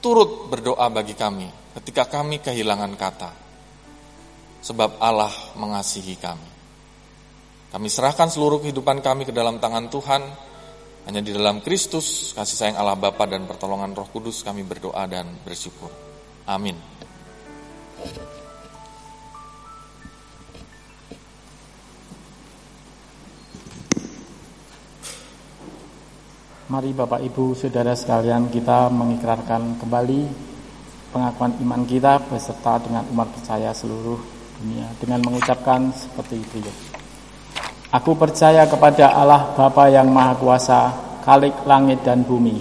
turut 0.00 0.48
berdoa 0.48 0.88
bagi 0.88 1.12
kami 1.12 1.48
ketika 1.80 2.08
kami 2.08 2.40
kehilangan 2.40 2.92
kata. 2.96 3.30
Sebab 4.64 4.96
Allah 4.96 5.32
mengasihi 5.60 6.16
kami. 6.16 6.50
Kami 7.68 7.88
serahkan 7.90 8.32
seluruh 8.32 8.64
kehidupan 8.64 9.04
kami 9.04 9.28
ke 9.28 9.32
dalam 9.34 9.60
tangan 9.60 9.92
Tuhan. 9.92 10.22
Hanya 11.04 11.20
di 11.20 11.36
dalam 11.36 11.60
Kristus, 11.60 12.32
kasih 12.32 12.56
sayang 12.56 12.80
Allah 12.80 12.96
Bapa 12.96 13.28
dan 13.28 13.44
pertolongan 13.44 13.92
Roh 13.92 14.08
Kudus 14.08 14.40
kami 14.40 14.64
berdoa 14.64 15.04
dan 15.04 15.28
bersyukur. 15.44 15.92
Amin. 16.48 16.93
Mari 26.64 26.96
Bapak 26.96 27.20
Ibu 27.20 27.52
Saudara 27.52 27.92
sekalian 27.92 28.48
kita 28.48 28.88
mengikrarkan 28.88 29.76
kembali 29.84 30.24
pengakuan 31.12 31.52
iman 31.60 31.84
kita 31.84 32.16
beserta 32.24 32.80
dengan 32.80 33.04
umat 33.12 33.28
percaya 33.36 33.68
seluruh 33.76 34.16
dunia 34.56 34.88
dengan 34.96 35.20
mengucapkan 35.28 35.92
seperti 35.92 36.40
itu. 36.40 36.64
Aku 37.92 38.16
percaya 38.16 38.64
kepada 38.64 39.12
Allah 39.12 39.52
Bapa 39.52 39.92
yang 39.92 40.08
Maha 40.08 40.40
Kuasa, 40.40 40.80
Kalik 41.20 41.68
langit 41.68 42.00
dan 42.00 42.24
bumi, 42.24 42.56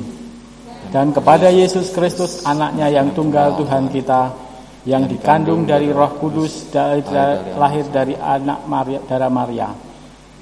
dan 0.91 1.15
kepada 1.15 1.47
Yesus 1.47 1.95
Kristus 1.95 2.43
anaknya 2.43 2.91
yang 2.91 3.15
tunggal 3.15 3.55
Tuhan 3.55 3.87
kita, 3.87 4.35
yang 4.83 5.07
dikandung 5.07 5.63
dari 5.63 5.95
roh 5.95 6.11
kudus 6.19 6.67
dari, 6.75 6.99
lahir 7.55 7.87
dari 7.87 8.19
anak 8.19 8.67
Maria, 8.67 8.99
darah 9.07 9.31
Maria, 9.31 9.71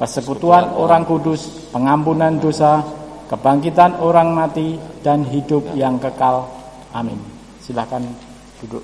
persekutuan 0.00 0.72
orang 0.80 1.04
kudus, 1.04 1.68
pengampunan 1.68 2.40
dosa, 2.40 2.80
kebangkitan 3.28 4.00
orang 4.00 4.32
mati, 4.32 4.80
dan 5.04 5.28
hidup 5.28 5.76
yang 5.76 6.00
kekal. 6.00 6.48
Amin. 6.96 7.20
Silahkan 7.60 8.00
duduk. 8.64 8.80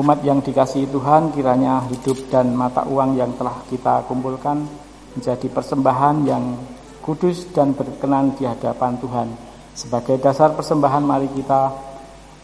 Umat 0.00 0.24
yang 0.24 0.40
dikasihi 0.40 0.88
Tuhan, 0.88 1.36
kiranya 1.36 1.84
hidup 1.92 2.32
dan 2.32 2.56
mata 2.56 2.86
uang 2.88 3.18
yang 3.18 3.34
telah 3.36 3.60
kita 3.68 4.08
kumpulkan 4.08 4.64
menjadi 5.12 5.52
persembahan 5.52 6.16
yang 6.24 6.56
kudus 7.04 7.50
dan 7.52 7.76
berkenan 7.76 8.32
di 8.40 8.48
hadapan 8.48 8.96
Tuhan. 9.02 9.28
Sebagai 9.74 10.16
dasar 10.22 10.54
persembahan, 10.54 11.02
mari 11.02 11.26
kita 11.34 11.87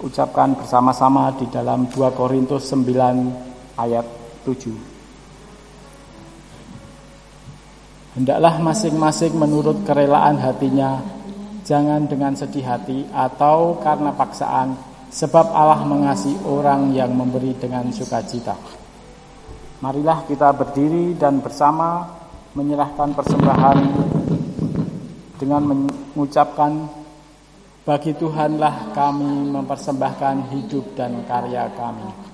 ucapkan 0.04 0.52
bersama-sama 0.52 1.32
di 1.40 1.48
dalam 1.48 1.88
2 1.88 2.12
Korintus 2.12 2.68
9 2.68 3.80
ayat 3.80 4.04
7. 4.44 4.68
Hendaklah 8.14 8.60
masing-masing 8.60 9.34
menurut 9.34 9.82
kerelaan 9.82 10.38
hatinya, 10.38 11.00
jangan 11.64 12.04
dengan 12.04 12.36
sedih 12.36 12.62
hati 12.62 13.08
atau 13.10 13.80
karena 13.80 14.12
paksaan, 14.12 14.76
sebab 15.08 15.50
Allah 15.50 15.82
mengasihi 15.82 16.38
orang 16.46 16.92
yang 16.92 17.10
memberi 17.10 17.56
dengan 17.56 17.88
sukacita. 17.90 18.54
Marilah 19.82 20.22
kita 20.30 20.54
berdiri 20.54 21.18
dan 21.18 21.42
bersama 21.42 22.06
menyerahkan 22.54 23.18
persembahan 23.18 23.78
dengan 25.42 25.74
mengucapkan 25.74 27.03
bagi 27.84 28.16
Tuhanlah 28.16 28.96
kami 28.96 29.52
mempersembahkan 29.52 30.56
hidup 30.56 30.96
dan 30.96 31.20
karya 31.28 31.68
kami. 31.76 32.33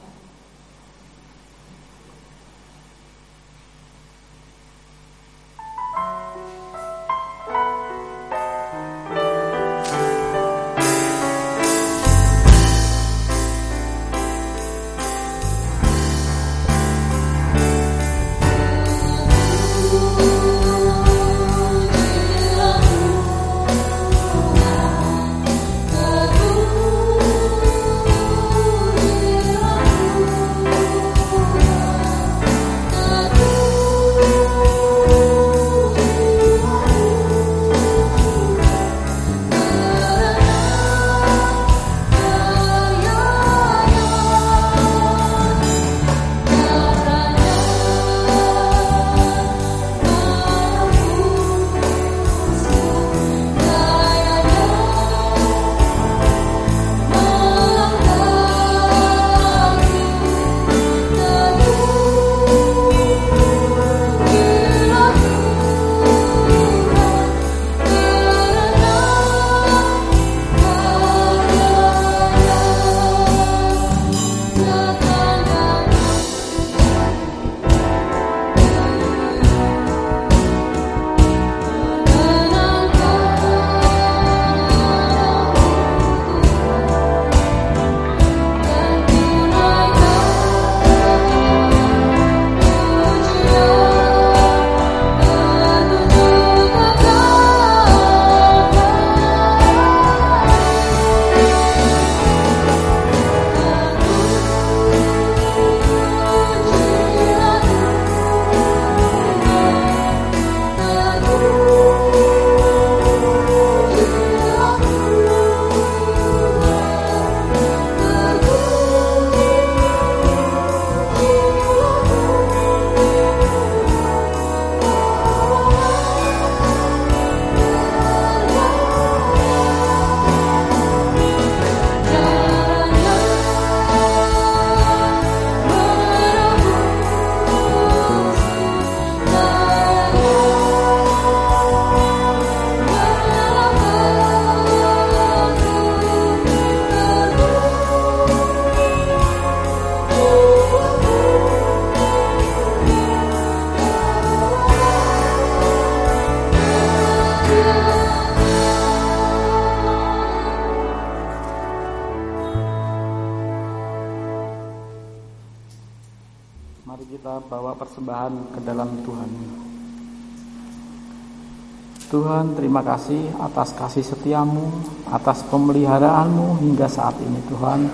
Tuhan, 172.11 172.59
terima 172.59 172.83
kasih 172.83 173.39
atas 173.39 173.71
kasih 173.71 174.03
setiamu, 174.03 174.67
atas 175.15 175.47
pemeliharaanmu 175.47 176.59
hingga 176.59 176.91
saat 176.91 177.15
ini 177.23 177.39
Tuhan. 177.47 177.87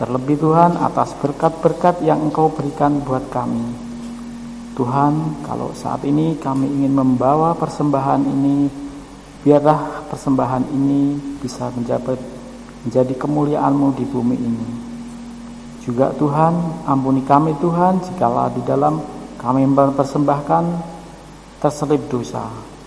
Terlebih 0.00 0.40
Tuhan 0.40 0.80
atas 0.80 1.12
berkat-berkat 1.20 2.00
yang 2.08 2.24
Engkau 2.24 2.48
berikan 2.48 3.04
buat 3.04 3.28
kami. 3.28 3.68
Tuhan, 4.80 5.44
kalau 5.44 5.76
saat 5.76 6.08
ini 6.08 6.40
kami 6.40 6.72
ingin 6.72 6.96
membawa 6.96 7.52
persembahan 7.52 8.24
ini, 8.24 8.64
biarlah 9.44 10.08
persembahan 10.08 10.64
ini 10.72 11.36
bisa 11.44 11.68
menjabat 11.68 12.16
menjadi 12.88 13.12
kemuliaan-Mu 13.12 13.88
di 13.92 14.08
bumi 14.08 14.36
ini. 14.40 14.68
Juga 15.84 16.16
Tuhan, 16.16 16.88
ampuni 16.88 17.20
kami 17.28 17.52
Tuhan, 17.60 18.00
jikalau 18.08 18.48
di 18.56 18.64
dalam 18.64 19.04
kami 19.36 19.68
mempersembahkan 19.68 20.64
terselip 21.60 22.08
dosa. 22.08 22.77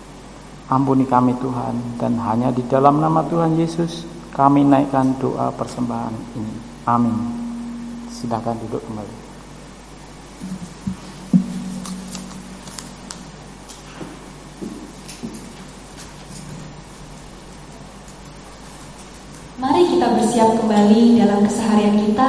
Ampuni 0.72 1.04
kami 1.04 1.36
Tuhan 1.36 2.00
dan 2.00 2.16
hanya 2.16 2.48
di 2.48 2.64
dalam 2.64 2.96
nama 2.96 3.20
Tuhan 3.28 3.60
Yesus 3.60 4.08
kami 4.32 4.64
naikkan 4.64 5.12
doa 5.20 5.52
persembahan 5.52 6.16
ini. 6.32 6.56
Amin. 6.88 7.12
Silakan 8.08 8.56
duduk 8.64 8.80
kembali. 8.88 9.16
Mari 19.60 19.82
kita 19.92 20.08
bersiap 20.16 20.56
kembali 20.56 21.20
dalam 21.20 21.44
keseharian 21.44 22.00
kita 22.00 22.28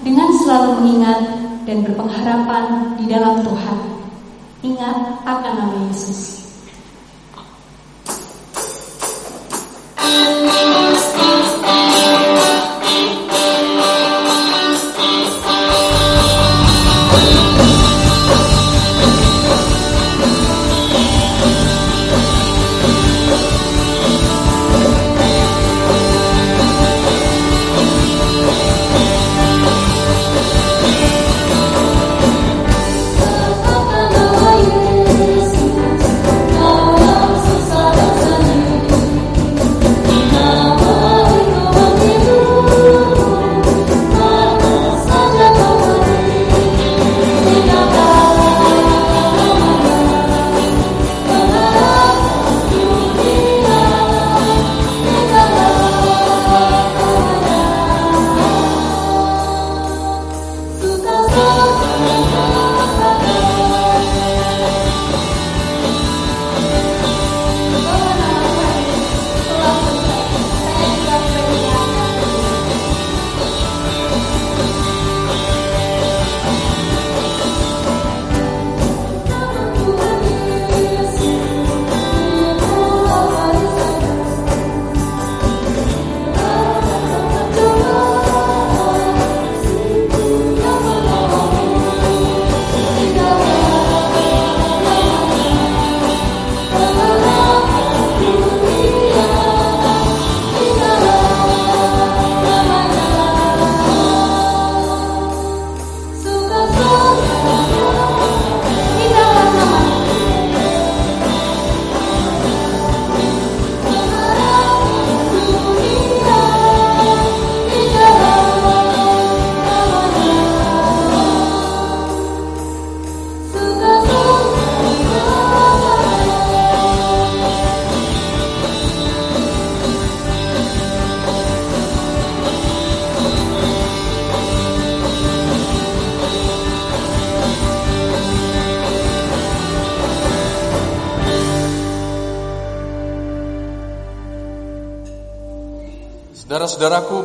dengan 0.00 0.32
selalu 0.40 0.70
mengingat 0.80 1.20
dan 1.68 1.84
berpengharapan 1.84 2.96
di 2.96 3.04
dalam 3.12 3.44
Tuhan. 3.44 3.78
Ingat 4.64 4.96
akan 5.28 5.52
nama 5.52 5.76
Yesus. 5.92 6.43
Thank 10.24 10.88
you. 10.88 10.93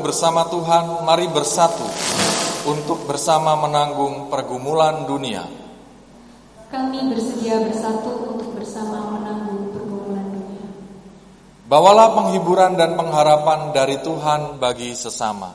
Bersama 0.10 0.42
Tuhan, 0.50 1.06
mari 1.06 1.30
bersatu 1.30 1.86
untuk 2.66 3.06
bersama 3.06 3.54
menanggung 3.54 4.26
pergumulan 4.34 5.06
dunia. 5.06 5.46
Kami 6.74 7.14
bersedia 7.14 7.62
bersatu 7.62 8.34
untuk 8.34 8.58
bersama 8.58 9.06
menanggung 9.14 9.70
pergumulan 9.70 10.26
dunia. 10.34 10.66
Bawalah 11.70 12.18
penghiburan 12.18 12.74
dan 12.74 12.98
pengharapan 12.98 13.70
dari 13.70 14.02
Tuhan 14.02 14.58
bagi 14.58 14.98
sesama. 14.98 15.54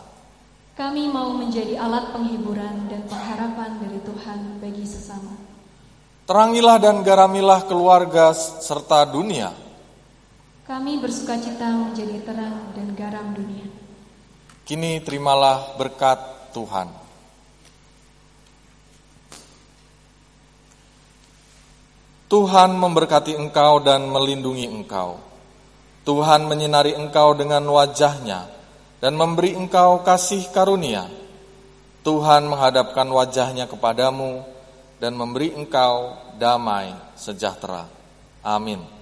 Kami 0.78 1.10
mau 1.10 1.34
menjadi 1.34 1.74
alat 1.74 2.14
penghiburan 2.14 2.86
dan 2.86 3.10
pengharapan 3.10 3.82
dari 3.82 3.98
Tuhan 4.06 4.38
bagi 4.62 4.86
sesama. 4.86 5.34
Terangilah 6.30 6.78
dan 6.78 7.02
garamilah 7.02 7.66
keluarga 7.66 8.30
serta 8.38 9.02
dunia. 9.02 9.50
Kami 10.62 11.02
bersuka 11.02 11.42
cita 11.42 11.74
menjadi 11.74 12.22
terang 12.22 12.70
dan 12.78 12.94
garam 12.94 13.34
dunia. 13.34 13.73
Kini 14.64 14.96
terimalah 15.04 15.76
berkat 15.76 16.16
Tuhan. 16.56 16.88
Tuhan 22.32 22.72
memberkati 22.72 23.36
engkau 23.36 23.84
dan 23.84 24.08
melindungi 24.08 24.64
engkau. 24.72 25.20
Tuhan 26.08 26.48
menyinari 26.48 26.96
engkau 26.96 27.36
dengan 27.36 27.60
wajahnya 27.68 28.48
dan 29.04 29.12
memberi 29.20 29.52
engkau 29.52 30.00
kasih 30.00 30.48
karunia. 30.48 31.12
Tuhan 32.00 32.48
menghadapkan 32.48 33.04
wajahnya 33.08 33.68
kepadamu 33.68 34.44
dan 34.96 35.12
memberi 35.12 35.52
engkau 35.52 36.16
damai 36.40 36.96
sejahtera. 37.16 37.84
Amin. 38.40 38.93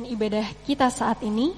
Demikian 0.00 0.16
ibadah 0.16 0.48
kita 0.64 0.88
saat 0.88 1.20
ini. 1.20 1.52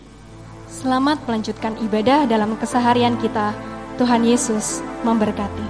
Selamat 0.66 1.22
melanjutkan 1.30 1.78
ibadah 1.78 2.26
dalam 2.26 2.58
keseharian 2.58 3.14
kita. 3.22 3.54
Tuhan 4.02 4.26
Yesus 4.26 4.82
memberkati. 5.06 5.62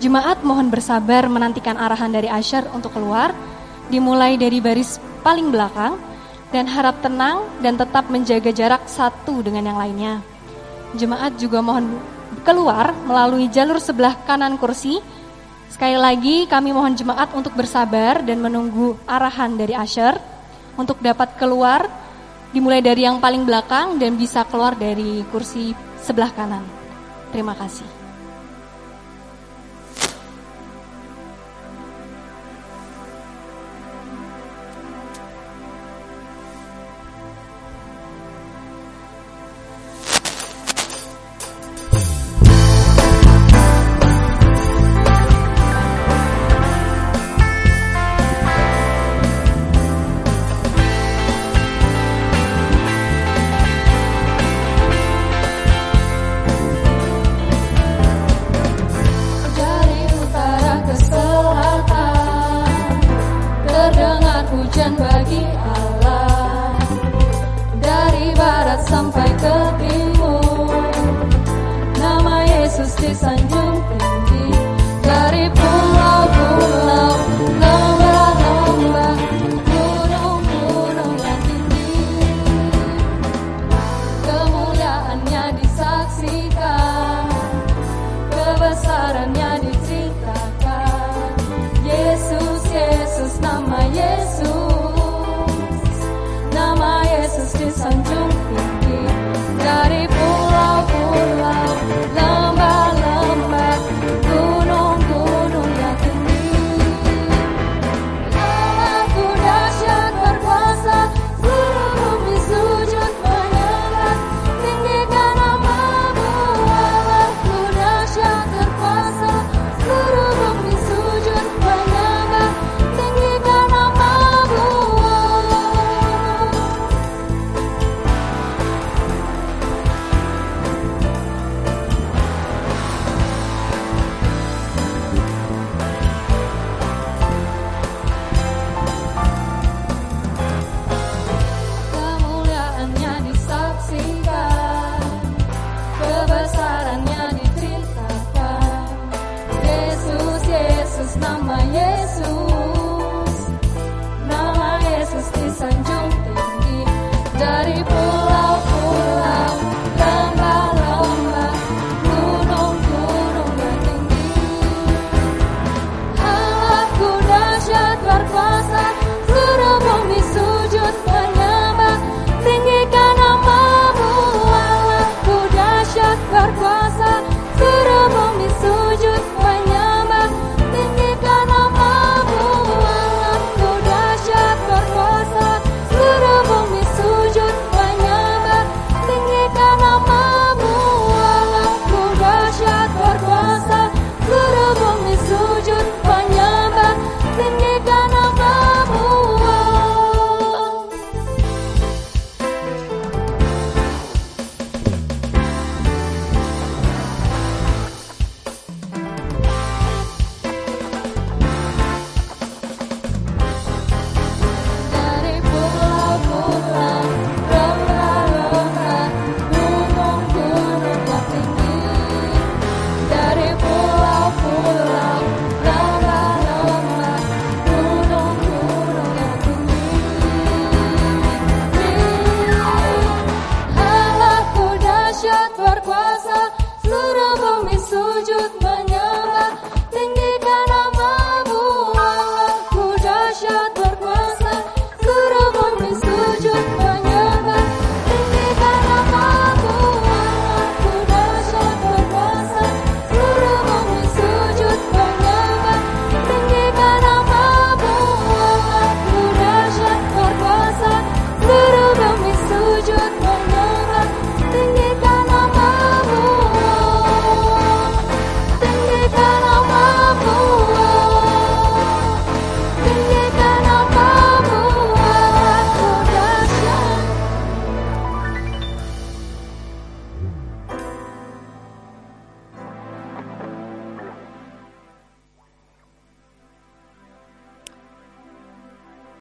Jemaat 0.00 0.40
mohon 0.40 0.72
bersabar 0.72 1.28
menantikan 1.28 1.76
arahan 1.76 2.08
dari 2.08 2.32
Asher 2.32 2.64
untuk 2.72 2.96
keluar, 2.96 3.36
dimulai 3.92 4.40
dari 4.40 4.64
baris 4.64 4.96
paling 5.20 5.52
belakang, 5.52 6.00
dan 6.48 6.64
harap 6.64 6.96
tenang 7.04 7.44
dan 7.60 7.76
tetap 7.76 8.08
menjaga 8.08 8.48
jarak 8.48 8.88
satu 8.88 9.44
dengan 9.44 9.68
yang 9.68 9.76
lainnya. 9.76 10.24
Jemaat 10.96 11.36
juga 11.36 11.60
mohon 11.60 11.92
keluar 12.40 12.96
melalui 13.04 13.52
jalur 13.52 13.76
sebelah 13.76 14.16
kanan 14.24 14.56
kursi 14.56 14.96
Sekali 15.68 15.98
lagi 15.98 16.46
kami 16.46 16.70
mohon 16.70 16.94
jemaat 16.94 17.34
untuk 17.34 17.50
bersabar 17.58 18.22
dan 18.22 18.38
menunggu 18.38 18.94
arahan 19.10 19.58
dari 19.58 19.74
Asher 19.74 20.14
untuk 20.78 20.98
dapat 21.02 21.34
keluar 21.38 21.86
dimulai 22.54 22.78
dari 22.78 23.02
yang 23.02 23.18
paling 23.18 23.42
belakang 23.42 23.98
dan 23.98 24.14
bisa 24.14 24.46
keluar 24.46 24.78
dari 24.78 25.26
kursi 25.34 25.74
sebelah 25.98 26.30
kanan. 26.30 26.62
Terima 27.34 27.58
kasih. 27.58 28.03